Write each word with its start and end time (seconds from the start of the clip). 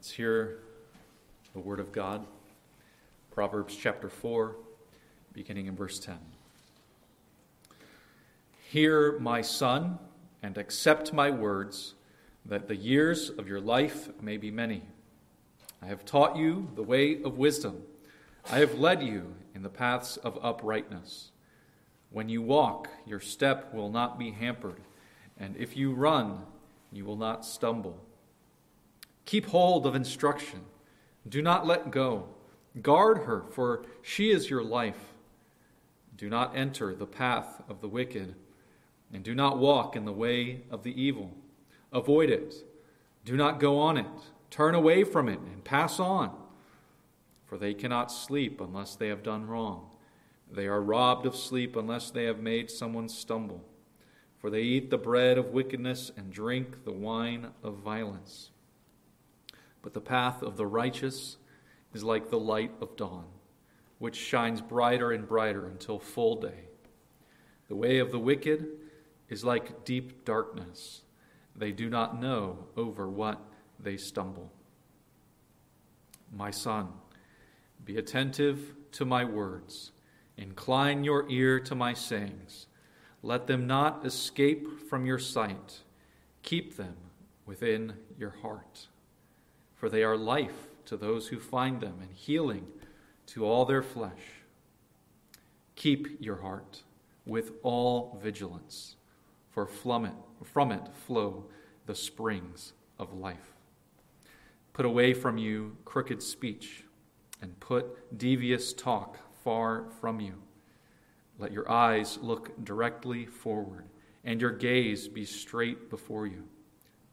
Let's 0.00 0.12
hear 0.12 0.60
the 1.52 1.60
word 1.60 1.78
of 1.78 1.92
God. 1.92 2.26
Proverbs 3.32 3.76
chapter 3.76 4.08
4, 4.08 4.56
beginning 5.34 5.66
in 5.66 5.76
verse 5.76 5.98
10. 5.98 6.16
Hear, 8.70 9.18
my 9.18 9.42
son, 9.42 9.98
and 10.42 10.56
accept 10.56 11.12
my 11.12 11.30
words, 11.30 11.96
that 12.46 12.66
the 12.66 12.76
years 12.76 13.28
of 13.28 13.46
your 13.46 13.60
life 13.60 14.08
may 14.22 14.38
be 14.38 14.50
many. 14.50 14.84
I 15.82 15.88
have 15.88 16.06
taught 16.06 16.34
you 16.34 16.70
the 16.76 16.82
way 16.82 17.22
of 17.22 17.36
wisdom. 17.36 17.82
I 18.50 18.60
have 18.60 18.78
led 18.78 19.02
you 19.02 19.34
in 19.54 19.62
the 19.62 19.68
paths 19.68 20.16
of 20.16 20.38
uprightness. 20.42 21.30
When 22.08 22.30
you 22.30 22.40
walk, 22.40 22.88
your 23.04 23.20
step 23.20 23.74
will 23.74 23.90
not 23.90 24.18
be 24.18 24.30
hampered, 24.30 24.80
and 25.38 25.58
if 25.58 25.76
you 25.76 25.92
run, 25.92 26.46
you 26.90 27.04
will 27.04 27.18
not 27.18 27.44
stumble. 27.44 28.02
Keep 29.24 29.46
hold 29.46 29.86
of 29.86 29.94
instruction. 29.94 30.60
Do 31.28 31.42
not 31.42 31.66
let 31.66 31.90
go. 31.90 32.28
Guard 32.80 33.18
her, 33.24 33.44
for 33.50 33.84
she 34.02 34.30
is 34.30 34.50
your 34.50 34.62
life. 34.62 35.14
Do 36.16 36.28
not 36.28 36.56
enter 36.56 36.94
the 36.94 37.06
path 37.06 37.62
of 37.68 37.80
the 37.80 37.88
wicked, 37.88 38.34
and 39.12 39.24
do 39.24 39.34
not 39.34 39.58
walk 39.58 39.96
in 39.96 40.04
the 40.04 40.12
way 40.12 40.62
of 40.70 40.82
the 40.82 41.00
evil. 41.00 41.32
Avoid 41.92 42.30
it. 42.30 42.54
Do 43.24 43.36
not 43.36 43.60
go 43.60 43.78
on 43.78 43.96
it. 43.96 44.06
Turn 44.50 44.74
away 44.74 45.04
from 45.04 45.28
it 45.28 45.38
and 45.40 45.64
pass 45.64 45.98
on. 45.98 46.36
For 47.46 47.58
they 47.58 47.74
cannot 47.74 48.12
sleep 48.12 48.60
unless 48.60 48.94
they 48.94 49.08
have 49.08 49.22
done 49.22 49.46
wrong. 49.46 49.86
They 50.52 50.66
are 50.66 50.82
robbed 50.82 51.26
of 51.26 51.36
sleep 51.36 51.76
unless 51.76 52.10
they 52.10 52.24
have 52.24 52.40
made 52.40 52.70
someone 52.70 53.08
stumble. 53.08 53.64
For 54.38 54.50
they 54.50 54.62
eat 54.62 54.90
the 54.90 54.98
bread 54.98 55.38
of 55.38 55.46
wickedness 55.46 56.10
and 56.16 56.32
drink 56.32 56.84
the 56.84 56.92
wine 56.92 57.48
of 57.62 57.78
violence. 57.78 58.50
But 59.82 59.94
the 59.94 60.00
path 60.00 60.42
of 60.42 60.56
the 60.56 60.66
righteous 60.66 61.36
is 61.94 62.04
like 62.04 62.30
the 62.30 62.38
light 62.38 62.72
of 62.80 62.96
dawn, 62.96 63.26
which 63.98 64.16
shines 64.16 64.60
brighter 64.60 65.12
and 65.12 65.26
brighter 65.26 65.66
until 65.66 65.98
full 65.98 66.36
day. 66.36 66.68
The 67.68 67.76
way 67.76 67.98
of 67.98 68.10
the 68.10 68.18
wicked 68.18 68.66
is 69.28 69.44
like 69.44 69.84
deep 69.84 70.24
darkness. 70.24 71.02
They 71.56 71.72
do 71.72 71.88
not 71.88 72.20
know 72.20 72.66
over 72.76 73.08
what 73.08 73.40
they 73.78 73.96
stumble. 73.96 74.52
My 76.32 76.50
son, 76.50 76.88
be 77.84 77.96
attentive 77.96 78.74
to 78.92 79.04
my 79.04 79.24
words, 79.24 79.92
incline 80.36 81.04
your 81.04 81.28
ear 81.28 81.58
to 81.60 81.74
my 81.74 81.94
sayings. 81.94 82.66
Let 83.22 83.46
them 83.46 83.66
not 83.66 84.06
escape 84.06 84.88
from 84.88 85.06
your 85.06 85.18
sight, 85.18 85.80
keep 86.42 86.76
them 86.76 86.96
within 87.46 87.94
your 88.16 88.30
heart 88.42 88.88
for 89.80 89.88
they 89.88 90.02
are 90.02 90.16
life 90.16 90.68
to 90.84 90.94
those 90.94 91.28
who 91.28 91.40
find 91.40 91.80
them 91.80 91.94
and 92.02 92.12
healing 92.12 92.66
to 93.24 93.46
all 93.46 93.64
their 93.64 93.82
flesh. 93.82 94.42
Keep 95.74 96.20
your 96.20 96.42
heart 96.42 96.82
with 97.24 97.52
all 97.62 98.20
vigilance, 98.22 98.96
for 99.48 99.66
from 99.66 100.04
it, 100.04 100.12
from 100.44 100.70
it 100.70 100.82
flow 101.06 101.46
the 101.86 101.94
springs 101.94 102.74
of 102.98 103.14
life. 103.14 103.54
Put 104.74 104.84
away 104.84 105.14
from 105.14 105.38
you 105.38 105.78
crooked 105.86 106.22
speech, 106.22 106.84
and 107.40 107.58
put 107.58 108.18
devious 108.18 108.74
talk 108.74 109.16
far 109.42 109.86
from 109.98 110.20
you. 110.20 110.34
Let 111.38 111.52
your 111.52 111.70
eyes 111.70 112.18
look 112.20 112.62
directly 112.66 113.24
forward, 113.24 113.86
and 114.24 114.42
your 114.42 114.50
gaze 114.50 115.08
be 115.08 115.24
straight 115.24 115.88
before 115.88 116.26
you. 116.26 116.44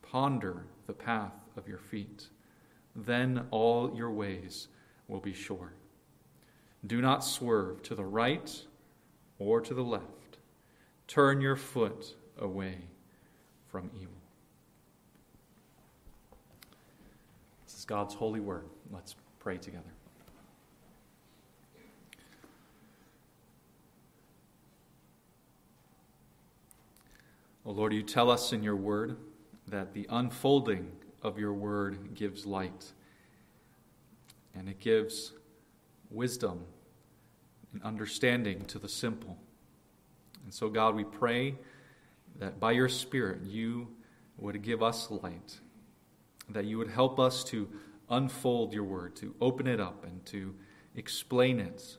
Ponder 0.01 0.65
the 0.85 0.93
path 0.93 1.31
of 1.55 1.69
your 1.69 1.79
feet 1.79 2.27
then 2.97 3.45
all 3.51 3.93
your 3.95 4.11
ways 4.11 4.67
will 5.07 5.19
be 5.19 5.33
sure. 5.33 5.73
Do 6.85 6.99
not 7.01 7.23
swerve 7.23 7.83
to 7.83 7.95
the 7.95 8.03
right 8.03 8.51
or 9.39 9.61
to 9.61 9.73
the 9.73 9.83
left. 9.83 10.39
Turn 11.07 11.39
your 11.39 11.55
foot 11.55 12.15
away 12.39 12.75
from 13.67 13.89
evil. 13.95 14.13
This 17.65 17.77
is 17.77 17.85
God's 17.85 18.15
holy 18.15 18.39
word. 18.39 18.65
Let's 18.91 19.15
pray 19.39 19.57
together. 19.57 19.83
O 27.65 27.71
Lord, 27.71 27.93
you 27.93 28.01
tell 28.01 28.31
us 28.31 28.53
in 28.53 28.63
your 28.63 28.77
word 28.77 29.17
that 29.67 29.93
the 29.93 30.07
unfolding 30.09 30.89
of 31.21 31.37
your 31.39 31.53
word 31.53 32.13
gives 32.13 32.45
light, 32.45 32.91
and 34.55 34.69
it 34.69 34.79
gives 34.79 35.33
wisdom 36.09 36.65
and 37.73 37.83
understanding 37.83 38.65
to 38.65 38.79
the 38.79 38.89
simple. 38.89 39.37
And 40.43 40.53
so, 40.53 40.69
God, 40.69 40.95
we 40.95 41.03
pray 41.03 41.55
that 42.39 42.59
by 42.59 42.71
your 42.71 42.89
Spirit 42.89 43.41
you 43.43 43.87
would 44.37 44.61
give 44.61 44.81
us 44.81 45.09
light, 45.11 45.59
that 46.49 46.65
you 46.65 46.77
would 46.77 46.89
help 46.89 47.19
us 47.19 47.43
to 47.45 47.67
unfold 48.09 48.73
your 48.73 48.83
word, 48.83 49.15
to 49.17 49.35
open 49.41 49.67
it 49.67 49.79
up, 49.79 50.05
and 50.05 50.25
to 50.27 50.55
explain 50.95 51.59
it. 51.59 51.97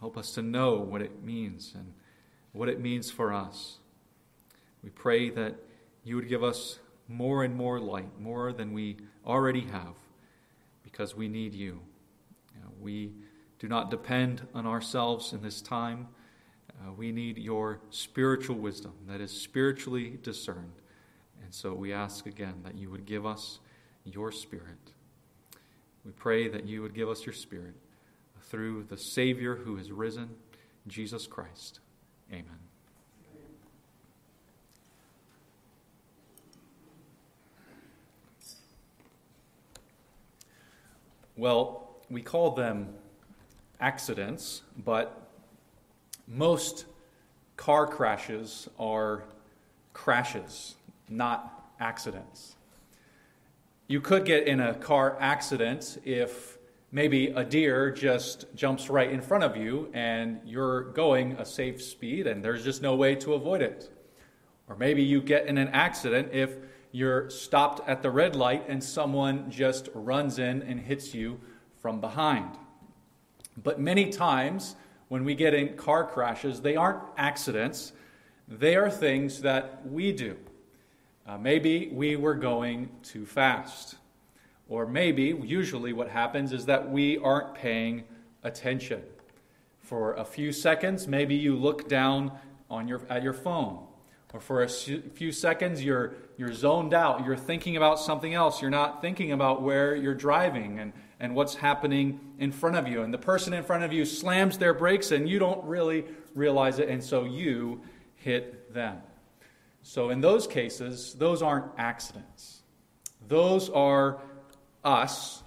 Help 0.00 0.16
us 0.18 0.32
to 0.32 0.42
know 0.42 0.74
what 0.74 1.00
it 1.00 1.22
means 1.22 1.72
and 1.74 1.92
what 2.52 2.68
it 2.68 2.80
means 2.80 3.10
for 3.10 3.32
us. 3.32 3.78
We 4.82 4.90
pray 4.90 5.30
that 5.30 5.54
you 6.02 6.16
would 6.16 6.28
give 6.28 6.42
us 6.42 6.78
more 7.08 7.44
and 7.44 7.54
more 7.54 7.80
light, 7.80 8.20
more 8.20 8.52
than 8.52 8.72
we 8.72 8.96
already 9.26 9.62
have, 9.62 9.94
because 10.82 11.14
we 11.14 11.28
need 11.28 11.54
you. 11.54 11.80
we 12.80 13.12
do 13.58 13.68
not 13.68 13.90
depend 13.90 14.46
on 14.54 14.66
ourselves 14.66 15.32
in 15.32 15.42
this 15.42 15.62
time. 15.62 16.08
Uh, 16.70 16.92
we 16.92 17.12
need 17.12 17.38
your 17.38 17.80
spiritual 17.90 18.56
wisdom 18.56 18.92
that 19.08 19.20
is 19.20 19.30
spiritually 19.30 20.18
discerned. 20.22 20.72
And 21.42 21.54
so 21.54 21.72
we 21.72 21.92
ask 21.92 22.26
again 22.26 22.54
that 22.64 22.76
you 22.76 22.90
would 22.90 23.06
give 23.06 23.24
us 23.24 23.60
your 24.04 24.32
spirit. 24.32 24.92
We 26.04 26.12
pray 26.12 26.48
that 26.48 26.66
you 26.66 26.82
would 26.82 26.94
give 26.94 27.08
us 27.08 27.24
your 27.24 27.32
spirit 27.32 27.74
through 28.42 28.84
the 28.90 28.98
Savior 28.98 29.56
who 29.56 29.78
is 29.78 29.90
risen, 29.90 30.30
Jesus 30.86 31.26
Christ. 31.26 31.80
Amen. 32.30 32.73
Well, 41.36 41.90
we 42.08 42.22
call 42.22 42.52
them 42.52 42.94
accidents, 43.80 44.62
but 44.84 45.28
most 46.28 46.86
car 47.56 47.86
crashes 47.86 48.68
are 48.78 49.24
crashes, 49.92 50.76
not 51.08 51.70
accidents. 51.80 52.54
You 53.88 54.00
could 54.00 54.24
get 54.24 54.46
in 54.46 54.60
a 54.60 54.74
car 54.74 55.16
accident 55.20 55.98
if 56.04 56.58
maybe 56.92 57.26
a 57.28 57.44
deer 57.44 57.90
just 57.90 58.46
jumps 58.54 58.88
right 58.88 59.10
in 59.10 59.20
front 59.20 59.42
of 59.42 59.56
you 59.56 59.90
and 59.92 60.40
you're 60.44 60.92
going 60.92 61.32
a 61.32 61.44
safe 61.44 61.82
speed 61.82 62.28
and 62.28 62.44
there's 62.44 62.62
just 62.62 62.80
no 62.80 62.94
way 62.94 63.16
to 63.16 63.34
avoid 63.34 63.60
it. 63.60 63.90
Or 64.68 64.76
maybe 64.76 65.02
you 65.02 65.20
get 65.20 65.46
in 65.46 65.58
an 65.58 65.68
accident 65.68 66.28
if 66.32 66.56
you're 66.94 67.28
stopped 67.28 67.80
at 67.88 68.02
the 68.02 68.10
red 68.10 68.36
light 68.36 68.64
and 68.68 68.82
someone 68.82 69.50
just 69.50 69.88
runs 69.94 70.38
in 70.38 70.62
and 70.62 70.78
hits 70.78 71.12
you 71.12 71.40
from 71.82 72.00
behind. 72.00 72.56
But 73.60 73.80
many 73.80 74.10
times 74.10 74.76
when 75.08 75.24
we 75.24 75.34
get 75.34 75.54
in 75.54 75.76
car 75.76 76.04
crashes, 76.04 76.60
they 76.60 76.76
aren't 76.76 77.02
accidents, 77.16 77.94
they 78.46 78.76
are 78.76 78.88
things 78.88 79.40
that 79.40 79.84
we 79.84 80.12
do. 80.12 80.36
Uh, 81.26 81.36
maybe 81.36 81.88
we 81.92 82.14
were 82.14 82.36
going 82.36 82.88
too 83.02 83.26
fast. 83.26 83.96
Or 84.68 84.86
maybe, 84.86 85.36
usually, 85.44 85.92
what 85.92 86.08
happens 86.08 86.52
is 86.52 86.64
that 86.66 86.88
we 86.88 87.18
aren't 87.18 87.56
paying 87.56 88.04
attention. 88.44 89.02
For 89.80 90.14
a 90.14 90.24
few 90.24 90.52
seconds, 90.52 91.08
maybe 91.08 91.34
you 91.34 91.56
look 91.56 91.88
down 91.88 92.38
on 92.70 92.86
your, 92.86 93.02
at 93.10 93.24
your 93.24 93.32
phone. 93.32 93.84
Or 94.34 94.40
for 94.40 94.64
a 94.64 94.68
few 94.68 95.30
seconds, 95.30 95.82
you're 95.82 96.14
you're 96.36 96.52
zoned 96.52 96.92
out. 96.92 97.24
You're 97.24 97.36
thinking 97.36 97.76
about 97.76 98.00
something 98.00 98.34
else. 98.34 98.60
You're 98.60 98.70
not 98.70 99.00
thinking 99.00 99.30
about 99.30 99.62
where 99.62 99.94
you're 99.94 100.14
driving 100.14 100.80
and, 100.80 100.92
and 101.20 101.36
what's 101.36 101.54
happening 101.54 102.18
in 102.40 102.50
front 102.50 102.74
of 102.74 102.88
you. 102.88 103.02
And 103.02 103.14
the 103.14 103.18
person 103.18 103.52
in 103.52 103.62
front 103.62 103.84
of 103.84 103.92
you 103.92 104.04
slams 104.04 104.58
their 104.58 104.74
brakes 104.74 105.12
and 105.12 105.28
you 105.28 105.38
don't 105.38 105.64
really 105.64 106.04
realize 106.34 106.80
it. 106.80 106.88
And 106.88 107.02
so 107.02 107.24
you 107.24 107.82
hit 108.16 108.74
them. 108.74 108.98
So 109.82 110.10
in 110.10 110.20
those 110.20 110.48
cases, 110.48 111.14
those 111.14 111.40
aren't 111.40 111.66
accidents. 111.78 112.62
Those 113.28 113.70
are 113.70 114.20
us 114.82 115.44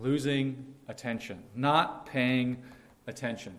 losing 0.00 0.74
attention, 0.88 1.42
not 1.54 2.06
paying 2.06 2.62
attention. 3.06 3.54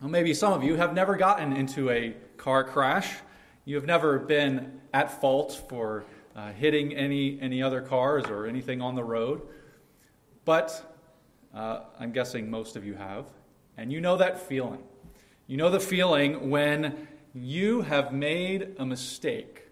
Well, 0.00 0.10
maybe 0.10 0.34
some 0.34 0.52
of 0.52 0.62
you 0.62 0.76
have 0.76 0.94
never 0.94 1.16
gotten 1.16 1.52
into 1.52 1.90
a 1.90 2.14
car 2.36 2.62
crash. 2.62 3.12
You 3.70 3.76
have 3.76 3.86
never 3.86 4.18
been 4.18 4.80
at 4.92 5.20
fault 5.20 5.64
for 5.68 6.02
uh, 6.34 6.50
hitting 6.50 6.92
any, 6.92 7.38
any 7.40 7.62
other 7.62 7.80
cars 7.80 8.24
or 8.24 8.46
anything 8.46 8.82
on 8.82 8.96
the 8.96 9.04
road. 9.04 9.42
But 10.44 10.96
uh, 11.54 11.82
I'm 11.96 12.10
guessing 12.10 12.50
most 12.50 12.74
of 12.74 12.84
you 12.84 12.94
have. 12.94 13.26
And 13.76 13.92
you 13.92 14.00
know 14.00 14.16
that 14.16 14.40
feeling. 14.40 14.82
You 15.46 15.56
know 15.56 15.70
the 15.70 15.78
feeling 15.78 16.50
when 16.50 17.06
you 17.32 17.82
have 17.82 18.12
made 18.12 18.74
a 18.80 18.84
mistake 18.84 19.68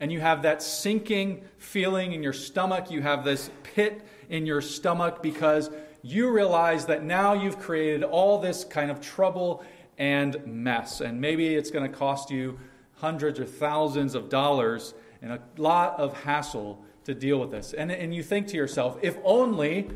and 0.00 0.10
you 0.10 0.18
have 0.18 0.42
that 0.42 0.60
sinking 0.60 1.44
feeling 1.56 2.14
in 2.14 2.24
your 2.24 2.32
stomach. 2.32 2.90
You 2.90 3.00
have 3.02 3.24
this 3.24 3.48
pit 3.62 4.04
in 4.28 4.44
your 4.44 4.60
stomach 4.60 5.22
because 5.22 5.70
you 6.02 6.32
realize 6.32 6.86
that 6.86 7.04
now 7.04 7.32
you've 7.32 7.60
created 7.60 8.02
all 8.02 8.40
this 8.40 8.64
kind 8.64 8.90
of 8.90 9.00
trouble 9.00 9.62
and 9.98 10.44
mess. 10.48 11.00
And 11.00 11.20
maybe 11.20 11.54
it's 11.54 11.70
going 11.70 11.88
to 11.88 11.96
cost 11.96 12.32
you 12.32 12.58
hundreds 12.96 13.38
or 13.38 13.44
thousands 13.44 14.14
of 14.14 14.28
dollars 14.28 14.94
and 15.22 15.32
a 15.32 15.40
lot 15.56 15.98
of 15.98 16.22
hassle 16.22 16.84
to 17.04 17.14
deal 17.14 17.38
with 17.38 17.50
this. 17.50 17.72
And, 17.72 17.90
and 17.90 18.14
you 18.14 18.22
think 18.22 18.48
to 18.48 18.56
yourself, 18.56 18.98
if 19.02 19.16
only 19.24 19.90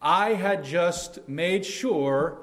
I 0.00 0.34
had 0.34 0.64
just 0.64 1.28
made 1.28 1.64
sure 1.64 2.38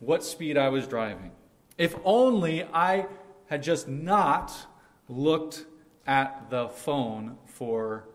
what 0.00 0.24
speed 0.24 0.56
I 0.56 0.68
was 0.68 0.86
driving. 0.86 1.30
If 1.76 1.94
only 2.04 2.64
I 2.64 3.06
had 3.46 3.62
just 3.62 3.88
not 3.88 4.52
looked 5.08 5.66
at 6.06 6.48
the 6.50 6.68
phone 6.68 7.36
for 7.46 8.08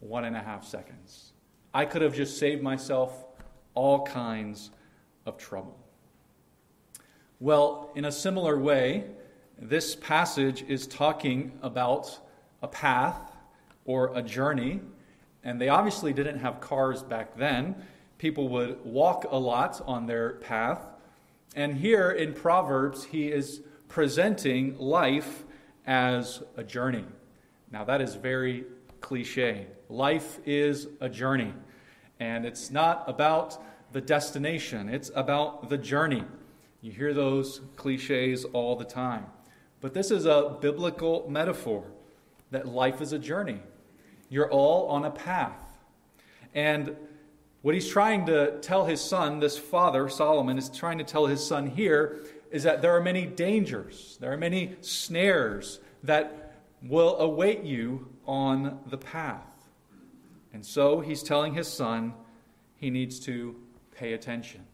one 0.00 0.24
and 0.24 0.36
a 0.36 0.40
half 0.40 0.64
seconds. 0.64 1.32
I 1.74 1.84
could 1.84 2.02
have 2.02 2.14
just 2.14 2.38
saved 2.38 2.62
myself 2.62 3.24
all 3.74 4.04
kinds 4.04 4.70
of 5.24 5.38
trouble. 5.38 5.78
Well, 7.40 7.90
in 7.94 8.04
a 8.04 8.12
similar 8.12 8.58
way, 8.58 9.04
this 9.68 9.94
passage 9.94 10.64
is 10.66 10.88
talking 10.88 11.52
about 11.62 12.18
a 12.62 12.68
path 12.68 13.32
or 13.84 14.10
a 14.16 14.20
journey, 14.20 14.80
and 15.44 15.60
they 15.60 15.68
obviously 15.68 16.12
didn't 16.12 16.40
have 16.40 16.60
cars 16.60 17.02
back 17.02 17.36
then. 17.36 17.76
People 18.18 18.48
would 18.48 18.84
walk 18.84 19.26
a 19.30 19.36
lot 19.36 19.80
on 19.86 20.06
their 20.06 20.30
path. 20.34 20.80
And 21.54 21.76
here 21.76 22.10
in 22.10 22.34
Proverbs, 22.34 23.04
he 23.04 23.28
is 23.28 23.60
presenting 23.88 24.78
life 24.78 25.44
as 25.86 26.42
a 26.56 26.64
journey. 26.64 27.04
Now, 27.70 27.84
that 27.84 28.00
is 28.00 28.16
very 28.16 28.64
cliche. 29.00 29.66
Life 29.88 30.40
is 30.44 30.88
a 31.00 31.08
journey, 31.08 31.52
and 32.18 32.44
it's 32.44 32.70
not 32.70 33.04
about 33.06 33.62
the 33.92 34.00
destination, 34.00 34.88
it's 34.88 35.10
about 35.14 35.68
the 35.68 35.78
journey. 35.78 36.24
You 36.80 36.90
hear 36.90 37.14
those 37.14 37.60
cliches 37.76 38.44
all 38.46 38.74
the 38.74 38.84
time. 38.84 39.26
But 39.82 39.94
this 39.94 40.12
is 40.12 40.26
a 40.26 40.56
biblical 40.60 41.26
metaphor 41.28 41.84
that 42.52 42.66
life 42.66 43.02
is 43.02 43.12
a 43.12 43.18
journey. 43.18 43.60
You're 44.30 44.50
all 44.50 44.88
on 44.88 45.04
a 45.04 45.10
path. 45.10 45.60
And 46.54 46.96
what 47.62 47.74
he's 47.74 47.88
trying 47.88 48.26
to 48.26 48.58
tell 48.60 48.86
his 48.86 49.00
son, 49.00 49.40
this 49.40 49.58
father, 49.58 50.08
Solomon, 50.08 50.56
is 50.56 50.70
trying 50.70 50.98
to 50.98 51.04
tell 51.04 51.26
his 51.26 51.44
son 51.44 51.66
here 51.66 52.24
is 52.52 52.62
that 52.62 52.80
there 52.80 52.96
are 52.96 53.00
many 53.00 53.26
dangers, 53.26 54.18
there 54.20 54.32
are 54.32 54.36
many 54.36 54.76
snares 54.82 55.80
that 56.04 56.54
will 56.82 57.18
await 57.18 57.64
you 57.64 58.08
on 58.26 58.78
the 58.86 58.98
path. 58.98 59.40
And 60.52 60.64
so 60.64 61.00
he's 61.00 61.22
telling 61.22 61.54
his 61.54 61.66
son 61.66 62.14
he 62.76 62.90
needs 62.90 63.18
to 63.20 63.56
pay 63.96 64.12
attention. 64.12 64.64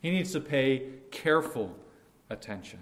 He 0.00 0.10
needs 0.10 0.32
to 0.32 0.40
pay 0.40 0.90
careful 1.10 1.74
attention. 2.30 2.80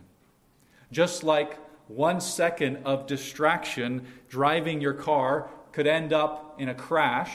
Just 0.92 1.22
like 1.22 1.56
one 1.88 2.20
second 2.20 2.78
of 2.84 3.06
distraction 3.06 4.06
driving 4.28 4.80
your 4.80 4.94
car 4.94 5.50
could 5.72 5.86
end 5.86 6.12
up 6.12 6.56
in 6.58 6.68
a 6.68 6.74
crash 6.74 7.32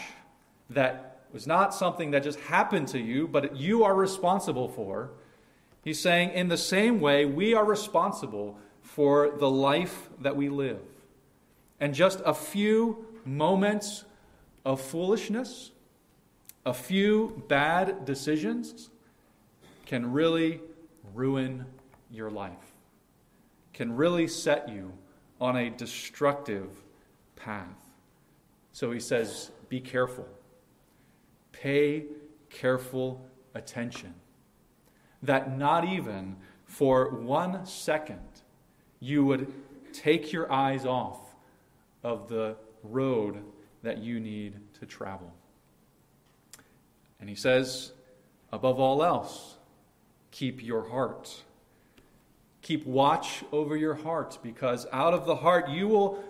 that 0.70 1.20
was 1.32 1.46
not 1.46 1.74
something 1.74 2.12
that 2.12 2.24
just 2.24 2.40
happened 2.42 2.88
to 2.90 3.00
you, 3.00 3.28
but 3.28 3.56
you 3.56 3.84
are 3.84 3.94
responsible 3.94 4.70
for. 4.70 5.12
He's 5.84 6.00
saying, 6.00 6.32
in 6.32 6.48
the 6.48 6.58
same 6.58 7.00
way, 7.00 7.26
we 7.26 7.54
are 7.54 7.66
responsible 7.66 8.58
for 8.82 9.36
the 9.38 9.50
life 9.50 10.10
that 10.22 10.36
we 10.36 10.50
live. 10.50 10.80
And 11.80 11.94
just 11.94 12.22
a 12.26 12.34
few 12.34 13.06
moments 13.26 14.06
of 14.64 14.82
foolishness, 14.82 15.72
a 16.66 16.74
few 16.74 17.44
bad 17.48 18.06
decisions 18.06 18.90
can 19.86 20.12
really 20.12 20.62
ruin 21.14 21.66
your 22.10 22.32
life 22.32 22.65
can 23.76 23.94
really 23.94 24.26
set 24.26 24.70
you 24.70 24.94
on 25.42 25.58
a 25.58 25.70
destructive 25.70 26.70
path. 27.36 27.92
So 28.72 28.90
he 28.94 29.02
says, 29.02 29.52
Be 29.68 29.82
careful. 29.82 30.26
Pay 31.52 32.06
careful 32.50 33.28
attention. 33.54 34.14
That 35.22 35.58
not 35.58 35.84
even 35.84 36.38
for 36.64 37.10
one 37.10 37.66
second 37.66 38.22
you 39.02 39.26
would 39.26 39.54
take 39.92 40.32
your 40.32 40.50
eyes 40.50 40.86
off 40.86 41.36
of 42.02 42.30
the 42.30 42.56
road 42.82 43.44
that 43.84 43.98
you 43.98 44.22
need 44.22 44.56
to 44.80 44.86
travel. 44.86 45.34
And 47.20 47.28
he 47.28 47.36
says, 47.36 47.92
above 48.54 48.80
all 48.80 49.04
else, 49.04 49.58
keep 50.32 50.64
your 50.64 50.88
heart 50.88 51.44
Keep 52.66 52.88
watch 52.88 53.44
over 53.52 53.78
your 53.78 53.94
heart 53.94 54.40
because 54.42 54.88
out 54.92 55.14
of 55.14 55.28
the 55.28 55.36
heart 55.36 55.70
you 55.70 55.88
will 55.88 56.24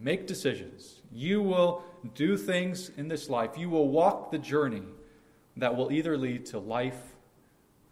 make 0.00 0.28
decisions. 0.28 1.00
You 1.10 1.42
will 1.42 1.82
do 2.14 2.36
things 2.36 2.92
in 2.96 3.08
this 3.08 3.28
life. 3.28 3.58
You 3.58 3.68
will 3.68 3.88
walk 3.88 4.30
the 4.30 4.38
journey 4.38 4.84
that 5.56 5.74
will 5.74 5.90
either 5.90 6.16
lead 6.16 6.46
to 6.46 6.60
life 6.60 7.16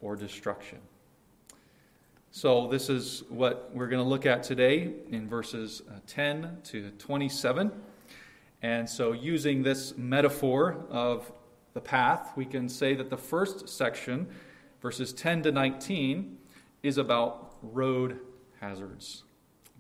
or 0.01 0.15
destruction. 0.15 0.79
So, 2.31 2.69
this 2.69 2.89
is 2.89 3.25
what 3.29 3.73
we're 3.75 3.89
going 3.89 4.05
to 4.05 4.09
look 4.09 4.25
at 4.25 4.45
today 4.45 4.93
in 5.11 5.29
verses 5.29 5.83
uh, 5.91 5.99
10 6.07 6.59
to 6.67 6.91
27. 6.91 7.73
And 8.63 8.89
so, 8.89 9.11
using 9.11 9.65
this 9.65 9.99
metaphor 9.99 10.85
of 10.91 11.33
the 11.73 11.81
path, 11.81 12.35
we 12.37 12.45
can 12.45 12.69
say 12.69 12.95
that 12.95 13.11
the 13.11 13.17
first 13.17 13.69
section, 13.69 14.29
verses 14.81 15.13
10 15.13 15.43
to 15.43 15.51
19, 15.51 16.39
is 16.85 16.99
about 16.99 17.44
road 17.73 18.21
hazards, 18.61 19.25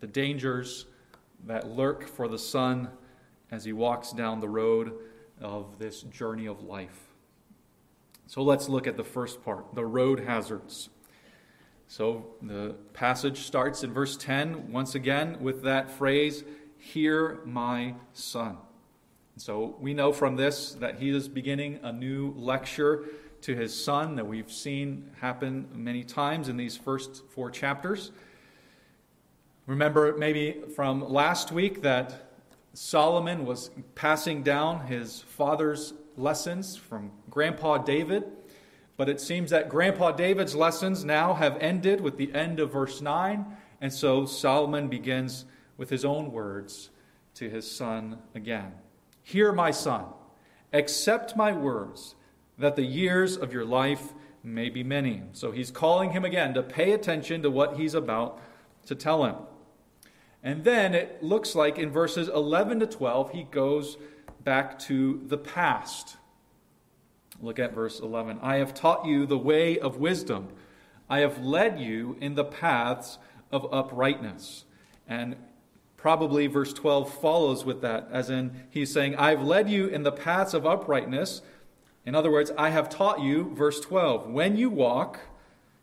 the 0.00 0.06
dangers 0.06 0.86
that 1.46 1.68
lurk 1.68 2.06
for 2.06 2.28
the 2.28 2.38
son 2.38 2.88
as 3.50 3.64
he 3.64 3.72
walks 3.72 4.12
down 4.12 4.40
the 4.40 4.48
road 4.48 4.92
of 5.40 5.78
this 5.78 6.02
journey 6.02 6.46
of 6.46 6.62
life. 6.62 7.08
So 8.26 8.42
let's 8.42 8.68
look 8.68 8.86
at 8.86 8.96
the 8.96 9.04
first 9.04 9.44
part 9.44 9.74
the 9.74 9.84
road 9.84 10.20
hazards. 10.20 10.88
So 11.86 12.26
the 12.40 12.74
passage 12.92 13.40
starts 13.40 13.84
in 13.84 13.92
verse 13.92 14.16
10, 14.16 14.72
once 14.72 14.94
again, 14.94 15.38
with 15.40 15.62
that 15.62 15.90
phrase, 15.90 16.44
Hear 16.76 17.40
my 17.46 17.94
son. 18.12 18.58
So 19.38 19.76
we 19.80 19.94
know 19.94 20.12
from 20.12 20.36
this 20.36 20.72
that 20.74 20.98
he 20.98 21.08
is 21.08 21.28
beginning 21.28 21.80
a 21.82 21.92
new 21.92 22.34
lecture 22.36 23.04
to 23.44 23.54
his 23.54 23.78
son 23.78 24.16
that 24.16 24.26
we've 24.26 24.50
seen 24.50 25.10
happen 25.20 25.68
many 25.74 26.02
times 26.02 26.48
in 26.48 26.56
these 26.56 26.78
first 26.78 27.22
four 27.28 27.50
chapters. 27.50 28.10
Remember, 29.66 30.16
maybe 30.16 30.62
from 30.74 31.06
last 31.06 31.52
week, 31.52 31.82
that 31.82 32.30
Solomon 32.72 33.44
was 33.44 33.70
passing 33.94 34.42
down 34.42 34.86
his 34.86 35.20
father's 35.20 35.92
lessons 36.16 36.74
from 36.74 37.12
Grandpa 37.28 37.76
David. 37.76 38.24
But 38.96 39.10
it 39.10 39.20
seems 39.20 39.50
that 39.50 39.68
Grandpa 39.68 40.12
David's 40.12 40.54
lessons 40.54 41.04
now 41.04 41.34
have 41.34 41.58
ended 41.60 42.00
with 42.00 42.16
the 42.16 42.32
end 42.32 42.60
of 42.60 42.72
verse 42.72 43.02
9. 43.02 43.44
And 43.82 43.92
so 43.92 44.24
Solomon 44.24 44.88
begins 44.88 45.44
with 45.76 45.90
his 45.90 46.06
own 46.06 46.32
words 46.32 46.88
to 47.34 47.50
his 47.50 47.70
son 47.70 48.20
again 48.34 48.72
Hear, 49.22 49.52
my 49.52 49.70
son, 49.70 50.06
accept 50.72 51.36
my 51.36 51.52
words 51.52 52.14
that 52.58 52.76
the 52.76 52.84
years 52.84 53.36
of 53.36 53.52
your 53.52 53.64
life 53.64 54.12
may 54.42 54.68
be 54.68 54.82
many. 54.84 55.22
So 55.32 55.50
he's 55.50 55.70
calling 55.70 56.10
him 56.10 56.24
again 56.24 56.54
to 56.54 56.62
pay 56.62 56.92
attention 56.92 57.42
to 57.42 57.50
what 57.50 57.76
he's 57.76 57.94
about 57.94 58.40
to 58.86 58.94
tell 58.94 59.24
him. 59.24 59.36
And 60.42 60.62
then 60.62 60.94
it 60.94 61.22
looks 61.22 61.54
like 61.54 61.78
in 61.78 61.90
verses 61.90 62.28
11 62.28 62.80
to 62.80 62.86
12, 62.86 63.30
he 63.30 63.44
goes 63.44 63.96
back 64.44 64.78
to 64.80 65.22
the 65.26 65.38
past. 65.38 66.18
Look 67.40 67.58
at 67.58 67.74
verse 67.74 67.98
11. 67.98 68.38
I 68.42 68.56
have 68.56 68.74
taught 68.74 69.06
you 69.06 69.24
the 69.24 69.38
way 69.38 69.78
of 69.78 69.96
wisdom, 69.96 70.48
I 71.08 71.20
have 71.20 71.42
led 71.42 71.80
you 71.80 72.16
in 72.20 72.34
the 72.34 72.44
paths 72.44 73.18
of 73.50 73.72
uprightness. 73.72 74.64
And 75.06 75.36
probably 75.96 76.46
verse 76.46 76.72
12 76.72 77.20
follows 77.20 77.64
with 77.64 77.80
that, 77.82 78.08
as 78.10 78.30
in 78.30 78.52
he's 78.70 78.92
saying, 78.92 79.16
I've 79.16 79.42
led 79.42 79.68
you 79.68 79.86
in 79.86 80.02
the 80.02 80.12
paths 80.12 80.54
of 80.54 80.66
uprightness 80.66 81.42
in 82.04 82.14
other 82.14 82.30
words, 82.30 82.50
I 82.58 82.70
have 82.70 82.90
taught 82.90 83.20
you, 83.20 83.54
verse 83.54 83.80
12, 83.80 84.28
when 84.28 84.56
you 84.56 84.68
walk, 84.68 85.20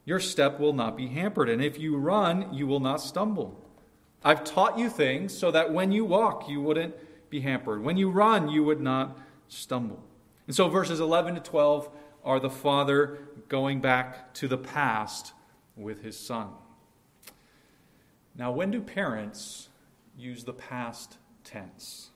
your 0.06 0.20
step 0.20 0.60
will 0.60 0.74
not 0.74 0.96
be 0.96 1.08
hampered, 1.08 1.50
and 1.50 1.64
if 1.64 1.80
you 1.80 1.98
run, 1.98 2.54
you 2.54 2.68
will 2.68 2.80
not 2.80 3.02
stumble. 3.02 3.58
I've 4.24 4.44
taught 4.44 4.78
you 4.78 4.90
things 4.90 5.36
so 5.36 5.50
that 5.52 5.74
when 5.74 5.92
you 5.92 6.06
walk, 6.06 6.48
you 6.48 6.62
wouldn't 6.62 6.96
be 7.30 7.42
hampered. 7.42 7.84
When 7.84 7.98
you 7.98 8.10
run, 8.12 8.50
you 8.50 8.64
would 8.64 8.82
not 8.82 9.18
stumble. 9.48 10.04
And 10.46 10.56
so 10.56 10.70
verses 10.70 11.00
11 11.00 11.36
to 11.36 11.42
12 11.42 11.90
are 12.24 12.40
the 12.40 12.50
father 12.50 13.20
going 13.48 13.82
back 13.82 14.34
to 14.36 14.48
the 14.48 14.58
past 14.58 15.34
with 15.76 16.04
his 16.04 16.18
son. 16.18 16.50
Now, 18.36 18.52
when 18.52 18.70
do 18.70 18.82
parents 18.82 19.70
use 20.18 20.44
the 20.44 20.54
past 20.54 21.18
tense? 21.44 22.12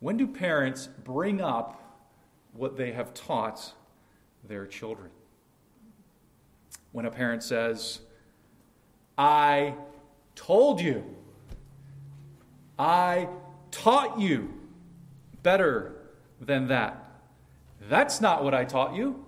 When 0.00 0.16
do 0.16 0.26
parents 0.26 0.88
bring 1.04 1.40
up 1.40 1.87
what 2.58 2.76
they 2.76 2.92
have 2.92 3.14
taught 3.14 3.72
their 4.46 4.66
children? 4.66 5.10
When 6.92 7.06
a 7.06 7.10
parent 7.10 7.42
says, 7.42 8.00
I 9.16 9.74
told 10.34 10.80
you, 10.80 11.04
I 12.78 13.28
taught 13.70 14.20
you 14.20 14.52
better 15.42 15.94
than 16.40 16.68
that. 16.68 17.04
That's 17.88 18.20
not 18.20 18.42
what 18.42 18.54
I 18.54 18.64
taught 18.64 18.94
you. 18.94 19.24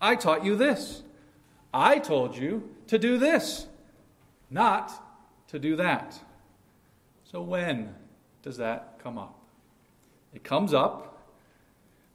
I 0.00 0.16
taught 0.16 0.44
you 0.44 0.56
this. 0.56 1.02
I 1.72 1.98
told 1.98 2.36
you 2.36 2.68
to 2.88 2.98
do 2.98 3.18
this, 3.18 3.66
not 4.50 4.92
to 5.48 5.58
do 5.58 5.76
that. 5.76 6.18
So, 7.24 7.40
when 7.40 7.94
does 8.42 8.58
that 8.58 8.98
come 9.02 9.16
up? 9.16 9.38
It 10.34 10.44
comes 10.44 10.74
up 10.74 11.11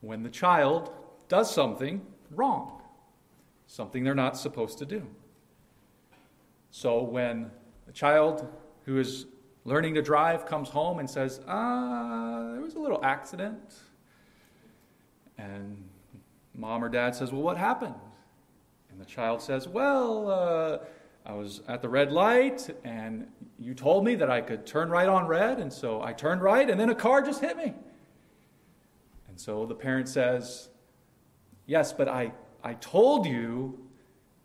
when 0.01 0.23
the 0.23 0.29
child 0.29 0.91
does 1.27 1.53
something 1.53 2.01
wrong, 2.31 2.81
something 3.65 4.03
they're 4.03 4.15
not 4.15 4.37
supposed 4.37 4.77
to 4.79 4.85
do. 4.85 5.05
So, 6.71 7.01
when 7.01 7.49
a 7.87 7.91
child 7.91 8.47
who 8.85 8.99
is 8.99 9.25
learning 9.65 9.95
to 9.95 10.01
drive 10.01 10.45
comes 10.45 10.69
home 10.69 10.99
and 10.99 11.09
says, 11.09 11.41
Ah, 11.47 12.49
there 12.51 12.61
was 12.61 12.75
a 12.75 12.79
little 12.79 13.03
accident, 13.03 13.75
and 15.37 15.83
mom 16.53 16.83
or 16.83 16.89
dad 16.89 17.15
says, 17.15 17.31
Well, 17.31 17.41
what 17.41 17.57
happened? 17.57 17.95
And 18.91 18.99
the 18.99 19.05
child 19.05 19.41
says, 19.41 19.67
Well, 19.67 20.29
uh, 20.29 20.77
I 21.25 21.33
was 21.33 21.61
at 21.67 21.81
the 21.81 21.89
red 21.89 22.11
light, 22.11 22.69
and 22.83 23.27
you 23.59 23.73
told 23.73 24.05
me 24.05 24.15
that 24.15 24.29
I 24.29 24.39
could 24.39 24.65
turn 24.65 24.89
right 24.89 25.09
on 25.09 25.27
red, 25.27 25.59
and 25.59 25.71
so 25.71 26.01
I 26.01 26.13
turned 26.13 26.41
right, 26.41 26.69
and 26.69 26.79
then 26.79 26.89
a 26.89 26.95
car 26.95 27.21
just 27.21 27.41
hit 27.41 27.57
me. 27.57 27.73
And 29.38 29.41
so 29.44 29.67
the 29.67 29.75
parent 29.75 30.10
says, 30.10 30.70
Yes, 31.67 31.94
but 31.94 32.08
I, 32.08 32.32
I 32.63 32.74
told 32.74 33.27
you 33.27 33.77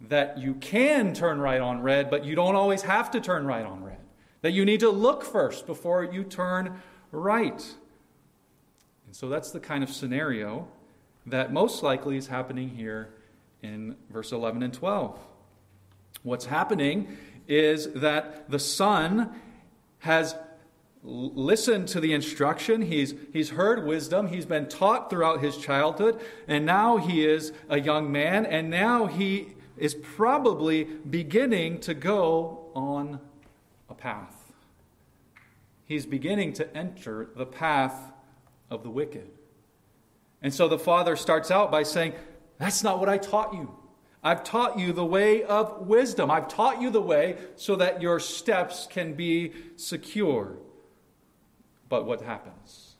that 0.03 0.37
you 0.37 0.53
can 0.53 1.15
turn 1.15 1.41
right 1.41 1.63
on 1.63 1.81
red, 1.81 2.11
but 2.11 2.27
you 2.27 2.35
don't 2.35 2.57
always 2.57 2.83
have 2.83 3.11
to 3.13 3.21
turn 3.23 3.47
right 3.47 3.65
on 3.65 3.83
red. 3.83 4.01
That 4.43 4.51
you 4.51 4.67
need 4.67 4.81
to 4.81 4.91
look 4.91 5.25
first 5.25 5.67
before 5.67 6.05
you 6.05 6.25
turn 6.25 6.83
right. 7.11 7.75
And 9.07 9.17
so 9.17 9.31
that's 9.31 9.51
the 9.51 9.61
kind 9.61 9.83
of 9.83 9.89
scenario 9.89 10.69
that 11.25 11.55
most 11.55 11.83
likely 11.83 12.19
is 12.19 12.27
happening 12.27 12.69
here 12.69 13.15
in 13.63 13.97
verse 14.11 14.31
11 14.31 14.63
and 14.63 14.75
12. 14.75 15.19
What's 16.23 16.45
happening 16.45 17.17
is 17.49 17.91
that 17.95 18.51
the 18.51 18.59
son 18.59 19.41
has 20.01 20.35
listened 21.02 21.88
to 21.88 22.00
the 22.00 22.12
instruction, 22.12 22.82
he's, 22.82 23.14
he's 23.32 23.50
heard 23.50 23.85
wisdom, 23.85 24.28
he's 24.28 24.47
been 24.47 24.68
taught 24.68 25.11
throughout 25.11 25.40
his 25.40 25.56
childhood, 25.56 26.21
and 26.47 26.64
now 26.64 26.97
he 26.97 27.25
is 27.25 27.52
a 27.68 27.80
young 27.80 28.12
man, 28.12 28.47
and 28.47 28.71
now 28.71 29.06
he 29.06 29.54
is 29.76 29.94
probably 29.94 30.85
beginning 30.85 31.80
to 31.80 31.94
go 31.94 32.71
on 32.75 33.18
a 33.88 33.94
path. 33.94 34.52
He's 35.85 36.06
beginning 36.06 36.52
to 36.54 36.76
enter 36.76 37.30
the 37.37 37.47
path 37.47 38.12
of 38.71 38.82
the 38.82 38.90
wicked. 38.90 39.28
And 40.40 40.54
so 40.54 40.68
the 40.68 40.78
father 40.78 41.16
starts 41.16 41.50
out 41.50 41.71
by 41.71 41.82
saying, 41.82 42.14
That's 42.59 42.82
not 42.82 42.99
what 43.00 43.09
I 43.09 43.18
taught 43.18 43.52
you. 43.52 43.75
I've 44.25 44.44
taught 44.44 44.78
you 44.78 44.92
the 44.92 45.04
way 45.04 45.42
of 45.42 45.87
wisdom. 45.87 46.30
I've 46.30 46.47
taught 46.47 46.80
you 46.80 46.90
the 46.90 47.02
way 47.02 47.37
so 47.56 47.75
that 47.76 48.00
your 48.00 48.21
steps 48.21 48.87
can 48.88 49.14
be 49.14 49.52
secure. 49.76 50.59
But 51.93 52.07
what 52.07 52.23
happens? 52.23 52.95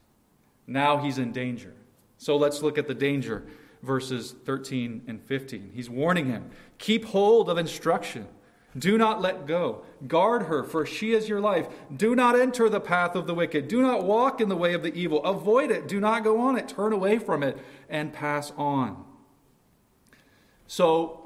Now 0.67 0.99
he's 0.99 1.17
in 1.17 1.31
danger. 1.31 1.73
So 2.19 2.37
let's 2.37 2.61
look 2.61 2.77
at 2.77 2.87
the 2.87 2.93
danger, 2.93 3.43
verses 3.81 4.35
13 4.45 5.05
and 5.07 5.19
15. 5.19 5.71
He's 5.73 5.89
warning 5.89 6.27
him 6.27 6.51
keep 6.77 7.05
hold 7.05 7.49
of 7.49 7.57
instruction. 7.57 8.27
Do 8.77 8.99
not 8.99 9.19
let 9.19 9.47
go. 9.47 9.83
Guard 10.05 10.43
her, 10.43 10.63
for 10.63 10.85
she 10.85 11.13
is 11.13 11.27
your 11.27 11.41
life. 11.41 11.67
Do 11.95 12.13
not 12.13 12.39
enter 12.39 12.69
the 12.69 12.79
path 12.79 13.15
of 13.15 13.25
the 13.25 13.33
wicked. 13.33 13.67
Do 13.67 13.81
not 13.81 14.03
walk 14.03 14.39
in 14.39 14.47
the 14.47 14.55
way 14.55 14.75
of 14.75 14.83
the 14.83 14.93
evil. 14.93 15.25
Avoid 15.25 15.71
it. 15.71 15.87
Do 15.87 15.99
not 15.99 16.23
go 16.23 16.39
on 16.39 16.55
it. 16.55 16.67
Turn 16.67 16.93
away 16.93 17.17
from 17.17 17.41
it 17.41 17.57
and 17.89 18.13
pass 18.13 18.51
on. 18.57 19.03
So, 20.67 21.22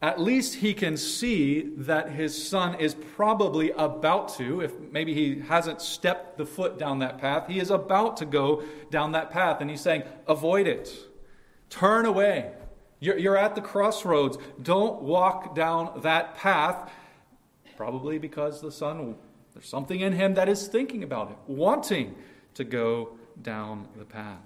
at 0.00 0.20
least 0.20 0.56
he 0.56 0.74
can 0.74 0.96
see 0.96 1.72
that 1.76 2.10
his 2.10 2.48
son 2.48 2.76
is 2.76 2.94
probably 2.94 3.72
about 3.72 4.28
to, 4.36 4.60
if 4.60 4.72
maybe 4.92 5.12
he 5.12 5.40
hasn't 5.40 5.82
stepped 5.82 6.38
the 6.38 6.46
foot 6.46 6.78
down 6.78 7.00
that 7.00 7.18
path, 7.18 7.48
he 7.48 7.58
is 7.58 7.70
about 7.70 8.16
to 8.18 8.24
go 8.24 8.62
down 8.90 9.12
that 9.12 9.30
path. 9.30 9.60
And 9.60 9.68
he's 9.68 9.80
saying, 9.80 10.04
avoid 10.28 10.68
it, 10.68 10.94
turn 11.68 12.06
away. 12.06 12.52
You're, 13.00 13.18
you're 13.18 13.36
at 13.36 13.56
the 13.56 13.60
crossroads. 13.60 14.38
Don't 14.62 15.02
walk 15.02 15.56
down 15.56 16.00
that 16.02 16.36
path. 16.36 16.90
Probably 17.76 18.18
because 18.18 18.60
the 18.60 18.72
son, 18.72 19.16
there's 19.54 19.68
something 19.68 19.98
in 20.00 20.12
him 20.12 20.34
that 20.34 20.48
is 20.48 20.68
thinking 20.68 21.02
about 21.02 21.30
it, 21.30 21.36
wanting 21.48 22.14
to 22.54 22.64
go 22.64 23.16
down 23.42 23.88
the 23.96 24.04
path. 24.04 24.38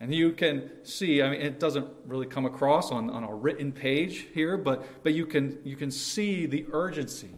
And 0.00 0.14
you 0.14 0.32
can 0.32 0.70
see, 0.82 1.20
I 1.20 1.30
mean, 1.30 1.42
it 1.42 1.60
doesn't 1.60 1.86
really 2.06 2.26
come 2.26 2.46
across 2.46 2.90
on, 2.90 3.10
on 3.10 3.22
a 3.22 3.34
written 3.34 3.70
page 3.70 4.28
here, 4.32 4.56
but, 4.56 5.02
but 5.02 5.12
you, 5.12 5.26
can, 5.26 5.58
you 5.62 5.76
can 5.76 5.90
see 5.90 6.46
the 6.46 6.66
urgency. 6.72 7.30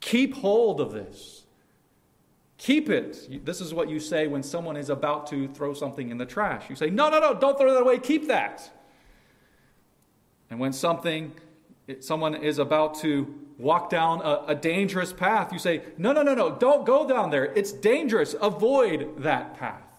Keep 0.00 0.34
hold 0.34 0.80
of 0.80 0.90
this. 0.90 1.44
Keep 2.58 2.90
it. 2.90 3.44
This 3.46 3.60
is 3.60 3.72
what 3.72 3.88
you 3.88 4.00
say 4.00 4.26
when 4.26 4.42
someone 4.42 4.76
is 4.76 4.90
about 4.90 5.28
to 5.28 5.48
throw 5.48 5.72
something 5.72 6.10
in 6.10 6.18
the 6.18 6.26
trash. 6.26 6.68
You 6.68 6.76
say, 6.76 6.90
No, 6.90 7.08
no, 7.08 7.20
no, 7.20 7.32
don't 7.32 7.56
throw 7.56 7.72
that 7.72 7.80
away. 7.80 7.98
Keep 7.98 8.26
that. 8.26 8.68
And 10.50 10.58
when 10.58 10.72
something, 10.72 11.32
someone 12.00 12.34
is 12.34 12.58
about 12.58 12.96
to 12.96 13.32
walk 13.56 13.88
down 13.88 14.20
a, 14.22 14.46
a 14.48 14.54
dangerous 14.54 15.12
path, 15.12 15.52
you 15.52 15.58
say, 15.58 15.82
No, 15.96 16.12
no, 16.12 16.22
no, 16.22 16.34
no, 16.34 16.50
don't 16.56 16.84
go 16.84 17.06
down 17.06 17.30
there. 17.30 17.44
It's 17.44 17.72
dangerous. 17.72 18.34
Avoid 18.42 19.22
that 19.22 19.56
path. 19.58 19.89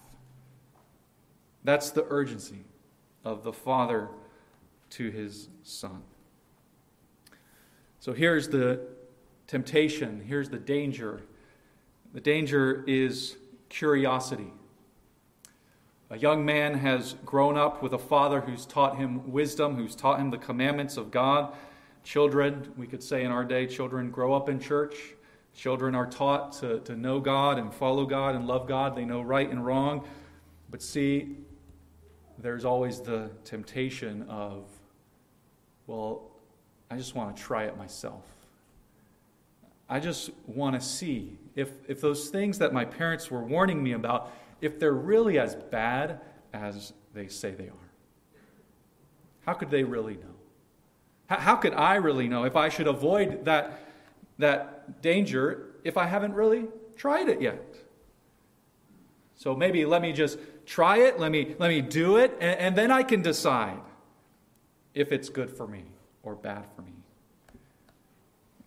That's 1.63 1.91
the 1.91 2.05
urgency 2.09 2.65
of 3.23 3.43
the 3.43 3.53
Father 3.53 4.09
to 4.91 5.09
his 5.09 5.49
Son. 5.63 6.01
So 7.99 8.13
here's 8.13 8.49
the 8.49 8.81
temptation, 9.47 10.23
here's 10.27 10.49
the 10.49 10.57
danger. 10.57 11.21
The 12.13 12.19
danger 12.19 12.83
is 12.87 13.37
curiosity. 13.69 14.51
A 16.09 16.17
young 16.17 16.43
man 16.43 16.73
has 16.73 17.15
grown 17.25 17.57
up 17.57 17.81
with 17.81 17.93
a 17.93 17.97
father 17.97 18.41
who's 18.41 18.65
taught 18.65 18.97
him 18.97 19.31
wisdom, 19.31 19.77
who's 19.77 19.95
taught 19.95 20.19
him 20.19 20.29
the 20.29 20.37
commandments 20.37 20.97
of 20.97 21.09
God. 21.09 21.53
Children, 22.03 22.73
we 22.75 22.85
could 22.85 23.01
say 23.01 23.23
in 23.23 23.31
our 23.31 23.45
day, 23.45 23.65
children 23.65 24.11
grow 24.11 24.33
up 24.33 24.49
in 24.49 24.59
church. 24.59 24.95
Children 25.55 25.95
are 25.95 26.07
taught 26.07 26.51
to, 26.53 26.79
to 26.81 26.97
know 26.97 27.19
God 27.19 27.57
and 27.57 27.73
follow 27.73 28.05
God 28.05 28.35
and 28.35 28.45
love 28.45 28.67
God. 28.67 28.95
They 28.95 29.05
know 29.05 29.21
right 29.21 29.49
and 29.49 29.65
wrong. 29.65 30.05
But 30.69 30.81
see, 30.81 31.37
there's 32.41 32.65
always 32.65 32.99
the 32.99 33.29
temptation 33.43 34.23
of, 34.23 34.65
well, 35.87 36.31
I 36.89 36.97
just 36.97 37.15
want 37.15 37.35
to 37.35 37.41
try 37.41 37.65
it 37.65 37.77
myself. 37.77 38.25
I 39.89 39.99
just 39.99 40.31
want 40.47 40.79
to 40.79 40.85
see 40.85 41.37
if, 41.55 41.69
if 41.87 42.01
those 42.01 42.29
things 42.29 42.57
that 42.59 42.73
my 42.73 42.85
parents 42.85 43.29
were 43.29 43.43
warning 43.43 43.83
me 43.83 43.91
about, 43.91 44.31
if 44.61 44.79
they're 44.79 44.93
really 44.93 45.37
as 45.37 45.55
bad 45.55 46.21
as 46.53 46.93
they 47.13 47.27
say 47.27 47.51
they 47.51 47.67
are. 47.67 47.89
How 49.45 49.53
could 49.53 49.69
they 49.69 49.83
really 49.83 50.15
know? 50.15 50.35
How, 51.27 51.37
how 51.37 51.55
could 51.55 51.73
I 51.73 51.95
really 51.95 52.27
know 52.27 52.45
if 52.45 52.55
I 52.55 52.69
should 52.69 52.87
avoid 52.87 53.45
that, 53.45 53.85
that 54.37 55.01
danger 55.01 55.71
if 55.83 55.97
I 55.97 56.05
haven't 56.05 56.33
really 56.33 56.67
tried 56.95 57.27
it 57.27 57.41
yet? 57.41 57.75
So 59.35 59.55
maybe 59.55 59.85
let 59.85 60.01
me 60.01 60.13
just 60.13 60.37
try 60.71 60.99
it, 60.99 61.19
let 61.19 61.33
me, 61.33 61.53
let 61.59 61.67
me 61.67 61.81
do 61.81 62.15
it, 62.15 62.31
and, 62.39 62.57
and 62.57 62.75
then 62.77 62.91
I 62.91 63.03
can 63.03 63.21
decide 63.21 63.81
if 64.93 65.11
it's 65.11 65.27
good 65.27 65.51
for 65.51 65.67
me 65.67 65.83
or 66.23 66.33
bad 66.33 66.65
for 66.73 66.81
me. 66.81 66.93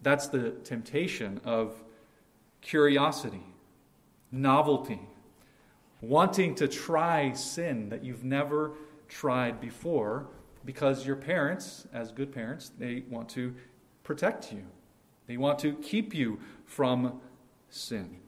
That's 0.02 0.28
the 0.28 0.50
temptation 0.50 1.40
of 1.46 1.82
curiosity, 2.60 3.46
novelty, 4.30 5.00
wanting 6.02 6.54
to 6.56 6.68
try 6.68 7.32
sin 7.32 7.88
that 7.88 8.04
you've 8.04 8.22
never 8.22 8.72
tried 9.08 9.58
before 9.58 10.26
because 10.62 11.06
your 11.06 11.16
parents, 11.16 11.88
as 11.94 12.12
good 12.12 12.34
parents, 12.34 12.70
they 12.78 13.04
want 13.08 13.30
to 13.30 13.54
protect 14.02 14.52
you. 14.52 14.66
They 15.26 15.38
want 15.38 15.58
to 15.60 15.72
keep 15.76 16.14
you 16.14 16.38
from 16.66 17.18
sin. 17.70 18.18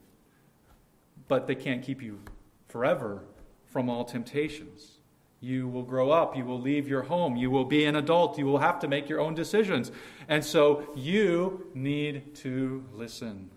but 1.29 1.47
they 1.47 1.55
can't 1.55 1.83
keep 1.83 2.01
you 2.01 2.21
forever 2.69 3.23
from 3.67 3.89
all 3.91 4.05
temptations. 4.05 4.93
You 5.41 5.69
will 5.69 5.83
grow 5.83 6.11
up. 6.11 6.37
You 6.37 6.45
will 6.45 6.61
leave 6.61 6.89
your 6.89 7.03
home. 7.03 7.37
You 7.37 7.51
will 7.51 7.65
be 7.65 7.85
an 7.85 7.97
adult. 7.97 8.39
You 8.39 8.47
will 8.47 8.59
have 8.59 8.81
to 8.81 8.89
make 8.89 9.09
your 9.09 9.21
own 9.21 9.35
decisions. 9.35 9.93
And 10.29 10.45
so 10.45 10.91
you 10.97 11.71
need 11.75 12.35
to 12.37 12.85
listen 12.95 13.51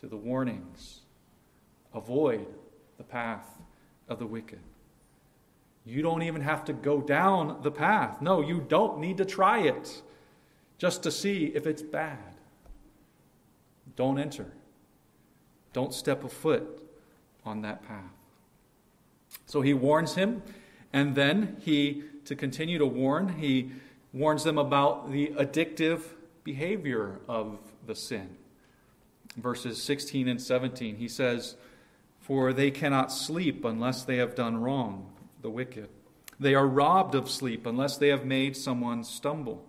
to 0.00 0.06
the 0.06 0.16
warnings. 0.16 1.00
Avoid 1.94 2.46
the 2.98 3.04
path 3.04 3.46
of 4.08 4.18
the 4.18 4.26
wicked. 4.26 4.58
You 5.84 6.02
don't 6.02 6.22
even 6.22 6.42
have 6.42 6.64
to 6.66 6.72
go 6.72 7.00
down 7.00 7.60
the 7.62 7.70
path. 7.70 8.20
No, 8.20 8.40
you 8.40 8.64
don't 8.68 8.98
need 8.98 9.16
to 9.18 9.24
try 9.24 9.60
it 9.60 10.02
just 10.78 11.02
to 11.04 11.10
see 11.10 11.46
if 11.54 11.66
it's 11.66 11.82
bad. 11.82 12.18
Don't 13.96 14.18
enter. 14.18 14.52
Don't 15.72 15.94
step 15.94 16.24
a 16.24 16.28
foot 16.28 16.86
on 17.44 17.62
that 17.62 17.82
path. 17.86 18.19
So 19.50 19.62
he 19.62 19.74
warns 19.74 20.14
him, 20.14 20.44
and 20.92 21.16
then 21.16 21.56
he, 21.58 22.04
to 22.26 22.36
continue 22.36 22.78
to 22.78 22.86
warn, 22.86 23.30
he 23.30 23.72
warns 24.12 24.44
them 24.44 24.58
about 24.58 25.10
the 25.10 25.32
addictive 25.36 26.02
behavior 26.44 27.18
of 27.26 27.58
the 27.84 27.96
sin. 27.96 28.36
Verses 29.36 29.82
16 29.82 30.28
and 30.28 30.40
17, 30.40 30.94
he 30.94 31.08
says, 31.08 31.56
For 32.20 32.52
they 32.52 32.70
cannot 32.70 33.10
sleep 33.10 33.64
unless 33.64 34.04
they 34.04 34.18
have 34.18 34.36
done 34.36 34.58
wrong, 34.58 35.10
the 35.42 35.50
wicked. 35.50 35.88
They 36.38 36.54
are 36.54 36.68
robbed 36.68 37.16
of 37.16 37.28
sleep 37.28 37.66
unless 37.66 37.96
they 37.96 38.10
have 38.10 38.24
made 38.24 38.56
someone 38.56 39.02
stumble. 39.02 39.66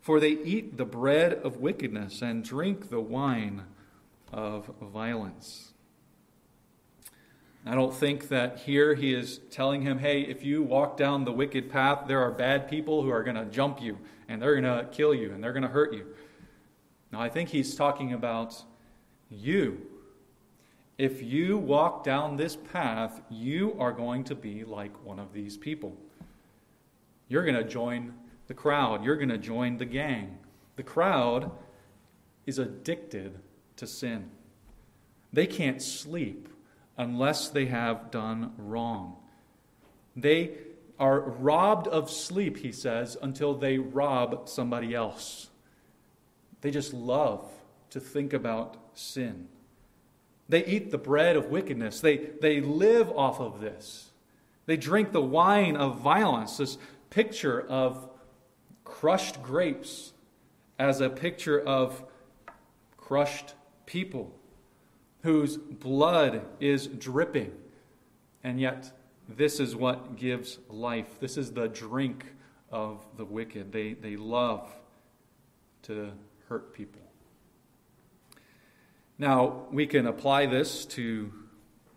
For 0.00 0.20
they 0.20 0.38
eat 0.42 0.78
the 0.78 0.86
bread 0.86 1.34
of 1.34 1.58
wickedness 1.58 2.22
and 2.22 2.42
drink 2.42 2.88
the 2.88 3.02
wine 3.02 3.64
of 4.32 4.70
violence. 4.80 5.74
I 7.68 7.74
don't 7.74 7.92
think 7.92 8.28
that 8.28 8.60
here 8.60 8.94
he 8.94 9.12
is 9.12 9.40
telling 9.50 9.82
him, 9.82 9.98
hey, 9.98 10.22
if 10.22 10.42
you 10.42 10.62
walk 10.62 10.96
down 10.96 11.26
the 11.26 11.32
wicked 11.32 11.70
path, 11.70 12.04
there 12.08 12.18
are 12.22 12.30
bad 12.30 12.66
people 12.66 13.02
who 13.02 13.10
are 13.10 13.22
going 13.22 13.36
to 13.36 13.44
jump 13.44 13.82
you 13.82 13.98
and 14.26 14.40
they're 14.40 14.58
going 14.58 14.64
to 14.64 14.90
kill 14.90 15.12
you 15.12 15.32
and 15.32 15.44
they're 15.44 15.52
going 15.52 15.64
to 15.64 15.68
hurt 15.68 15.92
you. 15.92 16.06
Now, 17.12 17.20
I 17.20 17.28
think 17.28 17.50
he's 17.50 17.74
talking 17.74 18.14
about 18.14 18.64
you. 19.28 19.86
If 20.96 21.22
you 21.22 21.58
walk 21.58 22.04
down 22.04 22.36
this 22.36 22.56
path, 22.56 23.20
you 23.28 23.76
are 23.78 23.92
going 23.92 24.24
to 24.24 24.34
be 24.34 24.64
like 24.64 25.04
one 25.04 25.18
of 25.18 25.34
these 25.34 25.58
people. 25.58 25.94
You're 27.28 27.44
going 27.44 27.54
to 27.54 27.64
join 27.64 28.14
the 28.46 28.54
crowd, 28.54 29.04
you're 29.04 29.16
going 29.16 29.28
to 29.28 29.36
join 29.36 29.76
the 29.76 29.84
gang. 29.84 30.38
The 30.76 30.82
crowd 30.82 31.50
is 32.46 32.58
addicted 32.58 33.38
to 33.76 33.86
sin, 33.86 34.30
they 35.34 35.46
can't 35.46 35.82
sleep 35.82 36.48
unless 36.98 37.48
they 37.48 37.66
have 37.66 38.10
done 38.10 38.52
wrong. 38.58 39.16
They 40.16 40.50
are 40.98 41.20
robbed 41.20 41.86
of 41.86 42.10
sleep, 42.10 42.58
he 42.58 42.72
says, 42.72 43.16
until 43.22 43.54
they 43.54 43.78
rob 43.78 44.48
somebody 44.48 44.94
else. 44.94 45.48
They 46.60 46.72
just 46.72 46.92
love 46.92 47.48
to 47.90 48.00
think 48.00 48.32
about 48.32 48.76
sin. 48.94 49.46
They 50.48 50.64
eat 50.64 50.90
the 50.90 50.98
bread 50.98 51.36
of 51.36 51.46
wickedness. 51.46 52.00
They, 52.00 52.16
they 52.16 52.60
live 52.60 53.10
off 53.10 53.38
of 53.38 53.60
this. 53.60 54.10
They 54.66 54.76
drink 54.76 55.12
the 55.12 55.22
wine 55.22 55.76
of 55.76 56.00
violence, 56.00 56.56
this 56.56 56.78
picture 57.10 57.60
of 57.60 58.10
crushed 58.84 59.42
grapes 59.42 60.12
as 60.78 61.00
a 61.00 61.08
picture 61.08 61.60
of 61.60 62.02
crushed 62.96 63.54
people 63.86 64.37
whose 65.28 65.58
blood 65.58 66.40
is 66.58 66.86
dripping. 66.86 67.52
And 68.42 68.58
yet, 68.58 68.90
this 69.28 69.60
is 69.60 69.76
what 69.76 70.16
gives 70.16 70.58
life. 70.70 71.20
This 71.20 71.36
is 71.36 71.52
the 71.52 71.68
drink 71.68 72.24
of 72.72 73.04
the 73.18 73.26
wicked. 73.26 73.70
They, 73.70 73.92
they 73.92 74.16
love 74.16 74.72
to 75.82 76.12
hurt 76.48 76.72
people. 76.72 77.02
Now, 79.18 79.66
we 79.70 79.86
can 79.86 80.06
apply 80.06 80.46
this 80.46 80.86
to 80.86 81.30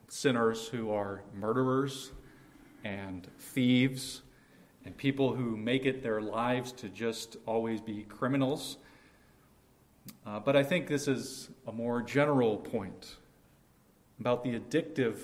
sinners 0.10 0.68
who 0.68 0.92
are 0.92 1.24
murderers 1.34 2.12
and 2.84 3.26
thieves 3.40 4.24
and 4.84 4.98
people 4.98 5.34
who 5.34 5.56
make 5.56 5.86
it 5.86 6.04
their 6.04 6.20
lives 6.20 6.74
to 6.74 6.90
just 6.90 7.38
always 7.46 7.80
be 7.80 8.04
criminals. 8.04 8.76
Uh, 10.26 10.42
but 10.42 10.58
I 10.58 10.64
think 10.64 10.88
this 10.88 11.08
is 11.08 11.50
a 11.66 11.72
more 11.72 12.02
general 12.02 12.58
point 12.58 13.16
about 14.22 14.44
the 14.44 14.52
addictive 14.52 15.18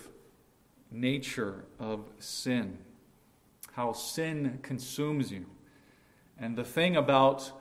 nature 0.90 1.66
of 1.80 2.10
sin, 2.18 2.80
how 3.74 3.94
sin 3.94 4.58
consumes 4.64 5.32
you. 5.32 5.46
And 6.40 6.56
the 6.56 6.64
thing 6.64 6.96
about 6.96 7.52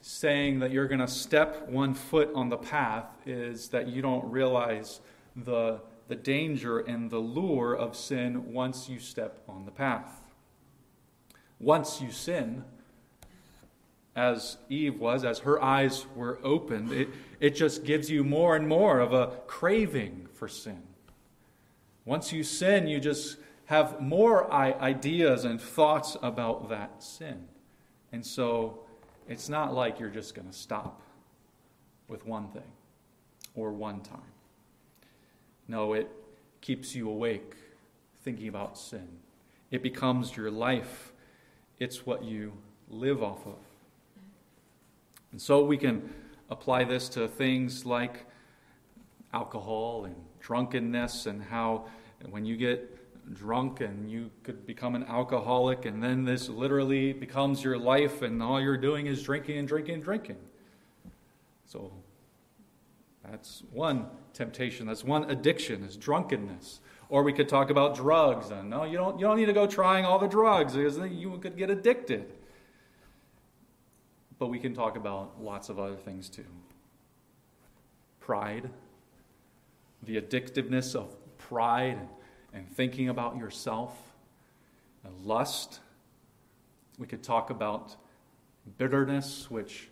saying 0.00 0.60
that 0.60 0.70
you're 0.70 0.88
going 0.88 1.00
to 1.00 1.06
step 1.06 1.68
one 1.68 1.92
foot 1.92 2.30
on 2.34 2.48
the 2.48 2.56
path 2.56 3.04
is 3.26 3.68
that 3.68 3.88
you 3.88 4.00
don't 4.00 4.24
realize 4.30 5.00
the, 5.36 5.78
the 6.08 6.14
danger 6.14 6.78
and 6.78 7.10
the 7.10 7.18
lure 7.18 7.74
of 7.74 7.94
sin 7.94 8.50
once 8.54 8.88
you 8.88 8.98
step 8.98 9.42
on 9.46 9.66
the 9.66 9.70
path. 9.70 10.22
Once 11.60 12.00
you 12.00 12.10
sin, 12.10 12.64
as 14.16 14.56
Eve 14.70 14.98
was, 14.98 15.22
as 15.22 15.40
her 15.40 15.62
eyes 15.62 16.06
were 16.16 16.38
opened, 16.42 16.92
it, 16.92 17.08
it 17.40 17.50
just 17.50 17.84
gives 17.84 18.10
you 18.10 18.24
more 18.24 18.56
and 18.56 18.66
more 18.66 19.00
of 19.00 19.12
a 19.12 19.32
craving 19.46 20.27
for 20.38 20.48
sin. 20.48 20.82
Once 22.04 22.32
you 22.32 22.42
sin, 22.42 22.86
you 22.86 23.00
just 23.00 23.38
have 23.66 24.00
more 24.00 24.50
ideas 24.52 25.44
and 25.44 25.60
thoughts 25.60 26.16
about 26.22 26.70
that 26.70 27.02
sin. 27.02 27.46
And 28.12 28.24
so 28.24 28.80
it's 29.28 29.48
not 29.48 29.74
like 29.74 30.00
you're 30.00 30.08
just 30.08 30.34
going 30.34 30.48
to 30.48 30.56
stop 30.56 31.02
with 32.06 32.24
one 32.24 32.48
thing 32.48 32.62
or 33.54 33.72
one 33.72 34.00
time. 34.00 34.32
No, 35.66 35.92
it 35.92 36.08
keeps 36.62 36.94
you 36.94 37.10
awake 37.10 37.56
thinking 38.22 38.48
about 38.48 38.78
sin. 38.78 39.06
It 39.70 39.82
becomes 39.82 40.34
your 40.34 40.50
life, 40.50 41.12
it's 41.78 42.06
what 42.06 42.24
you 42.24 42.54
live 42.88 43.22
off 43.22 43.46
of. 43.46 43.58
And 45.30 45.42
so 45.42 45.62
we 45.62 45.76
can 45.76 46.08
apply 46.48 46.84
this 46.84 47.10
to 47.10 47.28
things 47.28 47.84
like 47.84 48.24
alcohol 49.34 50.06
and 50.06 50.16
drunkenness 50.40 51.26
and 51.26 51.42
how 51.42 51.86
when 52.30 52.44
you 52.44 52.56
get 52.56 52.94
drunk 53.34 53.80
and 53.80 54.10
you 54.10 54.30
could 54.42 54.66
become 54.66 54.94
an 54.94 55.04
alcoholic 55.04 55.84
and 55.84 56.02
then 56.02 56.24
this 56.24 56.48
literally 56.48 57.12
becomes 57.12 57.62
your 57.62 57.78
life 57.78 58.22
and 58.22 58.42
all 58.42 58.60
you're 58.60 58.76
doing 58.76 59.06
is 59.06 59.22
drinking 59.22 59.58
and 59.58 59.68
drinking 59.68 59.94
and 59.94 60.02
drinking. 60.02 60.36
So 61.66 61.92
that's 63.30 63.62
one 63.70 64.06
temptation. 64.32 64.86
That's 64.86 65.04
one 65.04 65.30
addiction 65.30 65.84
is 65.84 65.96
drunkenness. 65.96 66.80
Or 67.10 67.22
we 67.22 67.32
could 67.32 67.48
talk 67.48 67.70
about 67.70 67.94
drugs. 67.94 68.50
And 68.50 68.70
no, 68.70 68.84
you 68.84 68.96
don't, 68.96 69.18
you 69.18 69.26
don't 69.26 69.36
need 69.36 69.46
to 69.46 69.52
go 69.52 69.66
trying 69.66 70.04
all 70.04 70.18
the 70.18 70.28
drugs 70.28 70.74
because 70.74 70.98
you 71.10 71.38
could 71.38 71.56
get 71.56 71.70
addicted. 71.70 72.32
But 74.38 74.48
we 74.48 74.58
can 74.58 74.74
talk 74.74 74.96
about 74.96 75.42
lots 75.42 75.68
of 75.68 75.78
other 75.78 75.96
things 75.96 76.28
too 76.28 76.44
pride, 78.28 78.68
the 80.02 80.20
addictiveness 80.20 80.94
of 80.94 81.14
pride 81.38 81.98
and, 81.98 82.08
and 82.52 82.70
thinking 82.70 83.08
about 83.08 83.36
yourself, 83.36 83.96
and 85.04 85.26
lust. 85.26 85.80
We 86.98 87.06
could 87.06 87.22
talk 87.22 87.50
about 87.50 87.96
bitterness, 88.76 89.50
which 89.50 89.88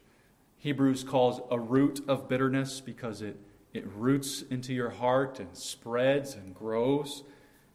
Hebrews 0.59 1.05
calls 1.05 1.41
a 1.51 1.59
root 1.59 2.01
of 2.09 2.29
bitterness 2.29 2.81
because 2.81 3.23
it, 3.23 3.37
it 3.73 3.87
roots 3.95 4.43
into 4.51 4.73
your 4.73 4.91
heart 4.91 5.39
and 5.39 5.57
spreads 5.57 6.35
and 6.35 6.55
grows. 6.55 7.23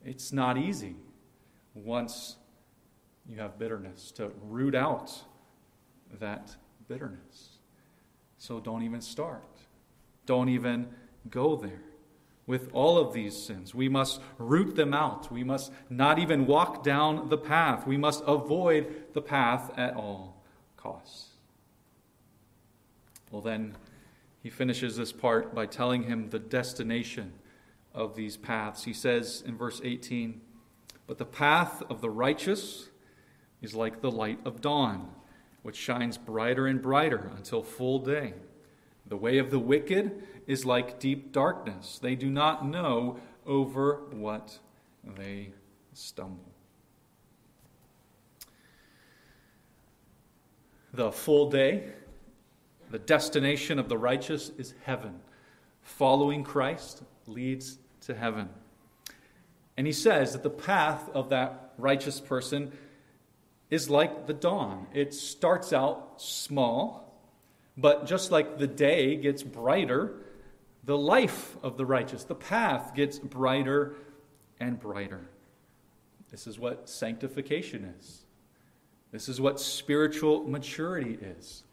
It's 0.03 0.31
not 0.33 0.57
easy 0.57 0.95
once 1.73 2.37
you 3.27 3.39
have 3.39 3.57
bitterness 3.57 4.11
to 4.11 4.31
root 4.49 4.75
out 4.75 5.23
that 6.19 6.55
bitterness. 6.87 7.59
So 8.37 8.59
don't 8.59 8.83
even 8.83 9.01
start. 9.01 9.43
Don't 10.25 10.49
even 10.49 10.87
go 11.29 11.55
there. 11.55 11.83
With 12.51 12.69
all 12.73 12.97
of 12.97 13.13
these 13.13 13.41
sins, 13.41 13.73
we 13.73 13.87
must 13.87 14.19
root 14.37 14.75
them 14.75 14.93
out. 14.93 15.31
We 15.31 15.41
must 15.41 15.71
not 15.89 16.19
even 16.19 16.45
walk 16.45 16.83
down 16.83 17.29
the 17.29 17.37
path. 17.37 17.87
We 17.87 17.95
must 17.95 18.25
avoid 18.27 19.13
the 19.13 19.21
path 19.21 19.71
at 19.77 19.95
all 19.95 20.43
costs. 20.75 21.29
Well, 23.31 23.41
then 23.41 23.77
he 24.43 24.49
finishes 24.49 24.97
this 24.97 25.13
part 25.13 25.55
by 25.55 25.65
telling 25.65 26.03
him 26.03 26.29
the 26.29 26.39
destination 26.39 27.31
of 27.93 28.17
these 28.17 28.35
paths. 28.35 28.83
He 28.83 28.91
says 28.91 29.41
in 29.47 29.55
verse 29.55 29.79
18, 29.81 30.41
But 31.07 31.19
the 31.19 31.25
path 31.25 31.81
of 31.89 32.01
the 32.01 32.09
righteous 32.09 32.89
is 33.61 33.73
like 33.75 34.01
the 34.01 34.11
light 34.11 34.39
of 34.43 34.59
dawn 34.59 35.07
which 35.61 35.77
shines 35.77 36.17
brighter 36.17 36.67
and 36.67 36.81
brighter 36.81 37.31
until 37.37 37.63
full 37.63 37.99
day. 37.99 38.33
The 39.11 39.17
way 39.17 39.39
of 39.39 39.51
the 39.51 39.59
wicked 39.59 40.23
is 40.47 40.65
like 40.65 40.97
deep 40.97 41.33
darkness. 41.33 41.99
They 42.01 42.15
do 42.15 42.29
not 42.29 42.65
know 42.65 43.19
over 43.45 44.03
what 44.11 44.57
they 45.03 45.49
stumble. 45.91 46.49
The 50.93 51.11
full 51.11 51.49
day, 51.49 51.89
the 52.89 52.99
destination 52.99 53.79
of 53.79 53.89
the 53.89 53.97
righteous 53.97 54.49
is 54.57 54.75
heaven. 54.85 55.19
Following 55.81 56.45
Christ 56.45 57.03
leads 57.27 57.79
to 58.05 58.15
heaven. 58.15 58.47
And 59.75 59.85
he 59.85 59.91
says 59.91 60.31
that 60.31 60.43
the 60.43 60.49
path 60.49 61.09
of 61.13 61.27
that 61.31 61.73
righteous 61.77 62.21
person 62.21 62.71
is 63.69 63.89
like 63.89 64.27
the 64.27 64.33
dawn. 64.33 64.87
It 64.93 65.13
starts 65.13 65.73
out 65.73 66.21
small, 66.21 67.00
but 67.81 68.05
just 68.05 68.31
like 68.31 68.59
the 68.59 68.67
day 68.67 69.15
gets 69.15 69.43
brighter, 69.43 70.13
the 70.83 70.97
life 70.97 71.57
of 71.63 71.77
the 71.77 71.85
righteous, 71.85 72.23
the 72.23 72.35
path 72.35 72.93
gets 72.95 73.19
brighter 73.19 73.95
and 74.59 74.79
brighter. 74.79 75.27
This 76.29 76.47
is 76.47 76.59
what 76.59 76.87
sanctification 76.87 77.93
is. 77.99 78.23
This 79.11 79.27
is 79.27 79.41
what 79.41 79.59
spiritual 79.59 80.47
maturity 80.47 81.17
is. 81.21 81.63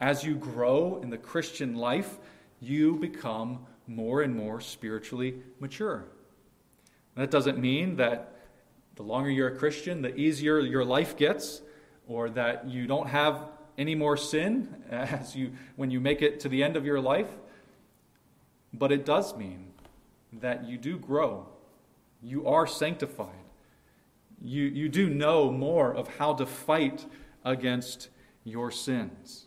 As 0.00 0.22
you 0.22 0.36
grow 0.36 1.00
in 1.02 1.10
the 1.10 1.18
Christian 1.18 1.74
life, 1.74 2.18
you 2.60 2.96
become 2.96 3.66
more 3.86 4.22
and 4.22 4.34
more 4.34 4.60
spiritually 4.60 5.34
mature. 5.60 6.04
That 7.16 7.30
doesn't 7.30 7.58
mean 7.58 7.96
that 7.96 8.36
the 8.96 9.02
longer 9.02 9.30
you're 9.30 9.48
a 9.48 9.56
Christian, 9.56 10.02
the 10.02 10.14
easier 10.14 10.60
your 10.60 10.84
life 10.84 11.16
gets, 11.16 11.62
or 12.06 12.30
that 12.30 12.68
you 12.68 12.86
don't 12.86 13.08
have 13.08 13.48
any 13.76 13.94
more 13.94 14.16
sin 14.16 14.82
as 14.90 15.34
you 15.34 15.52
when 15.76 15.90
you 15.90 16.00
make 16.00 16.22
it 16.22 16.40
to 16.40 16.48
the 16.48 16.62
end 16.62 16.76
of 16.76 16.84
your 16.84 17.00
life. 17.00 17.30
But 18.72 18.92
it 18.92 19.04
does 19.04 19.36
mean 19.36 19.72
that 20.32 20.64
you 20.64 20.78
do 20.78 20.98
grow. 20.98 21.46
You 22.22 22.46
are 22.48 22.66
sanctified. 22.66 23.28
You, 24.40 24.64
you 24.64 24.88
do 24.88 25.08
know 25.08 25.50
more 25.50 25.94
of 25.94 26.08
how 26.16 26.34
to 26.34 26.46
fight 26.46 27.06
against 27.44 28.08
your 28.44 28.70
sins. 28.70 29.46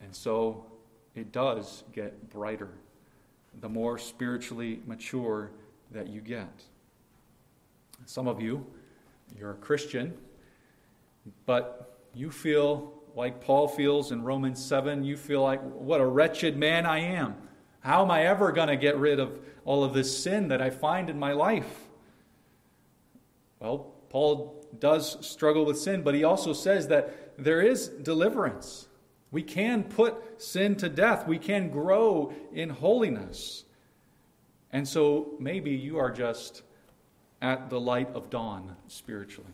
And 0.00 0.14
so 0.14 0.66
it 1.14 1.32
does 1.32 1.84
get 1.92 2.30
brighter 2.30 2.70
the 3.60 3.68
more 3.68 3.98
spiritually 3.98 4.80
mature 4.86 5.50
that 5.90 6.08
you 6.08 6.20
get. 6.20 6.62
Some 8.06 8.28
of 8.28 8.40
you, 8.40 8.64
you're 9.36 9.50
a 9.52 9.56
Christian, 9.56 10.14
but 11.44 11.98
you 12.14 12.30
feel 12.30 12.97
like 13.18 13.40
Paul 13.40 13.66
feels 13.66 14.12
in 14.12 14.22
Romans 14.22 14.64
7. 14.64 15.02
You 15.02 15.16
feel 15.16 15.42
like, 15.42 15.60
what 15.60 16.00
a 16.00 16.06
wretched 16.06 16.56
man 16.56 16.86
I 16.86 17.00
am. 17.00 17.34
How 17.80 18.02
am 18.02 18.12
I 18.12 18.22
ever 18.26 18.52
going 18.52 18.68
to 18.68 18.76
get 18.76 18.96
rid 18.96 19.18
of 19.18 19.40
all 19.64 19.82
of 19.82 19.92
this 19.92 20.22
sin 20.22 20.46
that 20.48 20.62
I 20.62 20.70
find 20.70 21.10
in 21.10 21.18
my 21.18 21.32
life? 21.32 21.88
Well, 23.58 23.92
Paul 24.08 24.64
does 24.78 25.26
struggle 25.26 25.64
with 25.64 25.80
sin, 25.80 26.02
but 26.02 26.14
he 26.14 26.22
also 26.22 26.52
says 26.52 26.86
that 26.88 27.34
there 27.36 27.60
is 27.60 27.88
deliverance. 27.88 28.86
We 29.32 29.42
can 29.42 29.82
put 29.82 30.40
sin 30.40 30.76
to 30.76 30.88
death, 30.88 31.26
we 31.26 31.40
can 31.40 31.70
grow 31.70 32.32
in 32.52 32.70
holiness. 32.70 33.64
And 34.70 34.86
so 34.86 35.34
maybe 35.40 35.72
you 35.72 35.98
are 35.98 36.12
just 36.12 36.62
at 37.42 37.68
the 37.68 37.80
light 37.80 38.10
of 38.14 38.30
dawn 38.30 38.76
spiritually. 38.86 39.50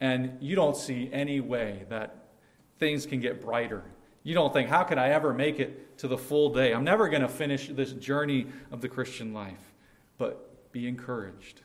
And 0.00 0.36
you 0.40 0.56
don't 0.56 0.76
see 0.76 1.08
any 1.12 1.38
way 1.38 1.84
that 1.90 2.16
things 2.80 3.06
can 3.06 3.20
get 3.20 3.40
brighter. 3.40 3.84
You 4.22 4.34
don't 4.34 4.52
think, 4.52 4.68
how 4.68 4.82
can 4.82 4.98
I 4.98 5.10
ever 5.10 5.32
make 5.32 5.60
it 5.60 5.96
to 5.98 6.08
the 6.08 6.18
full 6.18 6.52
day? 6.52 6.74
I'm 6.74 6.84
never 6.84 7.08
going 7.08 7.22
to 7.22 7.28
finish 7.28 7.68
this 7.68 7.92
journey 7.92 8.46
of 8.72 8.80
the 8.80 8.88
Christian 8.88 9.32
life. 9.32 9.72
But 10.18 10.72
be 10.72 10.88
encouraged. 10.88 11.62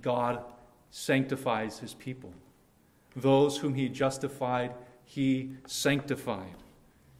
God 0.00 0.44
sanctifies 0.90 1.78
his 1.78 1.94
people. 1.94 2.32
Those 3.16 3.56
whom 3.56 3.74
he 3.74 3.88
justified, 3.88 4.74
he 5.04 5.52
sanctified. 5.66 6.56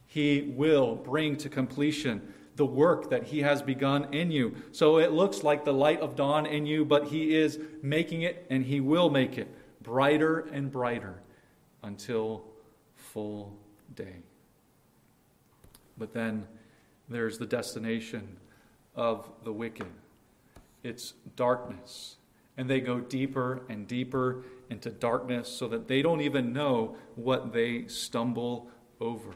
He 0.05 0.53
will 0.55 0.95
bring 0.95 1.35
to 1.37 1.49
completion 1.49 2.33
the 2.57 2.65
work 2.65 3.11
that 3.11 3.23
He 3.23 3.41
has 3.41 3.61
begun 3.61 4.13
in 4.13 4.31
you. 4.31 4.55
So 4.71 4.97
it 4.97 5.11
looks 5.11 5.43
like 5.43 5.63
the 5.63 5.73
light 5.73 6.01
of 6.01 6.15
dawn 6.15 6.45
in 6.45 6.65
you, 6.65 6.83
but 6.83 7.05
He 7.05 7.35
is 7.35 7.59
making 7.81 8.23
it 8.23 8.45
and 8.49 8.65
He 8.65 8.81
will 8.81 9.09
make 9.09 9.37
it 9.37 9.47
brighter 9.81 10.39
and 10.51 10.71
brighter 10.71 11.21
until 11.83 12.43
full 13.13 13.53
day. 13.95 14.17
But 15.97 16.13
then 16.13 16.47
there's 17.09 17.37
the 17.37 17.45
destination 17.45 18.37
of 18.95 19.29
the 19.43 19.53
wicked 19.53 19.87
it's 20.83 21.13
darkness. 21.35 22.15
And 22.55 22.69
they 22.69 22.79
go 22.79 22.99
deeper 22.99 23.63
and 23.67 23.87
deeper 23.87 24.43
into 24.69 24.89
darkness 24.89 25.49
so 25.49 25.67
that 25.67 25.87
they 25.87 26.01
don't 26.01 26.21
even 26.21 26.53
know 26.53 26.95
what 27.15 27.51
they 27.51 27.87
stumble 27.87 28.69
over 29.01 29.33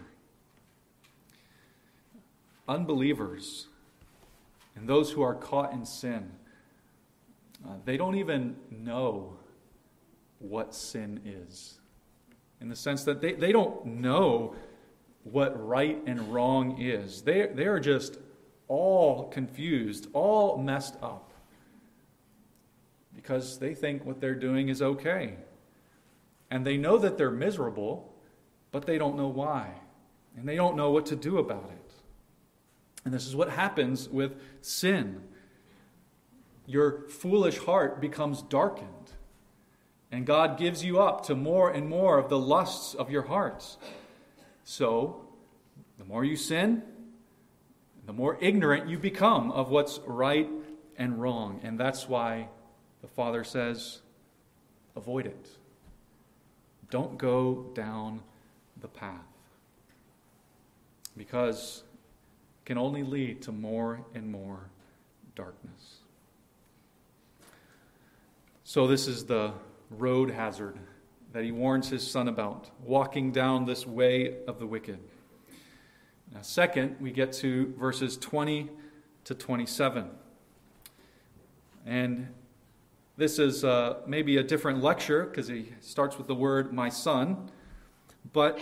unbelievers 2.72 3.68
and 4.76 4.88
those 4.88 5.12
who 5.12 5.22
are 5.22 5.36
caught 5.36 5.74
in 5.74 5.86
sin, 5.86 6.32
uh, 7.68 7.74
they 7.84 7.98
don't 7.98 8.16
even 8.16 8.56
know 8.72 9.34
what 10.40 10.74
sin 10.74 11.20
is. 11.26 11.81
In 12.62 12.70
the 12.70 12.76
sense 12.76 13.04
that 13.06 13.22
they, 13.22 13.34
they 13.34 13.52
don't 13.52 13.86
know 13.86 14.56
what 15.24 15.68
right 15.68 16.02
and 16.06 16.34
wrong 16.34 16.80
is. 16.80 17.24
They, 17.24 17.48
they 17.48 17.66
are 17.66 17.80
just 17.80 18.18
all 18.68 19.28
confused, 19.30 20.08
all 20.14 20.58
messed 20.58 20.96
up, 21.02 21.32
because 23.16 23.60
they 23.60 23.74
think 23.74 24.06
what 24.06 24.22
they're 24.22 24.36
doing 24.36 24.70
is 24.70 24.82
okay. 24.82 25.36
And 26.50 26.66
they 26.66 26.78
know 26.78 26.98
that 26.98 27.18
they're 27.18 27.32
miserable, 27.32 28.14
but 28.72 28.86
they 28.86 28.98
don't 28.98 29.18
know 29.18 29.28
why. 29.28 29.72
And 30.38 30.48
they 30.48 30.56
don't 30.56 30.76
know 30.76 30.92
what 30.92 31.08
to 31.08 31.16
do 31.16 31.38
about 31.38 31.70
it. 31.72 31.94
And 33.04 33.14
this 33.14 33.26
is 33.26 33.36
what 33.36 33.50
happens 33.50 34.08
with 34.08 34.40
sin. 34.62 35.24
Your 36.66 37.08
foolish 37.10 37.58
heart 37.58 38.00
becomes 38.00 38.42
darkened, 38.44 38.88
and 40.12 40.26
God 40.26 40.58
gives 40.58 40.84
you 40.84 41.00
up 41.00 41.26
to 41.28 41.36
more 41.36 41.72
and 41.72 41.88
more 41.88 42.18
of 42.18 42.30
the 42.30 42.38
lusts 42.38 42.94
of 42.94 43.10
your 43.10 43.24
hearts. 43.24 43.78
So, 44.66 45.26
the 45.98 46.04
more 46.04 46.26
you 46.26 46.36
sin, 46.36 46.84
the 48.06 48.14
more 48.14 48.38
ignorant 48.42 48.90
you 48.90 48.98
become 48.98 49.52
of 49.52 49.70
what's 49.70 50.00
right 50.06 50.50
and 50.98 51.22
wrong. 51.22 51.62
And 51.64 51.80
that's 51.80 52.10
why 52.10 52.50
the 53.02 53.08
Father 53.08 53.44
says, 53.44 54.00
avoid 54.96 55.26
it. 55.26 55.50
Don't 56.90 57.18
go 57.18 57.72
down 57.74 58.22
the 58.82 58.90
path. 58.90 59.16
Because 61.16 61.84
it 62.62 62.66
can 62.66 62.78
only 62.78 63.04
lead 63.04 63.42
to 63.44 63.52
more 63.54 64.02
and 64.14 64.30
more 64.30 64.70
darkness. 65.36 66.00
So, 68.66 68.88
this 68.88 69.08
is 69.08 69.26
the 69.26 69.54
road 69.92 70.32
hazard 70.32 70.80
that 71.34 71.44
he 71.44 71.52
warns 71.52 71.90
his 71.90 72.10
son 72.10 72.28
about, 72.28 72.70
walking 72.84 73.32
down 73.32 73.66
this 73.66 73.86
way 73.86 74.38
of 74.48 74.60
the 74.60 74.66
wicked. 74.66 75.00
Now, 76.34 76.42
second, 76.42 76.98
we 77.00 77.12
get 77.12 77.32
to 77.34 77.74
verses 77.78 78.18
20 78.18 78.70
to 79.26 79.36
27. 79.36 80.10
And 81.86 82.28
this 83.18 83.40
is 83.40 83.64
uh, 83.64 84.00
maybe 84.06 84.38
a 84.38 84.44
different 84.44 84.82
lecture 84.82 85.26
because 85.26 85.48
he 85.48 85.74
starts 85.80 86.18
with 86.18 86.28
the 86.28 86.36
word 86.36 86.74
my 86.74 86.90
son, 86.90 87.50
but 88.34 88.60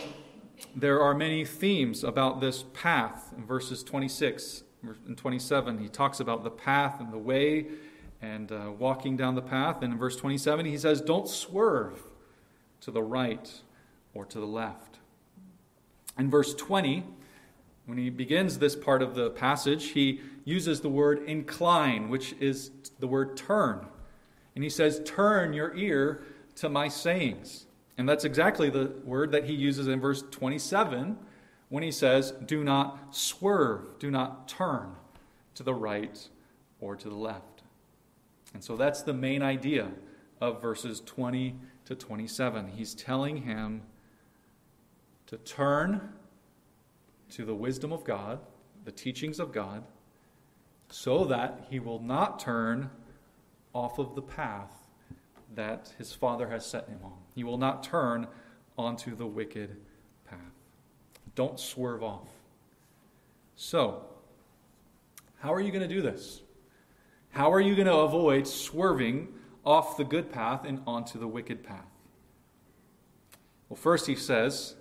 there 0.76 1.02
are 1.02 1.14
many 1.14 1.46
themes 1.46 2.04
about 2.04 2.42
this 2.42 2.66
path. 2.74 3.34
In 3.38 3.46
verses 3.46 3.84
26 3.84 4.64
and 5.08 5.18
27, 5.18 5.78
he 5.78 5.90
talks 5.90 6.20
about 6.20 6.44
the 6.44 6.50
path 6.50 7.00
and 7.00 7.12
the 7.12 7.18
way 7.18 7.68
and 8.22 8.52
uh, 8.52 8.72
walking 8.78 9.16
down 9.16 9.36
the 9.36 9.42
path. 9.42 9.82
And 9.82 9.94
in 9.94 10.00
verse 10.00 10.16
27, 10.16 10.66
he 10.66 10.78
says, 10.78 11.02
Don't 11.02 11.28
swerve 11.28 12.00
to 12.82 12.92
the 12.92 13.04
right 13.04 13.62
or 14.14 14.26
to 14.26 14.40
the 14.40 14.46
left. 14.46 15.00
In 16.18 16.30
verse 16.30 16.54
20, 16.54 17.06
when 17.86 17.98
he 17.98 18.10
begins 18.10 18.60
this 18.60 18.76
part 18.76 19.02
of 19.02 19.16
the 19.16 19.30
passage, 19.30 19.92
he 19.92 20.22
uses 20.46 20.82
the 20.82 20.90
word 20.90 21.24
incline, 21.26 22.10
which 22.10 22.34
is 22.40 22.72
the 23.00 23.08
word 23.08 23.38
turn. 23.38 23.86
And 24.56 24.64
he 24.64 24.70
says, 24.70 25.02
Turn 25.06 25.54
your 25.54 25.76
ear 25.76 26.24
to 26.56 26.70
my 26.70 26.88
sayings. 26.88 27.66
And 27.98 28.08
that's 28.08 28.26
exactly 28.26 28.70
the 28.70 28.94
word 29.04 29.32
that 29.32 29.46
he 29.46 29.54
uses 29.54 29.88
in 29.88 30.00
verse 30.00 30.24
27 30.32 31.18
when 31.70 31.84
he 31.84 31.92
says, 31.92 32.32
Do 32.46 32.64
not 32.64 33.16
swerve, 33.16 34.00
do 34.00 34.12
not 34.12 34.48
turn 34.48 34.96
to 35.56 35.64
the 35.64 35.74
right 35.74 36.28
or 36.80 36.96
to 36.96 37.10
the 37.10 37.16
left. 37.16 37.49
And 38.54 38.64
so 38.64 38.76
that's 38.76 39.02
the 39.02 39.14
main 39.14 39.42
idea 39.42 39.92
of 40.42 40.62
verses 40.62 41.02
20 41.06 41.56
to 41.86 41.96
27. 41.96 42.68
He's 42.70 42.94
telling 42.94 43.38
him 43.38 43.82
to 45.28 45.38
turn 45.38 46.14
to 47.32 47.46
the 47.46 47.54
wisdom 47.54 47.92
of 47.92 48.04
God, 48.04 48.40
the 48.86 48.92
teachings 48.92 49.40
of 49.40 49.52
God, 49.52 49.84
so 50.90 51.26
that 51.26 51.68
he 51.70 51.80
will 51.80 52.02
not 52.02 52.40
turn 52.40 52.90
off 53.74 54.00
of 54.00 54.16
the 54.16 54.22
path 54.22 54.72
that 55.56 55.94
his 55.98 56.14
father 56.14 56.50
has 56.50 56.66
set 56.66 56.88
him 56.88 57.00
on. 57.04 57.18
He 57.36 57.44
will 57.44 57.58
not 57.58 57.84
turn 57.84 58.28
onto 58.78 59.16
the 59.16 59.28
wicked 59.28 59.78
path. 60.28 60.40
Don't 61.36 61.60
swerve 61.60 62.02
off. 62.02 62.30
So, 63.56 64.06
how 65.40 65.54
are 65.54 65.62
you 65.62 65.72
going 65.72 65.88
to 65.88 65.94
do 65.94 66.02
this? 66.02 66.42
How 67.32 67.52
are 67.52 67.62
you 67.62 67.76
going 67.76 67.88
to 67.88 67.96
avoid 67.96 68.48
swerving 68.48 69.30
off 69.66 69.98
the 69.98 70.04
good 70.04 70.32
path 70.32 70.66
and 70.66 70.82
onto 70.88 71.20
the 71.20 71.28
wicked 71.28 71.64
path? 71.64 71.86
Well, 73.68 73.78
first 73.78 74.08
he 74.08 74.16
says, 74.16 74.76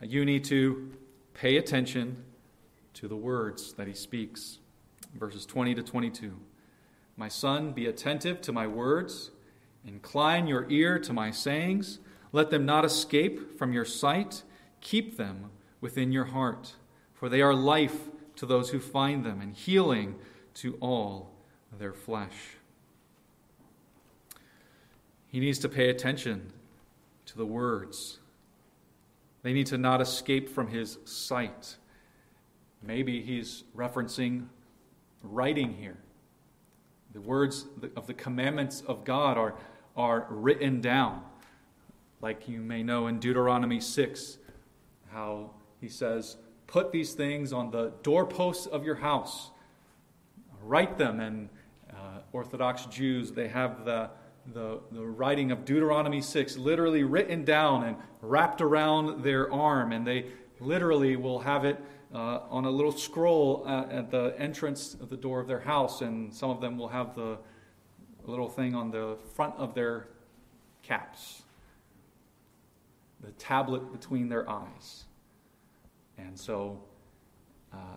you 0.00 0.24
need 0.24 0.44
to 0.44 0.92
pay 1.34 1.56
attention 1.56 2.24
to 2.94 3.06
the 3.06 3.16
words 3.16 3.74
that 3.74 3.86
he 3.86 3.94
speaks. 3.94 4.58
Verses 5.14 5.44
20 5.46 5.74
to 5.74 5.82
22. 5.82 6.32
My 7.16 7.28
son, 7.28 7.72
be 7.72 7.86
attentive 7.86 8.40
to 8.42 8.52
my 8.52 8.66
words, 8.66 9.30
incline 9.84 10.46
your 10.46 10.66
ear 10.70 10.98
to 11.00 11.12
my 11.12 11.30
sayings, 11.30 11.98
let 12.32 12.50
them 12.50 12.64
not 12.64 12.84
escape 12.84 13.58
from 13.58 13.72
your 13.72 13.84
sight, 13.84 14.42
keep 14.80 15.16
them 15.16 15.50
within 15.80 16.12
your 16.12 16.26
heart, 16.26 16.74
for 17.14 17.28
they 17.28 17.42
are 17.42 17.54
life 17.54 18.08
to 18.36 18.46
those 18.46 18.70
who 18.70 18.78
find 18.78 19.24
them 19.24 19.40
and 19.40 19.54
healing 19.54 20.14
to 20.54 20.76
all 20.80 21.37
their 21.76 21.92
flesh. 21.92 22.56
He 25.28 25.40
needs 25.40 25.58
to 25.60 25.68
pay 25.68 25.90
attention 25.90 26.52
to 27.26 27.36
the 27.36 27.44
words 27.44 28.18
they 29.42 29.52
need 29.52 29.66
to 29.68 29.78
not 29.78 30.00
escape 30.00 30.48
from 30.48 30.68
his 30.68 30.98
sight. 31.04 31.76
Maybe 32.82 33.22
he's 33.22 33.64
referencing 33.76 34.46
writing 35.22 35.74
here. 35.74 35.96
The 37.12 37.20
words 37.20 37.66
of 37.96 38.06
the 38.06 38.14
commandments 38.14 38.82
of 38.86 39.04
God 39.04 39.38
are, 39.38 39.54
are 39.96 40.26
written 40.28 40.80
down. 40.80 41.22
Like 42.20 42.48
you 42.48 42.60
may 42.60 42.82
know 42.82 43.06
in 43.06 43.20
Deuteronomy 43.20 43.80
6, 43.80 44.38
how 45.10 45.52
he 45.80 45.88
says, 45.88 46.36
Put 46.66 46.92
these 46.92 47.14
things 47.14 47.52
on 47.52 47.70
the 47.70 47.92
doorposts 48.02 48.66
of 48.66 48.84
your 48.84 48.96
house, 48.96 49.50
write 50.62 50.98
them. 50.98 51.20
And 51.20 51.48
Orthodox 52.38 52.86
Jews, 52.86 53.32
they 53.32 53.48
have 53.48 53.84
the 53.84 54.10
the, 54.54 54.78
the 54.92 55.04
writing 55.04 55.50
of 55.50 55.64
Deuteronomy 55.64 56.22
6 56.22 56.56
literally 56.56 57.02
written 57.02 57.44
down 57.44 57.82
and 57.82 57.96
wrapped 58.22 58.60
around 58.60 59.24
their 59.24 59.52
arm, 59.52 59.90
and 59.90 60.06
they 60.06 60.26
literally 60.60 61.16
will 61.16 61.40
have 61.40 61.64
it 61.64 61.76
uh, 62.14 62.40
on 62.48 62.64
a 62.64 62.70
little 62.70 62.92
scroll 62.92 63.66
at, 63.68 63.90
at, 63.90 64.10
the 64.12 64.34
entrance 64.38 64.94
of 64.94 65.10
the 65.10 65.16
door 65.16 65.40
of 65.40 65.48
their 65.48 65.58
house, 65.58 66.00
and 66.00 66.32
some 66.32 66.48
of 66.48 66.60
them 66.60 66.78
will 66.78 66.88
have 66.88 67.16
the 67.16 67.38
little 68.24 68.48
thing 68.48 68.72
on 68.72 68.92
the 68.92 69.18
front 69.34 69.54
of 69.56 69.74
their 69.74 70.06
caps, 70.82 71.42
the 73.20 73.32
tablet 73.32 73.92
between 73.92 74.28
their 74.28 74.48
eyes. 74.48 75.06
And 76.16 76.38
so, 76.38 76.80
uh, 77.72 77.96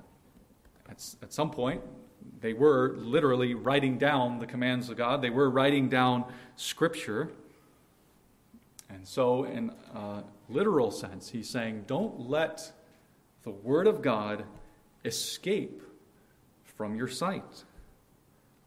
at, 0.90 1.16
at 1.22 1.32
some 1.32 1.52
point, 1.52 1.82
they 2.40 2.54
were 2.54 2.96
literally 2.98 3.54
writing 3.54 3.98
down 3.98 4.40
the 4.40 4.48
commands 4.48 4.90
of 4.90 4.98
God, 4.98 5.22
they 5.22 5.30
were 5.30 5.50
writing 5.50 5.90
down 5.90 6.26
Scripture. 6.56 7.30
And 8.90 9.08
so, 9.08 9.46
in 9.46 9.72
a 9.96 10.24
literal 10.50 10.92
sense, 10.92 11.30
he's 11.30 11.50
saying, 11.50 11.86
don't 11.88 12.30
let 12.30 12.72
the 13.44 13.52
Word 13.52 13.88
of 13.88 14.02
God 14.02 14.44
escape 15.06 15.82
from 16.64 16.96
your 16.96 17.08
sight. 17.08 17.64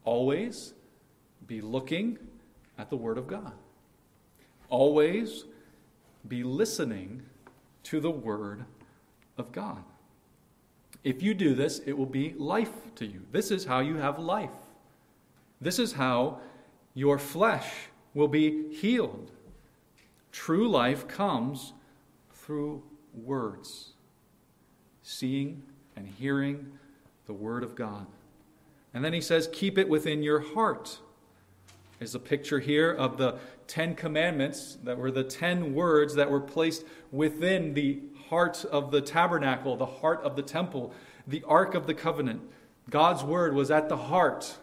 Always 0.03 0.73
be 1.47 1.61
looking 1.61 2.17
at 2.77 2.89
the 2.89 2.97
Word 2.97 3.17
of 3.17 3.27
God. 3.27 3.53
Always 4.69 5.45
be 6.27 6.43
listening 6.43 7.21
to 7.83 7.99
the 7.99 8.11
Word 8.11 8.65
of 9.37 9.51
God. 9.51 9.83
If 11.05 11.21
you 11.21 11.35
do 11.35 11.53
this, 11.53 11.79
it 11.85 11.93
will 11.93 12.07
be 12.07 12.33
life 12.35 12.73
to 12.95 13.05
you. 13.05 13.21
This 13.31 13.51
is 13.51 13.63
how 13.63 13.79
you 13.79 13.97
have 13.97 14.17
life. 14.17 14.49
This 15.61 15.77
is 15.77 15.93
how 15.93 16.39
your 16.95 17.19
flesh 17.19 17.71
will 18.15 18.27
be 18.27 18.73
healed. 18.73 19.29
True 20.31 20.67
life 20.67 21.07
comes 21.07 21.73
through 22.33 22.81
words, 23.13 23.93
seeing 25.03 25.61
and 25.95 26.07
hearing 26.07 26.71
the 27.27 27.33
Word 27.33 27.63
of 27.63 27.75
God. 27.75 28.07
And 28.95 29.05
then 29.05 29.13
he 29.13 29.21
says, 29.21 29.47
Keep 29.53 29.77
it 29.77 29.87
within 29.87 30.23
your 30.23 30.39
heart. 30.39 30.97
Is 31.99 32.15
a 32.15 32.19
picture 32.19 32.59
here 32.59 32.91
of 32.91 33.17
the 33.17 33.37
Ten 33.67 33.93
Commandments 33.95 34.79
that 34.83 34.97
were 34.97 35.11
the 35.11 35.23
ten 35.23 35.73
words 35.75 36.15
that 36.15 36.29
were 36.29 36.41
placed 36.41 36.83
within 37.11 37.73
the 37.73 37.99
heart 38.29 38.65
of 38.65 38.91
the 38.91 39.01
tabernacle, 39.01 39.75
the 39.77 39.85
heart 39.85 40.21
of 40.23 40.35
the 40.35 40.41
temple, 40.41 40.93
the 41.27 41.43
Ark 41.47 41.75
of 41.75 41.87
the 41.87 41.93
Covenant. 41.93 42.41
God's 42.89 43.23
word 43.23 43.53
was 43.53 43.71
at 43.71 43.89
the 43.89 43.97
heart 43.97 44.57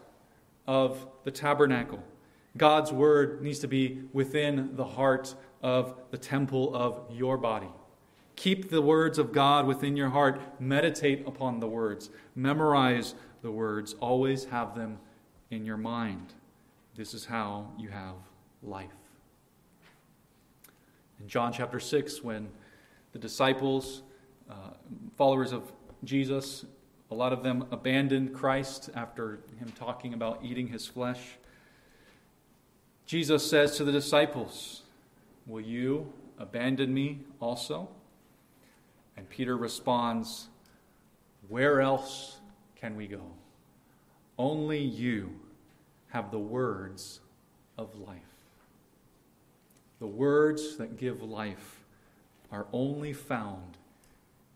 of 0.67 1.07
the 1.25 1.31
tabernacle. 1.31 2.03
God's 2.57 2.93
word 2.93 3.43
needs 3.43 3.59
to 3.61 3.69
be 3.69 4.03
within 4.13 4.77
the 4.77 4.85
heart 4.85 5.35
of 5.63 5.95
the 6.11 6.19
temple 6.19 6.75
of 6.75 7.01
your 7.11 7.39
body. 7.39 7.69
Keep 8.37 8.71
the 8.71 8.83
words 8.83 9.19
of 9.19 9.33
God 9.33 9.67
within 9.67 9.97
your 9.97 10.09
heart. 10.09 10.41
Meditate 10.61 11.27
upon 11.27 11.61
the 11.61 11.69
words. 11.69 12.11
Memorize 12.35 13.15
the 13.43 13.51
words. 13.51 13.95
Always 14.01 14.45
have 14.47 14.75
them 14.75 14.99
in 15.51 15.65
your 15.65 15.77
mind. 15.77 16.33
This 16.95 17.15
is 17.15 17.25
how 17.25 17.69
you 17.79 17.89
have 17.89 18.15
life. 18.63 18.91
In 21.21 21.29
John 21.29 21.53
chapter 21.53 21.79
6, 21.79 22.23
when 22.23 22.49
the 23.13 23.19
disciples, 23.19 24.03
uh, 24.51 24.55
followers 25.17 25.53
of 25.53 25.71
Jesus, 26.05 26.65
a 27.11 27.15
lot 27.15 27.33
of 27.33 27.43
them 27.43 27.67
abandoned 27.71 28.35
Christ 28.35 28.91
after 28.95 29.41
him 29.59 29.73
talking 29.79 30.15
about 30.15 30.41
eating 30.43 30.69
his 30.69 30.87
flesh. 30.87 31.21
Jesus 33.05 33.49
says 33.49 33.77
to 33.77 33.85
the 33.85 33.93
disciples, 33.93 34.83
Will 35.47 35.61
you 35.61 36.13
abandon 36.39 36.95
me 36.95 37.21
also? 37.41 37.89
And 39.17 39.29
Peter 39.29 39.57
responds, 39.57 40.49
Where 41.49 41.81
else 41.81 42.39
can 42.77 42.97
we 42.97 43.07
go? 43.07 43.23
Only 44.39 44.81
you 44.81 45.39
have 46.09 46.31
the 46.31 46.39
words 46.39 47.21
of 47.77 47.95
life. 47.97 48.19
The 50.01 50.07
words 50.07 50.77
that 50.79 50.97
give 50.97 51.23
life 51.23 51.82
are 52.53 52.67
only 52.73 53.13
found 53.13 53.79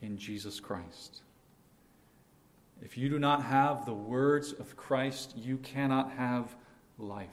in 0.03 0.19
Jesus 0.19 0.61
Christ. 0.61 1.23
If 2.83 2.99
you 2.99 3.09
do 3.09 3.19
not 3.19 3.43
have 3.43 3.87
the 3.87 3.95
words 3.95 4.53
of 4.53 4.77
Christ, 4.77 5.35
you 5.37 5.57
cannot 5.57 6.13
have 6.13 6.55
life. 6.99 7.29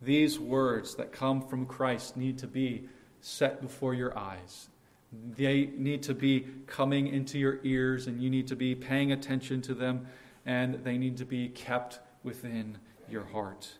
These 0.00 0.38
words 0.38 0.94
that 0.94 1.12
come 1.12 1.42
from 1.42 1.66
Christ 1.66 2.16
need 2.16 2.38
to 2.38 2.46
be 2.46 2.88
set 3.20 3.60
before 3.60 3.92
your 3.92 4.18
eyes. 4.18 4.70
They 5.36 5.66
need 5.76 6.02
to 6.04 6.14
be 6.14 6.46
coming 6.66 7.08
into 7.08 7.38
your 7.38 7.58
ears, 7.62 8.06
and 8.06 8.22
you 8.22 8.30
need 8.30 8.46
to 8.48 8.56
be 8.56 8.74
paying 8.74 9.12
attention 9.12 9.60
to 9.62 9.74
them, 9.74 10.06
and 10.46 10.82
they 10.82 10.96
need 10.96 11.18
to 11.18 11.26
be 11.26 11.48
kept 11.48 12.00
within 12.22 12.78
your 13.10 13.24
heart 13.24 13.70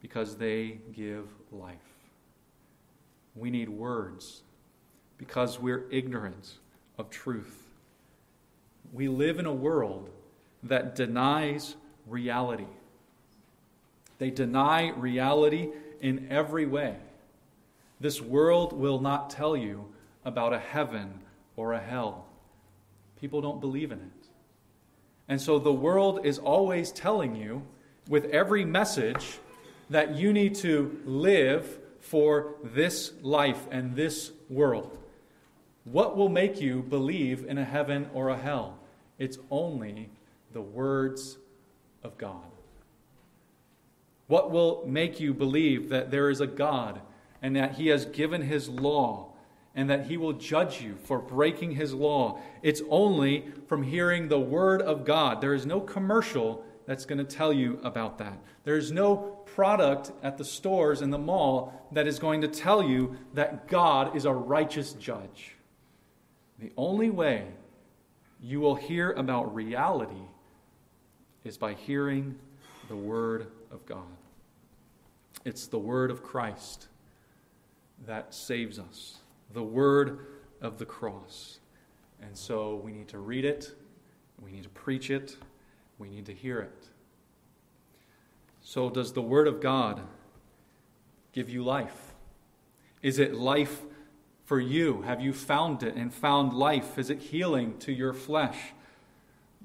because 0.00 0.36
they 0.36 0.78
give 0.94 1.28
life. 1.52 1.76
We 3.34 3.50
need 3.50 3.68
words 3.68 4.42
because 5.18 5.58
we're 5.58 5.84
ignorant 5.90 6.58
of 6.98 7.10
truth. 7.10 7.70
We 8.92 9.08
live 9.08 9.38
in 9.38 9.46
a 9.46 9.52
world 9.52 10.10
that 10.62 10.94
denies 10.94 11.76
reality. 12.06 12.66
They 14.18 14.30
deny 14.30 14.90
reality 14.90 15.70
in 16.00 16.28
every 16.30 16.66
way. 16.66 16.96
This 18.00 18.20
world 18.20 18.72
will 18.72 19.00
not 19.00 19.30
tell 19.30 19.56
you 19.56 19.86
about 20.24 20.52
a 20.52 20.58
heaven 20.58 21.20
or 21.56 21.72
a 21.72 21.80
hell. 21.80 22.26
People 23.20 23.40
don't 23.40 23.60
believe 23.60 23.92
in 23.92 23.98
it. 23.98 24.28
And 25.28 25.40
so 25.40 25.58
the 25.58 25.72
world 25.72 26.24
is 26.24 26.38
always 26.38 26.92
telling 26.92 27.34
you, 27.34 27.62
with 28.08 28.26
every 28.26 28.64
message, 28.64 29.38
that 29.90 30.14
you 30.14 30.32
need 30.32 30.54
to 30.56 31.00
live 31.04 31.78
for 32.00 32.54
this 32.62 33.12
life 33.22 33.66
and 33.70 33.96
this 33.96 34.30
world. 34.48 34.96
What 35.86 36.16
will 36.16 36.28
make 36.28 36.60
you 36.60 36.82
believe 36.82 37.46
in 37.46 37.58
a 37.58 37.64
heaven 37.64 38.10
or 38.12 38.28
a 38.28 38.36
hell? 38.36 38.78
It's 39.18 39.38
only 39.50 40.10
the 40.52 40.60
words 40.60 41.38
of 42.02 42.18
God. 42.18 42.44
What 44.26 44.50
will 44.50 44.84
make 44.86 45.20
you 45.20 45.32
believe 45.32 45.88
that 45.88 46.10
there 46.10 46.28
is 46.28 46.40
a 46.40 46.46
God 46.46 47.00
and 47.40 47.56
that 47.56 47.76
He 47.76 47.88
has 47.88 48.04
given 48.04 48.42
His 48.42 48.68
law 48.68 49.32
and 49.76 49.90
that 49.90 50.06
he 50.06 50.16
will 50.16 50.32
judge 50.32 50.80
you 50.80 50.96
for 51.04 51.18
breaking 51.18 51.72
his 51.72 51.92
law. 51.92 52.40
It's 52.62 52.80
only 52.88 53.44
from 53.68 53.82
hearing 53.82 54.26
the 54.26 54.40
word 54.40 54.80
of 54.80 55.04
God. 55.04 55.42
There 55.42 55.52
is 55.52 55.66
no 55.66 55.80
commercial 55.80 56.64
that's 56.86 57.04
going 57.04 57.18
to 57.18 57.24
tell 57.24 57.52
you 57.52 57.78
about 57.84 58.16
that. 58.18 58.38
There's 58.64 58.90
no 58.90 59.16
product 59.44 60.12
at 60.22 60.38
the 60.38 60.44
stores 60.44 61.02
in 61.02 61.10
the 61.10 61.18
mall 61.18 61.88
that 61.92 62.06
is 62.06 62.18
going 62.18 62.40
to 62.40 62.48
tell 62.48 62.82
you 62.82 63.16
that 63.34 63.68
God 63.68 64.16
is 64.16 64.24
a 64.24 64.32
righteous 64.32 64.94
judge. 64.94 65.55
The 66.58 66.72
only 66.76 67.10
way 67.10 67.46
you 68.40 68.60
will 68.60 68.74
hear 68.74 69.12
about 69.12 69.54
reality 69.54 70.22
is 71.44 71.56
by 71.56 71.74
hearing 71.74 72.36
the 72.88 72.96
Word 72.96 73.48
of 73.70 73.84
God. 73.86 74.06
It's 75.44 75.66
the 75.66 75.78
Word 75.78 76.10
of 76.10 76.22
Christ 76.22 76.88
that 78.06 78.34
saves 78.34 78.78
us, 78.78 79.18
the 79.52 79.62
Word 79.62 80.26
of 80.60 80.78
the 80.78 80.86
cross. 80.86 81.60
And 82.22 82.36
so 82.36 82.76
we 82.76 82.92
need 82.92 83.08
to 83.08 83.18
read 83.18 83.44
it, 83.44 83.72
we 84.42 84.50
need 84.50 84.64
to 84.64 84.68
preach 84.70 85.10
it, 85.10 85.36
we 85.98 86.08
need 86.08 86.26
to 86.26 86.34
hear 86.34 86.60
it. 86.60 86.88
So, 88.62 88.90
does 88.90 89.12
the 89.12 89.22
Word 89.22 89.46
of 89.46 89.60
God 89.60 90.00
give 91.32 91.48
you 91.48 91.62
life? 91.62 92.14
Is 93.02 93.18
it 93.20 93.34
life 93.34 93.82
for 94.46 94.60
you? 94.60 95.02
Have 95.02 95.20
you 95.20 95.32
found 95.32 95.82
it 95.82 95.96
and 95.96 96.14
found 96.14 96.52
life? 96.54 96.98
Is 96.98 97.10
it 97.10 97.20
healing 97.20 97.76
to 97.80 97.92
your 97.92 98.14
flesh? 98.14 98.56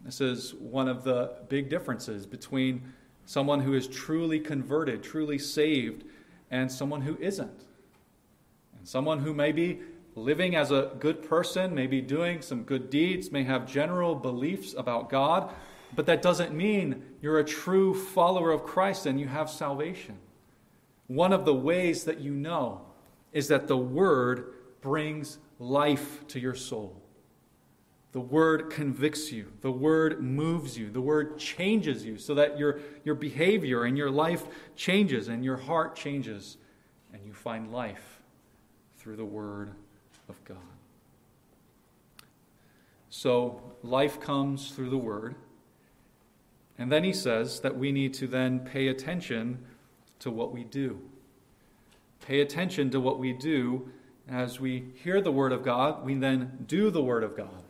This 0.03 0.19
is 0.19 0.55
one 0.55 0.87
of 0.87 1.03
the 1.03 1.35
big 1.47 1.69
differences 1.69 2.25
between 2.25 2.81
someone 3.25 3.61
who 3.61 3.75
is 3.75 3.87
truly 3.87 4.39
converted, 4.39 5.03
truly 5.03 5.37
saved, 5.37 6.03
and 6.49 6.69
someone 6.69 7.01
who 7.01 7.15
isn't. 7.19 7.65
And 8.75 8.87
someone 8.87 9.19
who 9.19 9.35
may 9.35 9.51
be 9.51 9.81
living 10.15 10.55
as 10.55 10.71
a 10.71 10.91
good 10.99 11.21
person, 11.21 11.75
may 11.75 11.85
be 11.85 12.01
doing 12.01 12.41
some 12.41 12.63
good 12.63 12.89
deeds, 12.89 13.31
may 13.31 13.43
have 13.43 13.71
general 13.71 14.15
beliefs 14.15 14.73
about 14.75 15.09
God, 15.09 15.53
but 15.95 16.07
that 16.07 16.23
doesn't 16.23 16.53
mean 16.53 17.03
you're 17.21 17.39
a 17.39 17.45
true 17.45 17.93
follower 17.93 18.51
of 18.51 18.63
Christ 18.63 19.05
and 19.05 19.19
you 19.19 19.27
have 19.27 19.49
salvation. 19.49 20.17
One 21.05 21.33
of 21.33 21.45
the 21.45 21.53
ways 21.53 22.05
that 22.05 22.19
you 22.19 22.31
know 22.31 22.81
is 23.31 23.47
that 23.49 23.67
the 23.67 23.77
Word 23.77 24.53
brings 24.81 25.37
life 25.59 26.27
to 26.27 26.39
your 26.39 26.55
soul. 26.55 27.01
The 28.11 28.19
Word 28.19 28.69
convicts 28.69 29.31
you, 29.31 29.53
the 29.61 29.71
Word 29.71 30.21
moves 30.21 30.77
you, 30.77 30.91
the 30.91 30.99
Word 30.99 31.37
changes 31.37 32.03
you 32.03 32.17
so 32.17 32.35
that 32.35 32.59
your, 32.59 32.79
your 33.05 33.15
behavior 33.15 33.85
and 33.85 33.97
your 33.97 34.11
life 34.11 34.43
changes 34.75 35.29
and 35.29 35.45
your 35.45 35.55
heart 35.55 35.95
changes 35.95 36.57
and 37.13 37.25
you 37.25 37.31
find 37.31 37.71
life 37.71 38.21
through 38.97 39.15
the 39.15 39.25
Word 39.25 39.71
of 40.27 40.43
God. 40.43 40.57
So, 43.09 43.61
life 43.83 44.19
comes 44.19 44.71
through 44.71 44.89
the 44.89 44.97
Word. 44.97 45.35
And 46.77 46.91
then 46.91 47.03
he 47.03 47.13
says 47.13 47.59
that 47.59 47.77
we 47.77 47.91
need 47.91 48.13
to 48.15 48.27
then 48.27 48.59
pay 48.59 48.87
attention 48.87 49.59
to 50.19 50.31
what 50.31 50.51
we 50.51 50.63
do. 50.63 50.99
Pay 52.25 52.41
attention 52.41 52.89
to 52.91 52.99
what 52.99 53.19
we 53.19 53.33
do 53.33 53.89
as 54.31 54.59
we 54.59 54.85
hear 55.03 55.19
the 55.19 55.31
Word 55.31 55.51
of 55.51 55.61
God, 55.61 56.05
we 56.05 56.15
then 56.15 56.63
do 56.65 56.89
the 56.89 57.03
Word 57.03 57.23
of 57.23 57.35
God. 57.35 57.63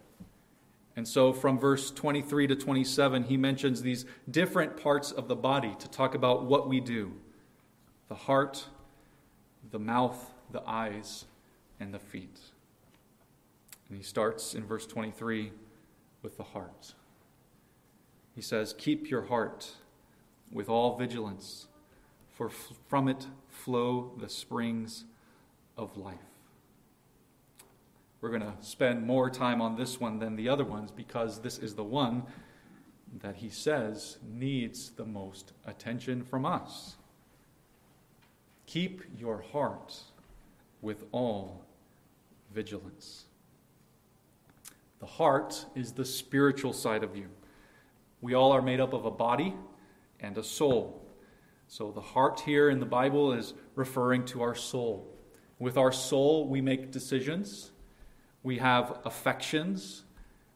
And 0.95 1.07
so 1.07 1.33
from 1.33 1.57
verse 1.57 1.89
23 1.89 2.47
to 2.47 2.55
27, 2.55 3.23
he 3.23 3.35
mentions 3.37 3.81
these 3.81 4.05
different 4.29 4.77
parts 4.77 5.11
of 5.11 5.27
the 5.27 5.35
body 5.35 5.75
to 5.79 5.89
talk 5.89 6.13
about 6.13 6.45
what 6.45 6.69
we 6.69 6.79
do 6.79 7.13
the 8.09 8.15
heart, 8.15 8.65
the 9.71 9.79
mouth, 9.79 10.31
the 10.51 10.61
eyes, 10.67 11.25
and 11.79 11.93
the 11.93 11.99
feet. 11.99 12.39
And 13.87 13.97
he 13.97 14.03
starts 14.03 14.53
in 14.53 14.65
verse 14.65 14.85
23 14.85 15.53
with 16.21 16.37
the 16.37 16.43
heart. 16.43 16.93
He 18.35 18.41
says, 18.41 18.75
Keep 18.77 19.09
your 19.09 19.23
heart 19.23 19.71
with 20.51 20.69
all 20.69 20.97
vigilance, 20.97 21.67
for 22.35 22.49
from 22.49 23.07
it 23.07 23.27
flow 23.49 24.11
the 24.19 24.29
springs 24.29 25.05
of 25.77 25.97
life. 25.97 26.30
We're 28.21 28.29
going 28.29 28.41
to 28.41 28.53
spend 28.61 29.05
more 29.05 29.31
time 29.31 29.61
on 29.61 29.75
this 29.75 29.99
one 29.99 30.19
than 30.19 30.35
the 30.35 30.47
other 30.47 30.63
ones 30.63 30.91
because 30.91 31.41
this 31.41 31.57
is 31.57 31.73
the 31.73 31.83
one 31.83 32.23
that 33.19 33.35
he 33.35 33.49
says 33.49 34.19
needs 34.23 34.91
the 34.91 35.05
most 35.05 35.53
attention 35.65 36.23
from 36.23 36.45
us. 36.45 36.97
Keep 38.67 39.01
your 39.17 39.41
heart 39.51 39.97
with 40.81 41.03
all 41.11 41.65
vigilance. 42.53 43.25
The 44.99 45.07
heart 45.07 45.65
is 45.75 45.93
the 45.93 46.05
spiritual 46.05 46.73
side 46.73 47.03
of 47.03 47.17
you. 47.17 47.27
We 48.21 48.35
all 48.35 48.51
are 48.51 48.61
made 48.61 48.79
up 48.79 48.93
of 48.93 49.05
a 49.05 49.11
body 49.11 49.55
and 50.19 50.37
a 50.37 50.43
soul. 50.43 51.03
So 51.67 51.91
the 51.91 52.01
heart 52.01 52.41
here 52.41 52.69
in 52.69 52.79
the 52.79 52.85
Bible 52.85 53.33
is 53.33 53.55
referring 53.75 54.25
to 54.25 54.43
our 54.43 54.53
soul. 54.53 55.07
With 55.57 55.75
our 55.75 55.91
soul, 55.91 56.47
we 56.47 56.61
make 56.61 56.91
decisions, 56.91 57.70
we 58.43 58.57
have 58.57 58.99
affections, 59.05 60.03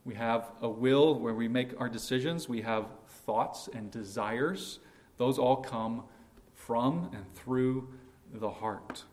we 0.04 0.16
have 0.16 0.52
a 0.62 0.70
will 0.70 1.20
where 1.20 1.34
we 1.34 1.48
make 1.48 1.80
our 1.80 1.90
decisions, 1.90 2.50
we 2.50 2.62
have 2.62 2.86
thoughts 3.26 3.70
and 3.74 3.92
desires. 3.92 4.80
Those 5.18 5.40
all 5.40 5.58
come 5.58 6.04
from 6.54 7.10
and 7.14 7.26
through 7.36 7.88
the 8.34 8.50
heart. 8.50 9.04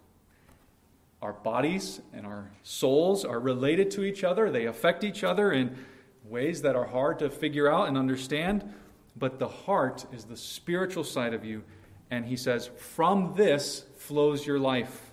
Our 1.21 1.33
bodies 1.33 2.01
and 2.13 2.27
our 2.27 2.51
souls 2.63 3.25
are 3.25 3.39
related 3.39 3.91
to 3.93 4.05
each 4.05 4.25
other, 4.25 4.51
they 4.51 4.67
affect 4.67 5.05
each 5.05 5.23
other 5.23 5.53
in 5.53 5.77
ways 6.25 6.63
that 6.63 6.77
are 6.77 6.87
hard 6.87 7.19
to 7.21 7.31
figure 7.31 7.71
out 7.71 7.89
and 7.89 7.97
understand, 7.97 8.73
but 9.17 9.39
the 9.39 9.49
heart 9.49 10.07
is 10.13 10.25
the 10.25 10.37
spiritual 10.37 11.05
side 11.05 11.35
of 11.35 11.45
you. 11.45 11.63
And 12.11 12.27
he 12.27 12.37
says, 12.37 12.71
from 12.77 13.35
this 13.37 13.85
flows 13.97 14.47
your 14.47 14.59
life. 14.59 15.12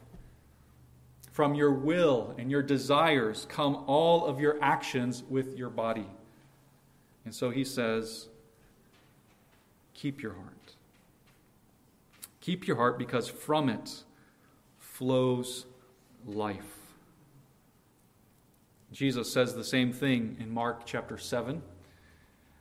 From 1.40 1.56
your 1.56 1.72
will 1.72 2.36
and 2.38 2.52
your 2.52 2.62
desires 2.62 3.48
come 3.48 3.86
all 3.88 4.26
of 4.26 4.42
your 4.42 4.62
actions 4.62 5.24
with 5.30 5.58
your 5.58 5.70
body. 5.70 6.06
And 7.24 7.34
so 7.34 7.50
he 7.50 7.64
says, 7.64 8.28
keep 9.94 10.22
your 10.22 10.34
heart. 10.34 10.76
Keep 12.42 12.68
your 12.68 12.76
heart 12.76 13.00
because 13.00 13.30
from 13.30 13.70
it 13.70 14.04
flows 14.80 15.66
life. 16.26 16.76
Jesus 18.92 19.32
says 19.32 19.56
the 19.56 19.64
same 19.64 19.94
thing 19.94 20.36
in 20.42 20.54
Mark 20.54 20.82
chapter 20.86 21.18
7. 21.18 21.62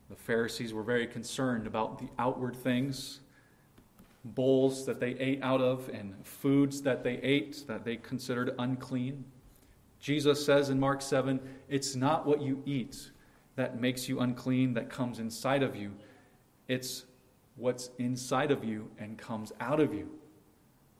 The 0.09 0.15
Pharisees 0.15 0.73
were 0.73 0.85
very 0.85 1.09
concerned 1.09 1.67
about 1.67 1.99
the 1.99 2.11
outward 2.17 2.55
things, 2.55 3.19
bowls 4.25 4.85
that 4.87 5.01
they 5.01 5.11
ate 5.13 5.43
out 5.43 5.61
of, 5.61 5.89
and 5.93 6.15
foods 6.27 6.83
that 6.83 7.03
they 7.03 7.15
ate 7.19 7.67
that 7.67 7.85
they 7.85 7.97
considered 7.97 8.55
unclean. 8.59 9.25
Jesus 10.01 10.45
says 10.45 10.71
in 10.71 10.79
Mark 10.79 11.03
7 11.03 11.41
it's 11.69 11.97
not 11.97 12.27
what 12.27 12.41
you 12.41 12.63
eat 12.65 13.11
that 13.57 13.81
makes 13.81 14.09
you 14.09 14.21
unclean, 14.21 14.75
that 14.75 14.89
comes 14.89 15.19
inside 15.19 15.63
of 15.63 15.75
you. 15.75 15.93
It's 16.69 17.05
what's 17.57 17.91
inside 17.99 18.51
of 18.53 18.65
you 18.65 18.89
and 18.99 19.19
comes 19.19 19.53
out 19.59 19.81
of 19.81 19.93
you 19.93 20.09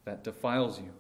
that 0.05 0.25
defiles 0.25 0.81
you. 0.81 0.91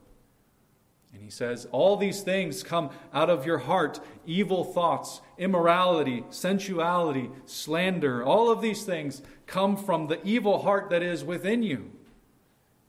And 1.12 1.22
he 1.22 1.30
says, 1.30 1.66
All 1.72 1.96
these 1.96 2.20
things 2.20 2.62
come 2.62 2.90
out 3.12 3.30
of 3.30 3.46
your 3.46 3.58
heart 3.58 3.98
evil 4.26 4.62
thoughts, 4.62 5.20
immorality, 5.38 6.24
sensuality, 6.30 7.30
slander. 7.46 8.22
All 8.22 8.50
of 8.50 8.60
these 8.60 8.84
things 8.84 9.22
come 9.46 9.76
from 9.76 10.06
the 10.06 10.22
evil 10.24 10.62
heart 10.62 10.90
that 10.90 11.02
is 11.02 11.24
within 11.24 11.62
you. 11.62 11.90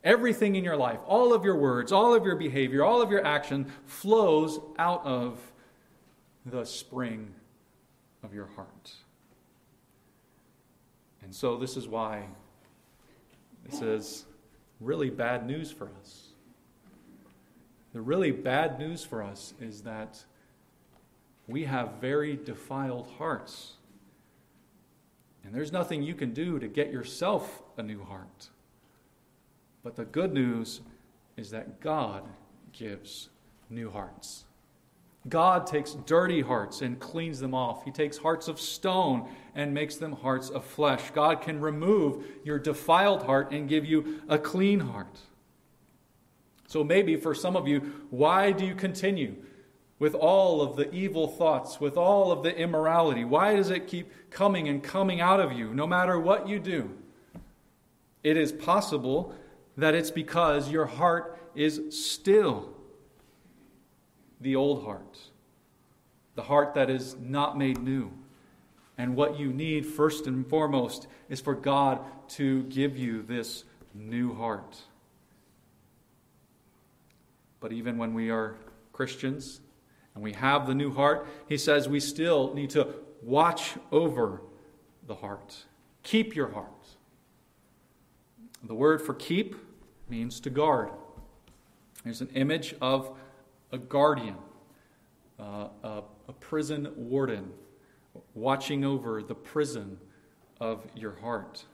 Everything 0.04 0.56
in 0.56 0.64
your 0.64 0.78
life, 0.78 1.00
all 1.06 1.34
of 1.34 1.44
your 1.44 1.58
words, 1.58 1.92
all 1.92 2.14
of 2.14 2.26
your 2.26 2.36
behavior, 2.36 2.84
all 2.84 3.02
of 3.02 3.12
your 3.12 3.26
action 3.26 3.72
flows 3.86 4.60
out 4.78 5.06
of 5.06 5.40
the 6.46 6.64
spring 6.66 7.34
of 8.24 8.34
your 8.34 8.48
heart. 8.56 8.94
And 11.22 11.36
so, 11.36 11.58
this 11.58 11.76
is 11.78 11.88
why 11.88 12.24
this 13.66 13.82
is 13.82 14.26
really 14.80 15.10
bad 15.10 15.46
news 15.46 15.72
for 15.72 15.90
us. 16.00 16.30
The 17.94 18.02
really 18.02 18.32
bad 18.32 18.80
news 18.80 19.04
for 19.04 19.22
us 19.22 19.54
is 19.60 19.82
that 19.82 20.24
we 21.48 21.66
have 21.66 21.94
very 22.00 22.36
defiled 22.36 23.08
hearts. 23.18 23.74
And 25.44 25.54
there's 25.54 25.72
nothing 25.72 26.04
you 26.04 26.14
can 26.14 26.34
do 26.34 26.60
to 26.60 26.68
get 26.68 26.92
yourself 26.92 27.64
a 27.78 27.84
new 27.84 28.04
heart. 28.04 28.50
But 29.90 29.96
the 29.96 30.06
good 30.06 30.36
news 30.36 30.82
is 31.36 31.50
that 31.50 31.80
God 31.80 32.22
gives 32.72 33.30
new 33.72 33.90
hearts. 33.90 34.44
God 35.28 35.66
takes 35.66 35.94
dirty 36.06 36.42
hearts 36.42 36.84
and 36.84 37.00
cleans 37.00 37.40
them 37.40 37.56
off. 37.56 37.84
He 37.86 37.90
takes 37.90 38.16
hearts 38.20 38.48
of 38.48 38.62
stone 38.62 39.28
and 39.56 39.74
makes 39.74 39.96
them 39.96 40.12
hearts 40.12 40.52
of 40.52 40.64
flesh. 40.64 41.10
God 41.10 41.42
can 41.42 41.60
remove 41.60 42.24
your 42.44 42.60
defiled 42.60 43.24
heart 43.24 43.52
and 43.52 43.68
give 43.68 43.84
you 43.84 44.22
a 44.30 44.38
clean 44.38 44.80
heart. 44.80 45.18
So 46.68 46.84
maybe 46.84 47.16
for 47.16 47.34
some 47.34 47.56
of 47.56 47.68
you, 47.68 47.80
why 48.12 48.52
do 48.52 48.68
you 48.68 48.76
continue 48.76 49.38
with 49.98 50.14
all 50.14 50.62
of 50.62 50.76
the 50.76 50.92
evil 50.92 51.28
thoughts, 51.28 51.80
with 51.80 51.98
all 51.98 52.32
of 52.32 52.44
the 52.44 52.56
immorality? 52.56 53.26
Why 53.26 53.56
does 53.56 53.72
it 53.72 53.88
keep 53.88 54.12
coming 54.30 54.68
and 54.68 54.84
coming 54.84 55.20
out 55.20 55.40
of 55.40 55.52
you 55.52 55.74
no 55.74 55.88
matter 55.88 56.20
what 56.20 56.48
you 56.48 56.60
do? 56.60 56.92
It 58.24 58.38
is 58.38 58.52
possible 58.52 59.34
that 59.80 59.96
it's 59.96 60.12
because 60.12 60.70
your 60.70 60.86
heart 60.86 61.38
is 61.56 61.82
still 61.90 62.70
the 64.42 64.56
old 64.56 64.84
heart, 64.84 65.18
the 66.36 66.44
heart 66.44 66.74
that 66.76 66.90
is 66.90 67.16
not 67.20 67.58
made 67.58 67.80
new. 67.80 68.12
And 68.98 69.16
what 69.16 69.40
you 69.40 69.54
need, 69.54 69.86
first 69.86 70.28
and 70.28 70.46
foremost, 70.48 71.08
is 71.30 71.40
for 71.40 71.56
God 71.56 72.00
to 72.30 72.64
give 72.64 72.98
you 72.98 73.22
this 73.22 73.64
new 73.94 74.34
heart. 74.34 74.78
But 77.60 77.72
even 77.72 77.98
when 77.98 78.14
we 78.14 78.30
are 78.30 78.56
Christians 78.94 79.62
and 80.16 80.24
we 80.24 80.34
have 80.34 80.68
the 80.68 80.76
new 80.76 80.94
heart, 80.94 81.28
he 81.48 81.58
says 81.58 81.88
we 81.88 82.00
still 82.00 82.54
need 82.54 82.70
to 82.72 82.88
watch 83.22 83.76
over 83.92 84.42
the 85.08 85.16
heart. 85.16 85.66
Keep 86.04 86.36
your 86.36 86.52
heart. 86.52 86.68
The 88.64 88.76
word 88.76 89.02
for 89.02 89.14
keep 89.14 89.56
means 90.10 90.40
to 90.42 90.50
guard. 90.50 90.90
There's 92.04 92.22
an 92.22 92.30
image 92.34 92.76
of 92.82 93.16
a 93.72 93.78
guardian, 93.78 94.36
uh, 95.40 95.68
a, 95.84 96.04
a 96.28 96.34
prison 96.34 96.92
warden, 96.96 97.52
watching 98.34 98.84
over 98.84 99.22
the 99.22 99.36
prison 99.36 99.98
of 100.60 100.86
your 100.96 101.16
heart. 101.22 101.66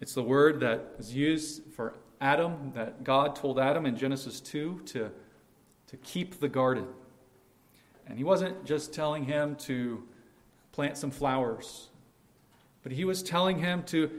It's 0.00 0.14
the 0.14 0.22
word 0.22 0.60
that 0.60 0.94
is 0.98 1.14
used 1.14 1.62
for 1.74 1.94
Adam, 2.20 2.72
that 2.74 3.04
God 3.04 3.34
told 3.34 3.58
Adam 3.58 3.86
in 3.86 3.96
Genesis 3.96 4.40
2 4.40 4.82
to, 4.86 5.10
to 5.86 5.96
keep 5.98 6.40
the 6.40 6.48
garden. 6.48 6.86
And 8.06 8.16
he 8.16 8.24
wasn't 8.24 8.64
just 8.64 8.92
telling 8.92 9.24
him 9.24 9.56
to 9.56 10.02
plant 10.72 10.96
some 10.96 11.10
flowers, 11.10 11.88
but 12.82 12.92
he 12.92 13.04
was 13.04 13.22
telling 13.22 13.58
him 13.58 13.82
to 13.84 14.10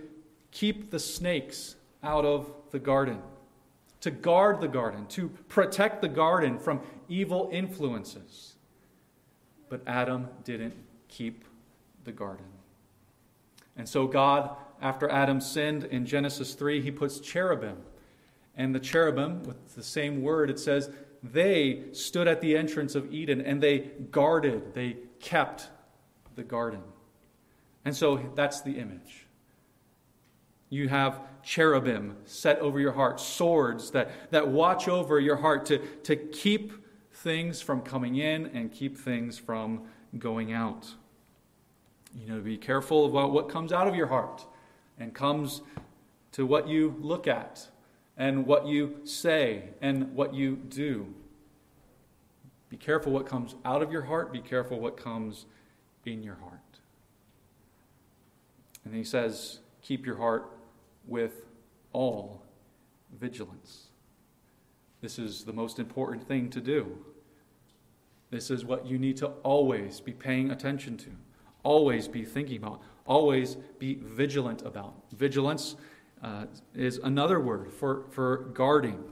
keep 0.51 0.91
the 0.91 0.99
snakes 0.99 1.75
out 2.03 2.25
of 2.25 2.51
the 2.71 2.79
garden, 2.79 3.21
to 4.01 4.11
guard 4.11 4.61
the 4.61 4.67
garden, 4.67 5.05
to 5.07 5.29
protect 5.47 6.01
the 6.01 6.07
garden 6.07 6.57
from 6.57 6.81
evil 7.07 7.49
influences. 7.51 8.55
But 9.67 9.81
Adam 9.85 10.27
didn't 10.43 10.75
keep 11.07 11.45
the 12.03 12.11
garden. 12.11 12.45
And 13.77 13.87
so, 13.87 14.07
God, 14.07 14.55
after 14.81 15.09
Adam 15.09 15.41
sinned 15.41 15.85
in 15.85 16.05
Genesis 16.05 16.53
3, 16.53 16.81
he 16.81 16.91
puts 16.91 17.19
cherubim. 17.19 17.77
And 18.55 18.73
the 18.73 18.79
cherubim, 18.79 19.43
with 19.43 19.75
the 19.75 19.83
same 19.83 20.21
word, 20.21 20.49
it 20.49 20.59
says, 20.59 20.89
they 21.21 21.83
stood 21.91 22.27
at 22.27 22.41
the 22.41 22.55
entrance 22.55 22.95
of 22.95 23.11
Eden 23.13 23.41
and 23.41 23.61
they 23.61 23.91
guarded, 24.11 24.73
they 24.73 24.97
kept 25.19 25.69
the 26.35 26.43
garden. 26.43 26.81
And 27.85 27.95
so 27.95 28.31
that's 28.35 28.61
the 28.61 28.71
image. 28.71 29.25
You 30.69 30.87
have 30.87 31.21
cherubim 31.43 32.15
set 32.25 32.59
over 32.59 32.79
your 32.79 32.91
heart, 32.91 33.19
swords 33.19 33.91
that, 33.91 34.31
that 34.31 34.47
watch 34.47 34.87
over 34.87 35.19
your 35.19 35.37
heart 35.37 35.65
to, 35.67 35.79
to 36.03 36.15
keep 36.15 36.73
things 37.11 37.61
from 37.61 37.81
coming 37.81 38.17
in 38.17 38.47
and 38.47 38.71
keep 38.71 38.97
things 38.97 39.37
from 39.37 39.83
going 40.17 40.53
out. 40.53 40.87
You 42.15 42.33
know, 42.33 42.39
be 42.39 42.57
careful 42.57 43.05
about 43.05 43.31
what 43.31 43.49
comes 43.49 43.71
out 43.71 43.87
of 43.87 43.95
your 43.95 44.07
heart 44.07 44.45
and 44.99 45.13
comes 45.13 45.61
to 46.33 46.45
what 46.45 46.67
you 46.67 46.95
look 46.99 47.27
at 47.27 47.67
and 48.17 48.45
what 48.45 48.67
you 48.67 48.99
say 49.03 49.69
and 49.81 50.13
what 50.13 50.33
you 50.33 50.55
do. 50.55 51.13
Be 52.69 52.77
careful 52.77 53.11
what 53.11 53.25
comes 53.25 53.55
out 53.65 53.81
of 53.81 53.91
your 53.91 54.03
heart, 54.03 54.31
be 54.31 54.41
careful 54.41 54.79
what 54.79 54.97
comes 54.97 55.45
in 56.05 56.23
your 56.23 56.35
heart. 56.35 56.59
And 58.85 58.93
he 58.93 59.03
says, 59.03 59.59
keep 59.81 60.05
your 60.05 60.17
heart 60.17 60.51
with 61.09 61.45
all 61.93 62.43
vigilance. 63.19 63.87
This 65.01 65.17
is 65.17 65.43
the 65.43 65.53
most 65.53 65.79
important 65.79 66.27
thing 66.27 66.49
to 66.49 66.61
do. 66.61 66.97
This 68.31 68.51
is 68.51 68.63
what 68.63 68.85
you 68.85 68.99
need 68.99 69.17
to 69.17 69.27
always 69.43 69.99
be 69.99 70.11
paying 70.11 70.51
attention 70.51 70.97
to, 70.97 71.09
always 71.63 72.07
be 72.07 72.23
thinking 72.23 72.57
about, 72.57 72.81
always 73.05 73.55
be 73.79 73.95
vigilant 73.95 74.61
about. 74.61 74.93
Vigilance 75.15 75.75
uh, 76.21 76.45
is 76.75 76.97
another 76.97 77.39
word 77.39 77.71
for, 77.73 78.05
for 78.11 78.49
guarding, 78.53 79.03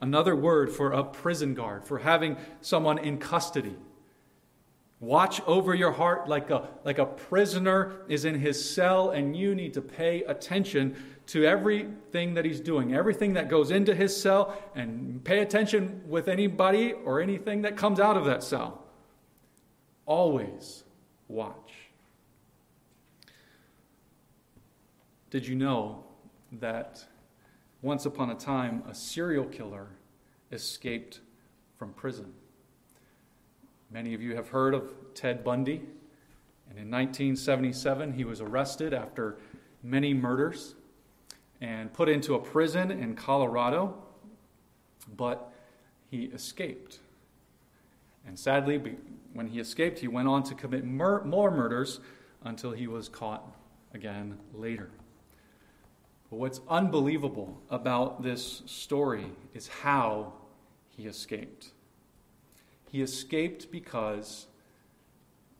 another 0.00 0.36
word 0.36 0.70
for 0.70 0.92
a 0.92 1.02
prison 1.02 1.54
guard, 1.54 1.84
for 1.84 1.98
having 1.98 2.36
someone 2.60 2.98
in 2.98 3.18
custody. 3.18 3.74
Watch 5.00 5.40
over 5.46 5.74
your 5.74 5.92
heart 5.92 6.28
like 6.28 6.50
a, 6.50 6.68
like 6.84 6.98
a 6.98 7.06
prisoner 7.06 8.02
is 8.08 8.24
in 8.24 8.38
his 8.38 8.74
cell, 8.74 9.10
and 9.10 9.36
you 9.36 9.54
need 9.54 9.74
to 9.74 9.82
pay 9.82 10.22
attention 10.22 10.96
to 11.26 11.44
everything 11.44 12.34
that 12.34 12.44
he's 12.44 12.60
doing, 12.60 12.94
everything 12.94 13.34
that 13.34 13.48
goes 13.48 13.70
into 13.70 13.94
his 13.94 14.16
cell, 14.16 14.56
and 14.74 15.22
pay 15.24 15.40
attention 15.40 16.02
with 16.08 16.28
anybody 16.28 16.92
or 16.92 17.20
anything 17.20 17.62
that 17.62 17.76
comes 17.76 17.98
out 17.98 18.16
of 18.16 18.24
that 18.26 18.42
cell. 18.42 18.84
Always 20.04 20.84
watch. 21.26 21.72
Did 25.30 25.46
you 25.46 25.56
know 25.56 26.04
that 26.52 27.04
once 27.82 28.06
upon 28.06 28.30
a 28.30 28.36
time 28.36 28.84
a 28.88 28.94
serial 28.94 29.46
killer 29.46 29.88
escaped 30.52 31.20
from 31.76 31.92
prison? 31.92 32.32
Many 33.90 34.14
of 34.14 34.22
you 34.22 34.36
have 34.36 34.48
heard 34.48 34.74
of 34.74 34.92
Ted 35.14 35.42
Bundy. 35.42 35.82
And 36.68 36.78
in 36.78 36.90
1977, 36.90 38.12
he 38.12 38.24
was 38.24 38.40
arrested 38.40 38.92
after 38.92 39.38
many 39.82 40.14
murders 40.14 40.74
and 41.60 41.92
put 41.92 42.08
into 42.08 42.34
a 42.34 42.38
prison 42.38 42.90
in 42.90 43.14
Colorado, 43.14 44.02
but 45.16 45.52
he 46.10 46.24
escaped. 46.24 47.00
And 48.26 48.38
sadly, 48.38 48.96
when 49.32 49.46
he 49.46 49.60
escaped, 49.60 50.00
he 50.00 50.08
went 50.08 50.28
on 50.28 50.42
to 50.44 50.54
commit 50.54 50.84
mur- 50.84 51.24
more 51.24 51.50
murders 51.50 52.00
until 52.42 52.72
he 52.72 52.86
was 52.86 53.08
caught 53.08 53.46
again 53.94 54.38
later. 54.52 54.90
But 56.30 56.36
what's 56.36 56.60
unbelievable 56.68 57.60
about 57.70 58.22
this 58.22 58.62
story 58.66 59.26
is 59.54 59.68
how 59.68 60.32
he 60.88 61.06
escaped. 61.06 61.72
He 62.90 63.02
escaped 63.02 63.70
because 63.70 64.46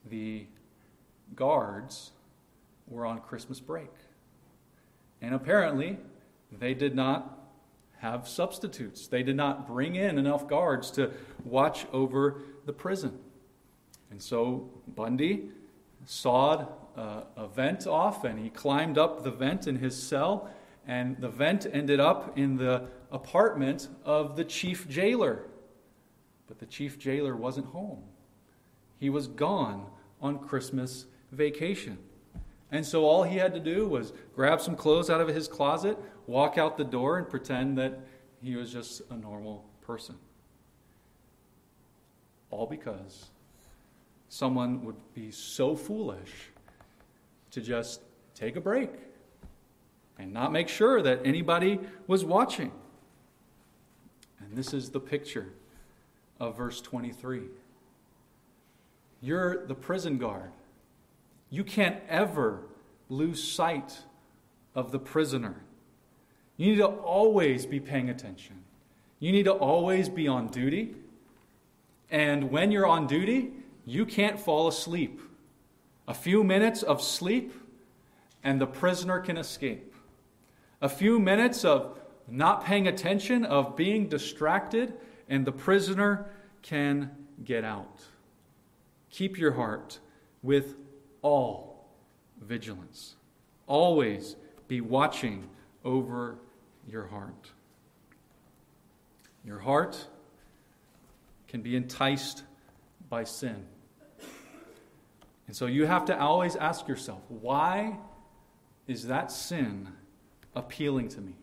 the 0.08 0.46
guards 1.34 2.12
were 2.86 3.06
on 3.06 3.20
Christmas 3.20 3.60
break. 3.60 3.90
And 5.20 5.34
apparently, 5.34 5.98
they 6.52 6.74
did 6.74 6.94
not 6.94 7.36
have 7.98 8.28
substitutes. 8.28 9.06
They 9.08 9.22
did 9.22 9.36
not 9.36 9.66
bring 9.66 9.96
in 9.96 10.18
enough 10.18 10.46
guards 10.46 10.90
to 10.92 11.10
watch 11.44 11.86
over 11.92 12.42
the 12.66 12.72
prison. 12.72 13.18
And 14.10 14.22
so 14.22 14.70
Bundy 14.86 15.50
sawed 16.04 16.68
uh, 16.96 17.22
a 17.36 17.48
vent 17.48 17.86
off 17.86 18.24
and 18.24 18.38
he 18.38 18.50
climbed 18.50 18.98
up 18.98 19.24
the 19.24 19.30
vent 19.30 19.66
in 19.66 19.76
his 19.76 20.00
cell, 20.00 20.50
and 20.86 21.16
the 21.18 21.28
vent 21.28 21.66
ended 21.72 22.00
up 22.00 22.38
in 22.38 22.56
the 22.56 22.84
apartment 23.10 23.88
of 24.04 24.36
the 24.36 24.44
chief 24.44 24.88
jailer. 24.88 25.42
But 26.46 26.58
the 26.58 26.66
chief 26.66 26.98
jailer 26.98 27.34
wasn't 27.34 27.66
home. 27.66 28.02
He 28.98 29.10
was 29.10 29.26
gone 29.26 29.86
on 30.20 30.38
Christmas 30.38 31.06
vacation. 31.32 31.98
And 32.72 32.84
so 32.84 33.04
all 33.04 33.22
he 33.22 33.36
had 33.36 33.54
to 33.54 33.60
do 33.60 33.86
was 33.86 34.12
grab 34.34 34.60
some 34.60 34.74
clothes 34.74 35.08
out 35.08 35.20
of 35.20 35.28
his 35.28 35.46
closet, 35.46 35.96
walk 36.26 36.58
out 36.58 36.76
the 36.76 36.84
door, 36.84 37.18
and 37.18 37.28
pretend 37.28 37.78
that 37.78 38.00
he 38.42 38.56
was 38.56 38.72
just 38.72 39.02
a 39.10 39.16
normal 39.16 39.64
person. 39.82 40.16
All 42.50 42.66
because 42.66 43.26
someone 44.28 44.84
would 44.84 44.96
be 45.14 45.30
so 45.30 45.76
foolish 45.76 46.50
to 47.52 47.60
just 47.60 48.00
take 48.34 48.56
a 48.56 48.60
break 48.60 48.90
and 50.18 50.32
not 50.32 50.52
make 50.52 50.68
sure 50.68 51.02
that 51.02 51.20
anybody 51.24 51.78
was 52.06 52.24
watching. 52.24 52.72
And 54.40 54.56
this 54.56 54.72
is 54.74 54.90
the 54.90 55.00
picture 55.00 55.52
of 56.40 56.56
verse 56.56 56.80
23. 56.80 57.42
You're 59.20 59.66
the 59.66 59.74
prison 59.74 60.18
guard. 60.18 60.52
You 61.50 61.64
can't 61.64 62.00
ever 62.08 62.62
lose 63.08 63.42
sight 63.42 64.00
of 64.74 64.92
the 64.92 64.98
prisoner. 64.98 65.62
You 66.56 66.70
need 66.70 66.78
to 66.78 66.86
always 66.86 67.66
be 67.66 67.80
paying 67.80 68.10
attention. 68.10 68.64
You 69.18 69.32
need 69.32 69.44
to 69.44 69.52
always 69.52 70.08
be 70.08 70.28
on 70.28 70.48
duty. 70.48 70.96
And 72.10 72.50
when 72.50 72.70
you're 72.70 72.86
on 72.86 73.06
duty, 73.06 73.52
you 73.84 74.06
can't 74.06 74.38
fall 74.38 74.68
asleep. 74.68 75.20
A 76.08 76.14
few 76.14 76.44
minutes 76.44 76.82
of 76.82 77.02
sleep, 77.02 77.52
and 78.44 78.60
the 78.60 78.66
prisoner 78.66 79.20
can 79.20 79.36
escape. 79.36 79.94
A 80.80 80.88
few 80.88 81.18
minutes 81.18 81.64
of 81.64 81.98
not 82.28 82.64
paying 82.64 82.86
attention, 82.86 83.44
of 83.44 83.76
being 83.76 84.08
distracted, 84.08 84.94
and 85.28 85.44
the 85.44 85.52
prisoner 85.52 86.26
can 86.62 87.10
get 87.44 87.64
out. 87.64 88.02
Keep 89.10 89.38
your 89.38 89.52
heart 89.52 89.98
with 90.42 90.74
all 91.26 91.88
vigilance. 92.40 93.16
Always 93.66 94.36
be 94.68 94.80
watching 94.80 95.48
over 95.84 96.38
your 96.88 97.04
heart. 97.06 97.50
Your 99.44 99.58
heart 99.58 100.06
can 101.48 101.62
be 101.62 101.74
enticed 101.74 102.44
by 103.08 103.24
sin. 103.24 103.64
And 105.48 105.56
so 105.56 105.66
you 105.66 105.86
have 105.86 106.04
to 106.04 106.16
always 106.16 106.54
ask 106.54 106.86
yourself 106.86 107.22
why 107.28 107.98
is 108.86 109.08
that 109.08 109.32
sin 109.32 109.88
appealing 110.54 111.08
to 111.08 111.20
me? 111.20 111.34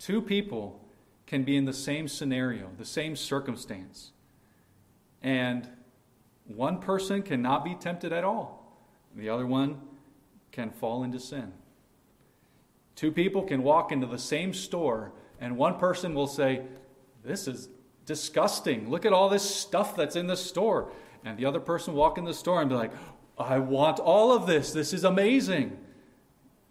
Two 0.00 0.20
people 0.20 0.80
can 1.26 1.44
be 1.44 1.56
in 1.56 1.66
the 1.66 1.72
same 1.72 2.08
scenario, 2.08 2.68
the 2.78 2.84
same 2.84 3.14
circumstance, 3.14 4.10
and 5.22 5.68
one 6.56 6.80
person 6.80 7.22
cannot 7.22 7.64
be 7.64 7.74
tempted 7.74 8.12
at 8.12 8.24
all, 8.24 8.76
the 9.14 9.28
other 9.28 9.46
one 9.46 9.80
can 10.52 10.70
fall 10.70 11.02
into 11.04 11.18
sin. 11.18 11.52
Two 12.96 13.12
people 13.12 13.42
can 13.42 13.62
walk 13.62 13.92
into 13.92 14.06
the 14.06 14.18
same 14.18 14.52
store, 14.52 15.12
and 15.40 15.56
one 15.56 15.78
person 15.78 16.14
will 16.14 16.26
say, 16.26 16.62
This 17.24 17.48
is 17.48 17.68
disgusting. 18.04 18.90
Look 18.90 19.06
at 19.06 19.12
all 19.12 19.28
this 19.28 19.42
stuff 19.42 19.96
that's 19.96 20.16
in 20.16 20.26
the 20.26 20.36
store. 20.36 20.90
And 21.24 21.38
the 21.38 21.44
other 21.44 21.60
person 21.60 21.94
walk 21.94 22.18
in 22.18 22.24
the 22.24 22.34
store 22.34 22.60
and 22.60 22.68
be 22.68 22.74
like, 22.74 22.92
I 23.38 23.58
want 23.58 23.98
all 23.98 24.32
of 24.32 24.46
this. 24.46 24.72
This 24.72 24.92
is 24.92 25.04
amazing. 25.04 25.78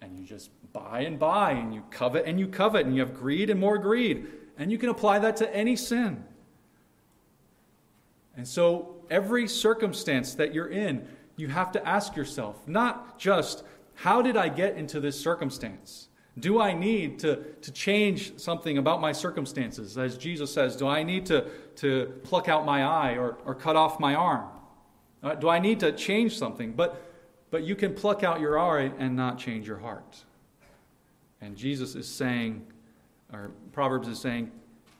And 0.02 0.20
you 0.20 0.26
just 0.26 0.52
buy 0.74 1.02
and 1.02 1.18
buy, 1.18 1.52
and 1.52 1.74
you 1.74 1.84
covet 1.90 2.26
and 2.26 2.40
you 2.40 2.48
covet, 2.48 2.86
and 2.86 2.96
you 2.96 3.02
have 3.02 3.14
greed 3.14 3.50
and 3.50 3.60
more 3.60 3.78
greed. 3.78 4.28
And 4.58 4.72
you 4.72 4.78
can 4.78 4.90
apply 4.90 5.20
that 5.20 5.38
to 5.38 5.56
any 5.56 5.76
sin. 5.76 6.24
And 8.36 8.48
so, 8.48 8.96
every 9.10 9.48
circumstance 9.48 10.36
that 10.36 10.54
you're 10.54 10.70
in, 10.70 11.08
you 11.36 11.48
have 11.48 11.72
to 11.72 11.88
ask 11.88 12.16
yourself 12.16 12.68
not 12.68 13.18
just, 13.18 13.64
how 13.96 14.22
did 14.22 14.38
I 14.38 14.50
get 14.50 14.76
into 14.76 15.00
this 15.00 15.20
circumstance? 15.20 16.08
Do 16.38 16.62
I 16.62 16.74
need 16.74 17.20
to, 17.20 17.38
to 17.62 17.72
change 17.72 18.40
something 18.40 18.78
about 18.78 19.02
my 19.02 19.12
circumstances? 19.12 19.98
As 19.98 20.18
Jesus 20.18 20.54
says, 20.54 20.76
do 20.76 20.88
I 20.88 21.04
need 21.04 21.26
to, 21.26 21.46
to 21.78 22.14
pluck 22.24 22.48
out 22.48 22.66
my 22.66 22.84
eye 22.84 23.18
or, 23.18 23.38
or 23.46 23.56
cut 23.56 23.76
off 23.76 24.00
my 24.00 24.16
arm? 24.16 24.48
Uh, 25.22 25.36
do 25.36 25.50
I 25.50 25.60
need 25.60 25.82
to 25.82 25.92
change 25.92 26.38
something? 26.38 26.72
But, 26.72 27.04
but 27.52 27.64
you 27.64 27.76
can 27.76 27.94
pluck 27.94 28.24
out 28.24 28.40
your 28.40 28.58
eye 28.58 28.92
and 29.00 29.16
not 29.16 29.38
change 29.38 29.68
your 29.68 29.80
heart. 29.80 30.24
And 31.42 31.58
Jesus 31.58 31.96
is 31.96 32.08
saying, 32.08 32.66
or 33.34 33.52
Proverbs 33.74 34.08
is 34.08 34.20
saying, 34.20 34.52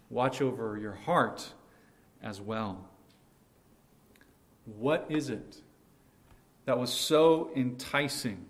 watch 0.10 0.42
over 0.42 0.78
your 0.78 0.94
heart 0.94 1.48
as 2.22 2.42
well. 2.42 2.89
What 4.78 5.06
is 5.10 5.30
it 5.30 5.62
that 6.66 6.78
was 6.78 6.94
so 6.94 7.50
enticing 7.56 8.46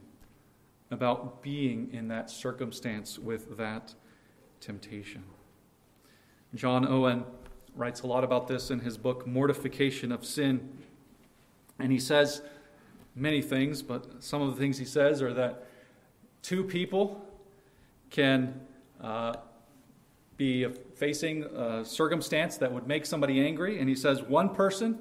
about 0.91 1.41
being 1.41 1.89
in 1.93 2.07
that 2.07 2.29
circumstance 2.29 3.19
with 3.19 3.57
that 3.57 3.93
temptation. 4.59 5.23
John 6.55 6.87
Owen 6.87 7.23
writes 7.75 8.01
a 8.01 8.07
lot 8.07 8.23
about 8.23 8.47
this 8.47 8.71
in 8.71 8.79
his 8.79 8.97
book, 8.97 9.25
Mortification 9.27 10.11
of 10.11 10.25
Sin. 10.25 10.67
And 11.77 11.91
he 11.91 11.99
says 11.99 12.41
many 13.15 13.41
things, 13.41 13.81
but 13.81 14.23
some 14.23 14.41
of 14.41 14.53
the 14.53 14.59
things 14.59 14.77
he 14.77 14.85
says 14.85 15.21
are 15.21 15.33
that 15.33 15.67
two 16.41 16.63
people 16.63 17.23
can 18.09 18.59
uh, 18.99 19.35
be 20.37 20.67
facing 20.95 21.43
a 21.43 21.85
circumstance 21.85 22.57
that 22.57 22.73
would 22.73 22.87
make 22.87 23.05
somebody 23.05 23.45
angry. 23.45 23.79
And 23.79 23.87
he 23.87 23.95
says 23.95 24.23
one 24.23 24.49
person 24.49 24.99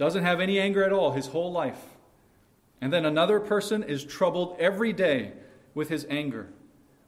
doesn't 0.00 0.24
have 0.24 0.40
any 0.40 0.58
anger 0.58 0.82
at 0.82 0.94
all 0.94 1.12
his 1.12 1.26
whole 1.26 1.52
life. 1.52 1.84
And 2.80 2.90
then 2.90 3.04
another 3.04 3.38
person 3.38 3.82
is 3.82 4.02
troubled 4.02 4.56
every 4.58 4.94
day 4.94 5.32
with 5.74 5.90
his 5.90 6.06
anger. 6.08 6.48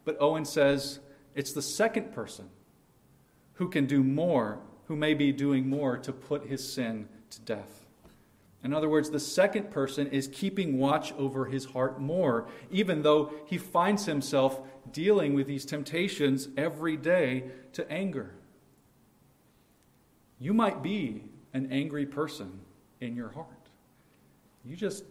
But 0.05 0.18
Owen 0.20 0.45
says 0.45 1.01
it's 1.34 1.55
the 1.55 1.62
second 1.62 2.12
person 2.12 2.51
who 3.55 3.70
can 3.70 3.86
do 3.86 4.05
more, 4.05 4.59
who 4.88 4.95
may 4.95 5.14
be 5.14 5.32
doing 5.32 5.70
more 5.70 5.97
to 5.97 6.12
put 6.12 6.49
his 6.49 6.70
sin 6.70 7.09
to 7.30 7.40
death. 7.40 7.86
In 8.62 8.74
other 8.74 8.90
words, 8.90 9.09
the 9.09 9.18
second 9.18 9.70
person 9.70 10.09
is 10.09 10.28
keeping 10.28 10.78
watch 10.78 11.14
over 11.14 11.47
his 11.47 11.64
heart 11.64 11.99
more, 11.99 12.47
even 12.70 13.01
though 13.01 13.32
he 13.47 13.57
finds 13.57 14.05
himself 14.05 14.61
dealing 14.93 15.32
with 15.32 15.47
these 15.47 15.64
temptations 15.64 16.49
every 16.59 16.99
day 16.99 17.45
to 17.72 17.90
anger. 17.90 18.34
You 20.38 20.53
might 20.53 20.82
be 20.82 21.24
an 21.55 21.72
angry 21.72 22.05
person 22.05 22.61
in 23.03 23.16
your 23.16 23.30
heart. 23.30 23.48
You 24.64 24.76
just 24.76 25.05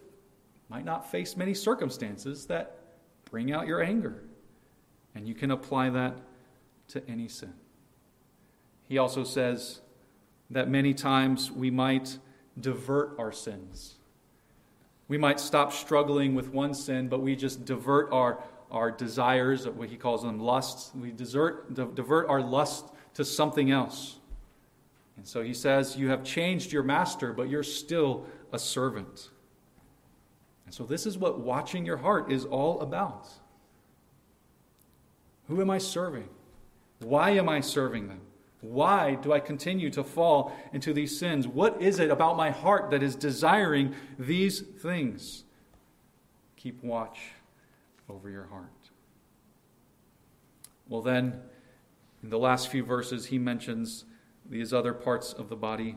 might 0.68 0.84
not 0.84 1.10
face 1.10 1.36
many 1.36 1.52
circumstances 1.52 2.46
that 2.46 2.78
bring 3.30 3.52
out 3.52 3.66
your 3.66 3.82
anger. 3.82 4.24
And 5.14 5.28
you 5.28 5.34
can 5.34 5.50
apply 5.50 5.90
that 5.90 6.18
to 6.88 7.02
any 7.08 7.28
sin. 7.28 7.52
He 8.88 8.96
also 8.98 9.24
says 9.24 9.80
that 10.50 10.68
many 10.68 10.94
times 10.94 11.50
we 11.50 11.70
might 11.70 12.18
divert 12.58 13.14
our 13.18 13.32
sins. 13.32 13.96
We 15.08 15.18
might 15.18 15.38
stop 15.38 15.72
struggling 15.72 16.34
with 16.34 16.48
one 16.48 16.72
sin, 16.72 17.08
but 17.08 17.20
we 17.20 17.36
just 17.36 17.66
divert 17.66 18.10
our, 18.12 18.42
our 18.70 18.90
desires, 18.90 19.68
what 19.68 19.90
he 19.90 19.96
calls 19.96 20.22
them 20.22 20.40
lusts. 20.40 20.90
We 20.94 21.10
desert, 21.10 21.74
divert 21.74 22.28
our 22.28 22.40
lust 22.40 22.86
to 23.14 23.24
something 23.24 23.70
else. 23.70 24.18
And 25.22 25.28
so 25.28 25.40
he 25.40 25.54
says, 25.54 25.96
You 25.96 26.08
have 26.08 26.24
changed 26.24 26.72
your 26.72 26.82
master, 26.82 27.32
but 27.32 27.48
you're 27.48 27.62
still 27.62 28.26
a 28.52 28.58
servant. 28.58 29.30
And 30.66 30.74
so, 30.74 30.82
this 30.82 31.06
is 31.06 31.16
what 31.16 31.38
watching 31.38 31.86
your 31.86 31.98
heart 31.98 32.32
is 32.32 32.44
all 32.44 32.80
about. 32.80 33.28
Who 35.46 35.60
am 35.60 35.70
I 35.70 35.78
serving? 35.78 36.28
Why 36.98 37.30
am 37.30 37.48
I 37.48 37.60
serving 37.60 38.08
them? 38.08 38.22
Why 38.62 39.14
do 39.14 39.32
I 39.32 39.38
continue 39.38 39.90
to 39.90 40.02
fall 40.02 40.56
into 40.72 40.92
these 40.92 41.16
sins? 41.16 41.46
What 41.46 41.80
is 41.80 42.00
it 42.00 42.10
about 42.10 42.36
my 42.36 42.50
heart 42.50 42.90
that 42.90 43.04
is 43.04 43.14
desiring 43.14 43.94
these 44.18 44.58
things? 44.60 45.44
Keep 46.56 46.82
watch 46.82 47.20
over 48.08 48.28
your 48.28 48.46
heart. 48.46 48.90
Well, 50.88 51.00
then, 51.00 51.40
in 52.24 52.30
the 52.30 52.40
last 52.40 52.66
few 52.66 52.82
verses, 52.82 53.26
he 53.26 53.38
mentions 53.38 54.04
these 54.52 54.74
other 54.74 54.92
parts 54.92 55.32
of 55.32 55.48
the 55.48 55.56
body 55.56 55.96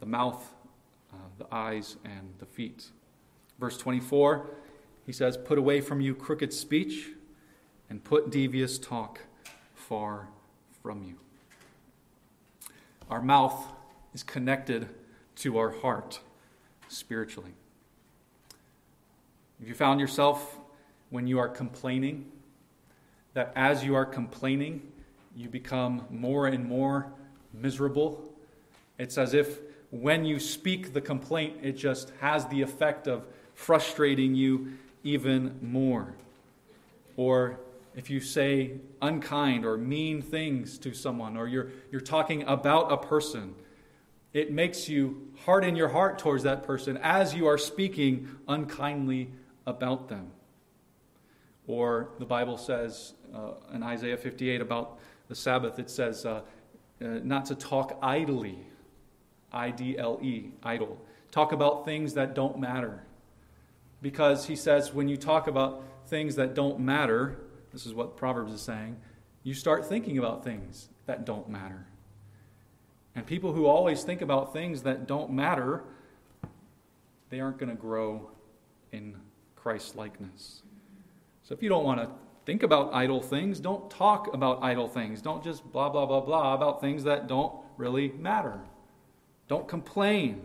the 0.00 0.06
mouth, 0.06 0.54
uh, 1.12 1.16
the 1.36 1.46
eyes, 1.54 1.98
and 2.06 2.32
the 2.38 2.46
feet. 2.46 2.86
Verse 3.58 3.76
24, 3.76 4.46
he 5.04 5.12
says, 5.12 5.36
Put 5.36 5.58
away 5.58 5.82
from 5.82 6.00
you 6.00 6.14
crooked 6.14 6.54
speech 6.54 7.08
and 7.90 8.02
put 8.02 8.30
devious 8.30 8.78
talk 8.78 9.20
far 9.74 10.28
from 10.82 11.02
you. 11.02 11.16
Our 13.10 13.20
mouth 13.20 13.62
is 14.14 14.22
connected 14.22 14.88
to 15.36 15.58
our 15.58 15.68
heart 15.68 16.20
spiritually. 16.88 17.52
If 19.60 19.68
you 19.68 19.74
found 19.74 20.00
yourself 20.00 20.56
when 21.10 21.26
you 21.26 21.38
are 21.38 21.48
complaining 21.48 22.24
that 23.34 23.52
as 23.54 23.84
you 23.84 23.94
are 23.96 24.06
complaining, 24.06 24.80
you 25.36 25.50
become 25.50 26.06
more 26.08 26.46
and 26.46 26.64
more 26.64 27.12
miserable? 27.52 28.32
It's 28.98 29.18
as 29.18 29.34
if 29.34 29.60
when 29.90 30.24
you 30.24 30.38
speak 30.38 30.92
the 30.92 31.00
complaint, 31.00 31.58
it 31.62 31.72
just 31.72 32.12
has 32.20 32.46
the 32.46 32.62
effect 32.62 33.08
of 33.08 33.24
frustrating 33.54 34.34
you 34.34 34.72
even 35.02 35.58
more. 35.62 36.14
Or 37.16 37.58
if 37.94 38.08
you 38.08 38.20
say 38.20 38.72
unkind 39.02 39.64
or 39.64 39.76
mean 39.76 40.22
things 40.22 40.78
to 40.78 40.94
someone, 40.94 41.36
or 41.36 41.48
you're, 41.48 41.70
you're 41.90 42.00
talking 42.00 42.44
about 42.44 42.92
a 42.92 42.96
person, 42.96 43.54
it 44.32 44.52
makes 44.52 44.88
you 44.88 45.28
harden 45.44 45.74
your 45.74 45.88
heart 45.88 46.18
towards 46.18 46.44
that 46.44 46.62
person 46.62 46.96
as 46.98 47.34
you 47.34 47.46
are 47.46 47.58
speaking 47.58 48.28
unkindly 48.46 49.30
about 49.66 50.08
them. 50.08 50.30
Or 51.66 52.10
the 52.18 52.24
Bible 52.24 52.56
says 52.56 53.14
uh, 53.34 53.52
in 53.74 53.82
Isaiah 53.82 54.16
58 54.16 54.60
about 54.60 54.98
the 55.28 55.34
Sabbath, 55.34 55.78
it 55.78 55.90
says 55.90 56.24
uh, 56.24 56.42
uh, 57.02 57.20
not 57.22 57.46
to 57.46 57.54
talk 57.54 57.98
idly, 58.02 58.58
I 59.52 59.70
D 59.70 59.98
L 59.98 60.18
E, 60.22 60.52
idle. 60.62 61.00
Talk 61.30 61.52
about 61.52 61.84
things 61.84 62.14
that 62.14 62.34
don't 62.34 62.58
matter 62.58 63.02
because 64.02 64.46
he 64.46 64.56
says 64.56 64.92
when 64.92 65.08
you 65.08 65.16
talk 65.16 65.46
about 65.46 65.82
things 66.06 66.36
that 66.36 66.54
don't 66.54 66.80
matter, 66.80 67.38
this 67.72 67.86
is 67.86 67.94
what 67.94 68.16
Proverbs 68.16 68.52
is 68.52 68.60
saying, 68.60 68.96
you 69.42 69.54
start 69.54 69.86
thinking 69.86 70.18
about 70.18 70.44
things 70.44 70.88
that 71.06 71.24
don't 71.24 71.48
matter. 71.48 71.86
And 73.14 73.26
people 73.26 73.52
who 73.52 73.66
always 73.66 74.02
think 74.02 74.22
about 74.22 74.52
things 74.52 74.82
that 74.82 75.06
don't 75.06 75.32
matter, 75.32 75.84
they 77.30 77.40
aren't 77.40 77.58
going 77.58 77.70
to 77.70 77.80
grow 77.80 78.30
in 78.92 79.16
Christ 79.56 79.96
likeness. 79.96 80.62
So 81.42 81.54
if 81.54 81.62
you 81.62 81.68
don't 81.68 81.84
want 81.84 82.00
to 82.00 82.10
think 82.50 82.64
about 82.64 82.92
idle 82.92 83.22
things, 83.22 83.60
don't 83.60 83.88
talk 83.88 84.34
about 84.34 84.60
idle 84.60 84.88
things. 84.88 85.22
Don't 85.22 85.44
just 85.44 85.62
blah, 85.70 85.88
blah, 85.88 86.04
blah, 86.04 86.20
blah 86.20 86.52
about 86.52 86.80
things 86.80 87.04
that 87.04 87.28
don't 87.28 87.54
really 87.76 88.08
matter. 88.18 88.58
Don't 89.46 89.68
complain. 89.68 90.42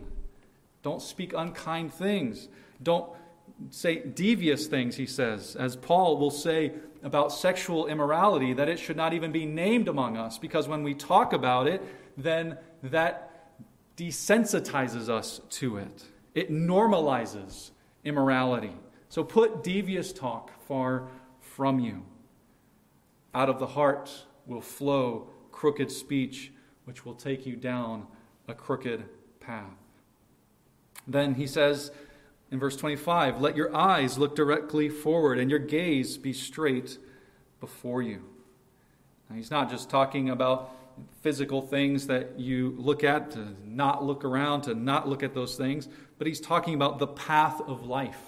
Don't 0.84 1.02
speak 1.02 1.32
unkind 1.36 1.92
things. 1.92 2.46
Don't 2.80 3.10
say 3.70 3.96
devious 3.98 4.68
things, 4.68 4.94
he 4.94 5.04
says, 5.04 5.56
as 5.56 5.74
Paul 5.74 6.16
will 6.18 6.30
say 6.30 6.74
about 7.02 7.32
sexual 7.32 7.88
immorality, 7.88 8.52
that 8.52 8.68
it 8.68 8.78
should 8.78 8.96
not 8.96 9.12
even 9.12 9.32
be 9.32 9.44
named 9.44 9.88
among 9.88 10.16
us, 10.16 10.38
because 10.38 10.68
when 10.68 10.84
we 10.84 10.94
talk 10.94 11.32
about 11.32 11.66
it, 11.66 11.82
then 12.16 12.56
that 12.84 13.50
desensitizes 13.96 15.08
us 15.08 15.40
to 15.50 15.78
it. 15.78 16.04
It 16.36 16.52
normalizes 16.52 17.72
immorality. 18.04 18.76
So 19.08 19.24
put 19.24 19.64
devious 19.64 20.12
talk 20.12 20.52
far 20.68 21.08
from 21.56 21.80
you. 21.80 22.02
Out 23.34 23.48
of 23.48 23.58
the 23.58 23.68
heart 23.68 24.10
will 24.46 24.60
flow 24.60 25.30
crooked 25.52 25.90
speech, 25.90 26.52
which 26.84 27.06
will 27.06 27.14
take 27.14 27.46
you 27.46 27.56
down 27.56 28.06
a 28.46 28.52
crooked 28.52 29.04
path. 29.40 29.72
Then 31.08 31.34
he 31.34 31.46
says 31.46 31.92
in 32.50 32.58
verse 32.58 32.76
25, 32.76 33.40
Let 33.40 33.56
your 33.56 33.74
eyes 33.74 34.18
look 34.18 34.36
directly 34.36 34.90
forward 34.90 35.38
and 35.38 35.48
your 35.50 35.58
gaze 35.58 36.18
be 36.18 36.34
straight 36.34 36.98
before 37.58 38.02
you. 38.02 38.22
Now, 39.30 39.36
he's 39.36 39.50
not 39.50 39.70
just 39.70 39.88
talking 39.88 40.28
about 40.28 40.76
physical 41.22 41.62
things 41.62 42.06
that 42.08 42.38
you 42.38 42.74
look 42.76 43.02
at, 43.02 43.30
to 43.30 43.56
not 43.64 44.04
look 44.04 44.26
around, 44.26 44.62
to 44.62 44.74
not 44.74 45.08
look 45.08 45.22
at 45.22 45.32
those 45.32 45.56
things, 45.56 45.88
but 46.18 46.26
he's 46.26 46.40
talking 46.40 46.74
about 46.74 46.98
the 46.98 47.06
path 47.06 47.62
of 47.62 47.86
life. 47.86 48.25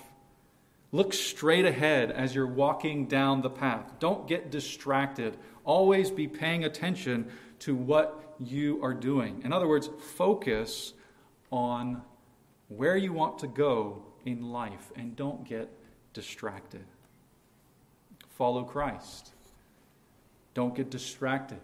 Look 0.90 1.12
straight 1.12 1.66
ahead 1.66 2.10
as 2.10 2.34
you're 2.34 2.46
walking 2.46 3.06
down 3.06 3.42
the 3.42 3.50
path. 3.50 3.92
Don't 3.98 4.26
get 4.26 4.50
distracted. 4.50 5.36
Always 5.64 6.10
be 6.10 6.26
paying 6.26 6.64
attention 6.64 7.30
to 7.60 7.74
what 7.74 8.36
you 8.38 8.82
are 8.82 8.94
doing. 8.94 9.42
In 9.44 9.52
other 9.52 9.68
words, 9.68 9.90
focus 10.16 10.94
on 11.50 12.02
where 12.68 12.96
you 12.96 13.12
want 13.12 13.38
to 13.40 13.46
go 13.46 14.02
in 14.24 14.50
life 14.50 14.92
and 14.96 15.14
don't 15.14 15.44
get 15.44 15.70
distracted. 16.14 16.84
Follow 18.28 18.64
Christ. 18.64 19.32
Don't 20.54 20.74
get 20.74 20.90
distracted 20.90 21.60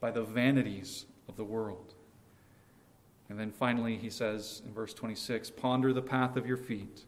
by 0.00 0.10
the 0.10 0.22
vanities 0.22 1.06
of 1.28 1.36
the 1.36 1.44
world. 1.44 1.94
And 3.28 3.40
then 3.40 3.50
finally, 3.50 3.96
he 3.96 4.10
says 4.10 4.62
in 4.64 4.72
verse 4.72 4.94
26 4.94 5.50
Ponder 5.50 5.92
the 5.92 6.02
path 6.02 6.36
of 6.36 6.46
your 6.46 6.56
feet, 6.56 7.04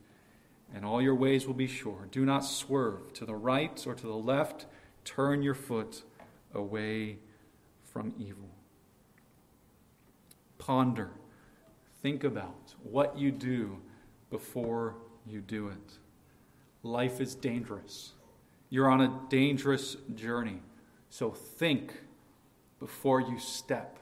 and 0.74 0.84
all 0.84 1.00
your 1.00 1.14
ways 1.14 1.46
will 1.46 1.54
be 1.54 1.66
sure. 1.66 2.08
Do 2.10 2.24
not 2.24 2.44
swerve 2.44 3.12
to 3.14 3.24
the 3.24 3.34
right 3.34 3.84
or 3.86 3.94
to 3.94 4.06
the 4.06 4.12
left. 4.12 4.66
Turn 5.04 5.42
your 5.42 5.54
foot 5.54 6.02
away 6.54 7.18
from 7.84 8.12
evil. 8.18 8.50
Ponder. 10.58 11.10
Think 12.02 12.24
about 12.24 12.74
what 12.82 13.18
you 13.18 13.30
do 13.30 13.78
before 14.30 14.96
you 15.26 15.40
do 15.40 15.68
it. 15.68 15.98
Life 16.82 17.20
is 17.20 17.34
dangerous. 17.34 18.12
You're 18.70 18.90
on 18.90 19.00
a 19.00 19.20
dangerous 19.28 19.96
journey. 20.14 20.60
So 21.10 21.30
think 21.30 21.92
before 22.78 23.20
you 23.20 23.38
step 23.38 23.98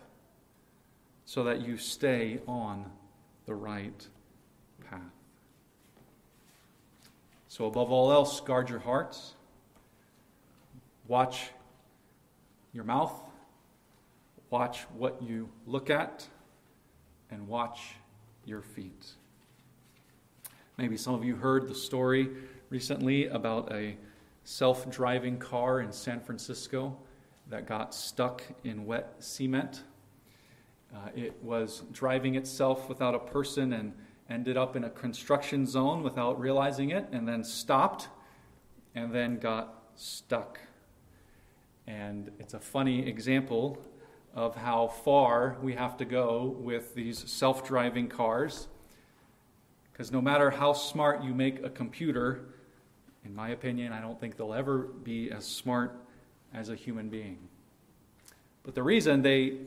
so 1.25 1.45
that 1.45 1.61
you 1.61 1.77
stay 1.77 2.41
on 2.47 2.91
the 3.47 3.55
right 3.55 4.07
path. 4.91 5.01
So, 7.57 7.65
above 7.65 7.91
all 7.91 8.13
else, 8.13 8.39
guard 8.41 8.69
your 8.69 8.81
hearts. 8.81 9.35
Watch 11.09 11.49
your 12.75 12.85
mouth. 12.85 13.19
Watch 14.51 14.83
what 14.95 15.23
you 15.23 15.49
look 15.67 15.89
at. 15.89 16.29
And 17.31 17.49
watch 17.49 17.95
your 18.45 18.61
feet. 18.61 19.07
Maybe 20.77 20.99
some 20.99 21.15
of 21.15 21.25
you 21.25 21.35
heard 21.35 21.67
the 21.67 21.75
story 21.75 22.29
recently 22.69 23.29
about 23.29 23.73
a 23.73 23.97
self 24.45 24.91
driving 24.91 25.39
car 25.39 25.81
in 25.81 25.93
San 25.93 26.21
Francisco 26.21 26.95
that 27.49 27.67
got 27.67 27.95
stuck 27.95 28.43
in 28.65 28.85
wet 28.85 29.15
cement. 29.21 29.83
Uh, 30.95 31.09
it 31.15 31.43
was 31.43 31.85
driving 31.91 32.35
itself 32.35 32.87
without 32.91 33.15
a 33.15 33.19
person 33.19 33.73
and 33.73 33.95
ended 34.29 34.57
up 34.57 34.77
in 34.77 34.85
a 34.85 34.91
construction 34.91 35.67
zone 35.67 36.03
without 36.03 36.41
realizing 36.41 36.91
it, 36.91 37.07
and 37.13 37.27
then 37.29 37.45
stopped, 37.45 38.09
and 38.95 39.13
then 39.13 39.39
got 39.39 39.85
stuck. 39.95 40.61
And 41.87 42.31
it's 42.39 42.55
a 42.55 42.59
funny 42.59 43.07
example 43.07 43.79
of 44.35 44.57
how 44.57 44.89
far 44.89 45.57
we 45.63 45.75
have 45.75 45.97
to 45.97 46.05
go 46.05 46.57
with 46.59 46.95
these 46.95 47.31
self 47.31 47.67
driving 47.67 48.09
cars. 48.09 48.69
Because 49.93 50.13
no 50.13 50.21
matter 50.21 50.51
how 50.51 50.75
smart 50.75 51.25
you 51.25 51.33
make 51.33 51.65
a 51.65 51.71
computer, 51.71 52.45
in 53.25 53.35
my 53.35 53.51
opinion, 53.51 53.93
I 53.93 54.01
don't 54.01 54.21
think 54.21 54.37
they'll 54.37 54.53
ever 54.53 54.79
be 54.79 55.31
as 55.31 55.47
smart 55.47 55.99
as 56.53 56.69
a 56.69 56.75
human 56.75 57.09
being. 57.09 57.39
But 58.63 58.75
the 58.75 58.83
reason 58.83 59.23
they, 59.23 59.59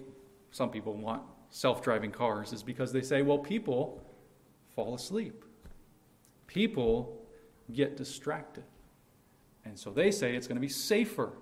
some 0.51 0.69
people 0.69 0.93
want 0.93 1.23
self 1.49 1.81
driving 1.81 2.11
cars 2.11 2.53
is 2.53 2.61
because 2.61 2.91
they 2.91 3.01
say, 3.01 3.21
well, 3.21 3.39
people 3.39 4.03
fall 4.79 4.95
asleep. 4.95 5.43
People 6.47 7.17
get 7.73 7.97
distracted. 7.97 8.63
And 9.65 9.77
so 9.77 9.91
they 9.91 10.09
say 10.09 10.35
it's 10.35 10.47
going 10.47 10.55
to 10.55 10.61
be 10.61 10.69
safer. 10.69 11.33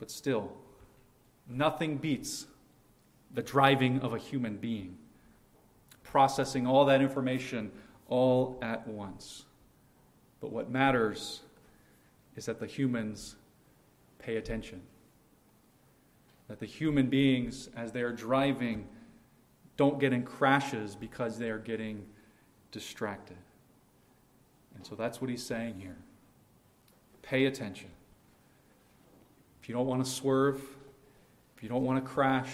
But 0.00 0.10
still, 0.10 0.52
nothing 1.48 1.98
beats 1.98 2.46
the 3.32 3.42
driving 3.42 4.00
of 4.00 4.12
a 4.12 4.18
human 4.18 4.56
being 4.56 4.98
processing 6.02 6.66
all 6.66 6.84
that 6.84 7.00
information 7.00 7.72
all 8.08 8.58
at 8.62 8.86
once. 8.86 9.46
But 10.40 10.52
what 10.52 10.70
matters 10.70 11.40
is 12.36 12.46
that 12.46 12.60
the 12.60 12.66
humans 12.66 13.36
pay 14.18 14.36
attention. 14.36 14.82
That 16.48 16.60
the 16.60 16.66
human 16.66 17.08
beings, 17.08 17.68
as 17.76 17.90
they 17.90 18.02
are 18.02 18.12
driving, 18.12 18.86
don't 19.76 19.98
get 19.98 20.12
in 20.12 20.22
crashes 20.22 20.94
because 20.94 21.38
they 21.38 21.50
are 21.50 21.58
getting 21.58 22.04
distracted. 22.70 23.36
And 24.74 24.86
so 24.86 24.94
that's 24.94 25.20
what 25.20 25.30
he's 25.30 25.42
saying 25.42 25.80
here. 25.80 25.96
Pay 27.22 27.46
attention. 27.46 27.88
If 29.62 29.68
you 29.68 29.74
don't 29.74 29.86
want 29.86 30.04
to 30.04 30.10
swerve, 30.10 30.60
if 31.56 31.62
you 31.62 31.68
don't 31.68 31.84
want 31.84 32.04
to 32.04 32.08
crash, 32.08 32.50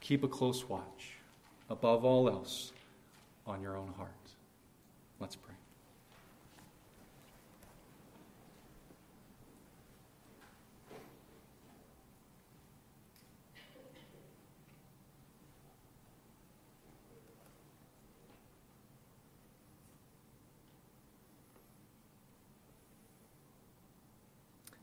keep 0.00 0.22
a 0.24 0.28
close 0.28 0.68
watch 0.68 1.16
above 1.68 2.04
all 2.04 2.28
else 2.28 2.72
on 3.46 3.60
your 3.60 3.76
own 3.76 3.92
heart. 3.96 4.10
Let's 5.18 5.36
pray. 5.36 5.49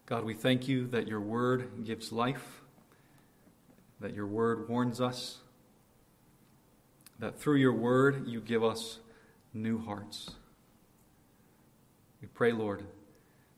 God, 0.07 0.23
we 0.23 0.33
thank 0.33 0.67
you 0.67 0.87
that 0.87 1.07
your 1.07 1.21
word 1.21 1.83
gives 1.85 2.11
life, 2.11 2.61
that 3.99 4.15
your 4.15 4.25
word 4.25 4.67
warns 4.67 4.99
us 4.99 5.39
that 7.19 7.39
through 7.39 7.55
your 7.55 7.73
word 7.73 8.27
you 8.27 8.39
give 8.39 8.63
us 8.63 8.99
new 9.53 9.79
hearts. 9.79 10.31
We 12.21 12.27
pray, 12.27 12.51
Lord, 12.51 12.85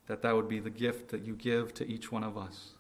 that 0.07 0.21
that 0.21 0.35
would 0.35 0.47
be 0.47 0.59
the 0.59 0.69
gift 0.69 1.09
that 1.09 1.25
you 1.25 1.35
give 1.35 1.73
to 1.75 1.87
each 1.87 2.11
one 2.11 2.23
of 2.23 2.37
us. 2.37 2.71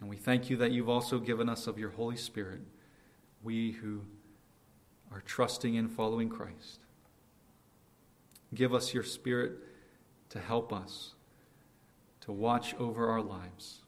And 0.00 0.08
we 0.08 0.16
thank 0.16 0.48
you 0.48 0.56
that 0.58 0.70
you've 0.70 0.88
also 0.88 1.18
given 1.18 1.48
us 1.48 1.66
of 1.66 1.78
your 1.78 1.90
Holy 1.90 2.16
Spirit, 2.16 2.60
we 3.42 3.72
who 3.72 4.02
are 5.12 5.20
trusting 5.20 5.76
and 5.76 5.90
following 5.90 6.28
Christ. 6.28 6.80
Give 8.54 8.74
us 8.74 8.94
your 8.94 9.02
Spirit 9.02 9.52
to 10.30 10.40
help 10.40 10.72
us 10.72 11.14
to 12.28 12.32
watch 12.32 12.74
over 12.74 13.08
our 13.08 13.22
lives. 13.22 13.80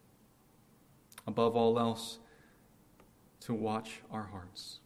Above 1.27 1.55
all 1.55 1.79
else, 1.79 2.21
to 3.41 3.53
watch 3.53 4.01
our 4.11 4.23
hearts, 4.33 4.79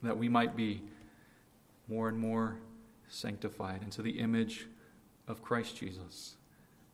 that 0.00 0.16
we 0.16 0.28
might 0.28 0.54
be 0.54 0.80
more 1.88 2.08
and 2.08 2.16
more 2.16 2.58
sanctified 3.08 3.82
into 3.82 4.00
the 4.00 4.20
image 4.20 4.68
of 5.26 5.42
Christ 5.42 5.76
Jesus 5.76 6.36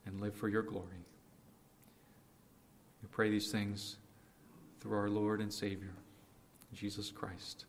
and 0.07 0.23
live 0.23 0.35
for 0.35 0.49
your 0.49 0.63
glory. 0.63 1.05
We 3.03 3.09
pray 3.11 3.29
these 3.29 3.53
things 3.53 3.99
through 4.81 4.97
our 4.97 5.11
Lord 5.11 5.43
and 5.43 5.53
Savior, 5.53 5.93
Jesus 6.73 7.11
Christ. 7.11 7.67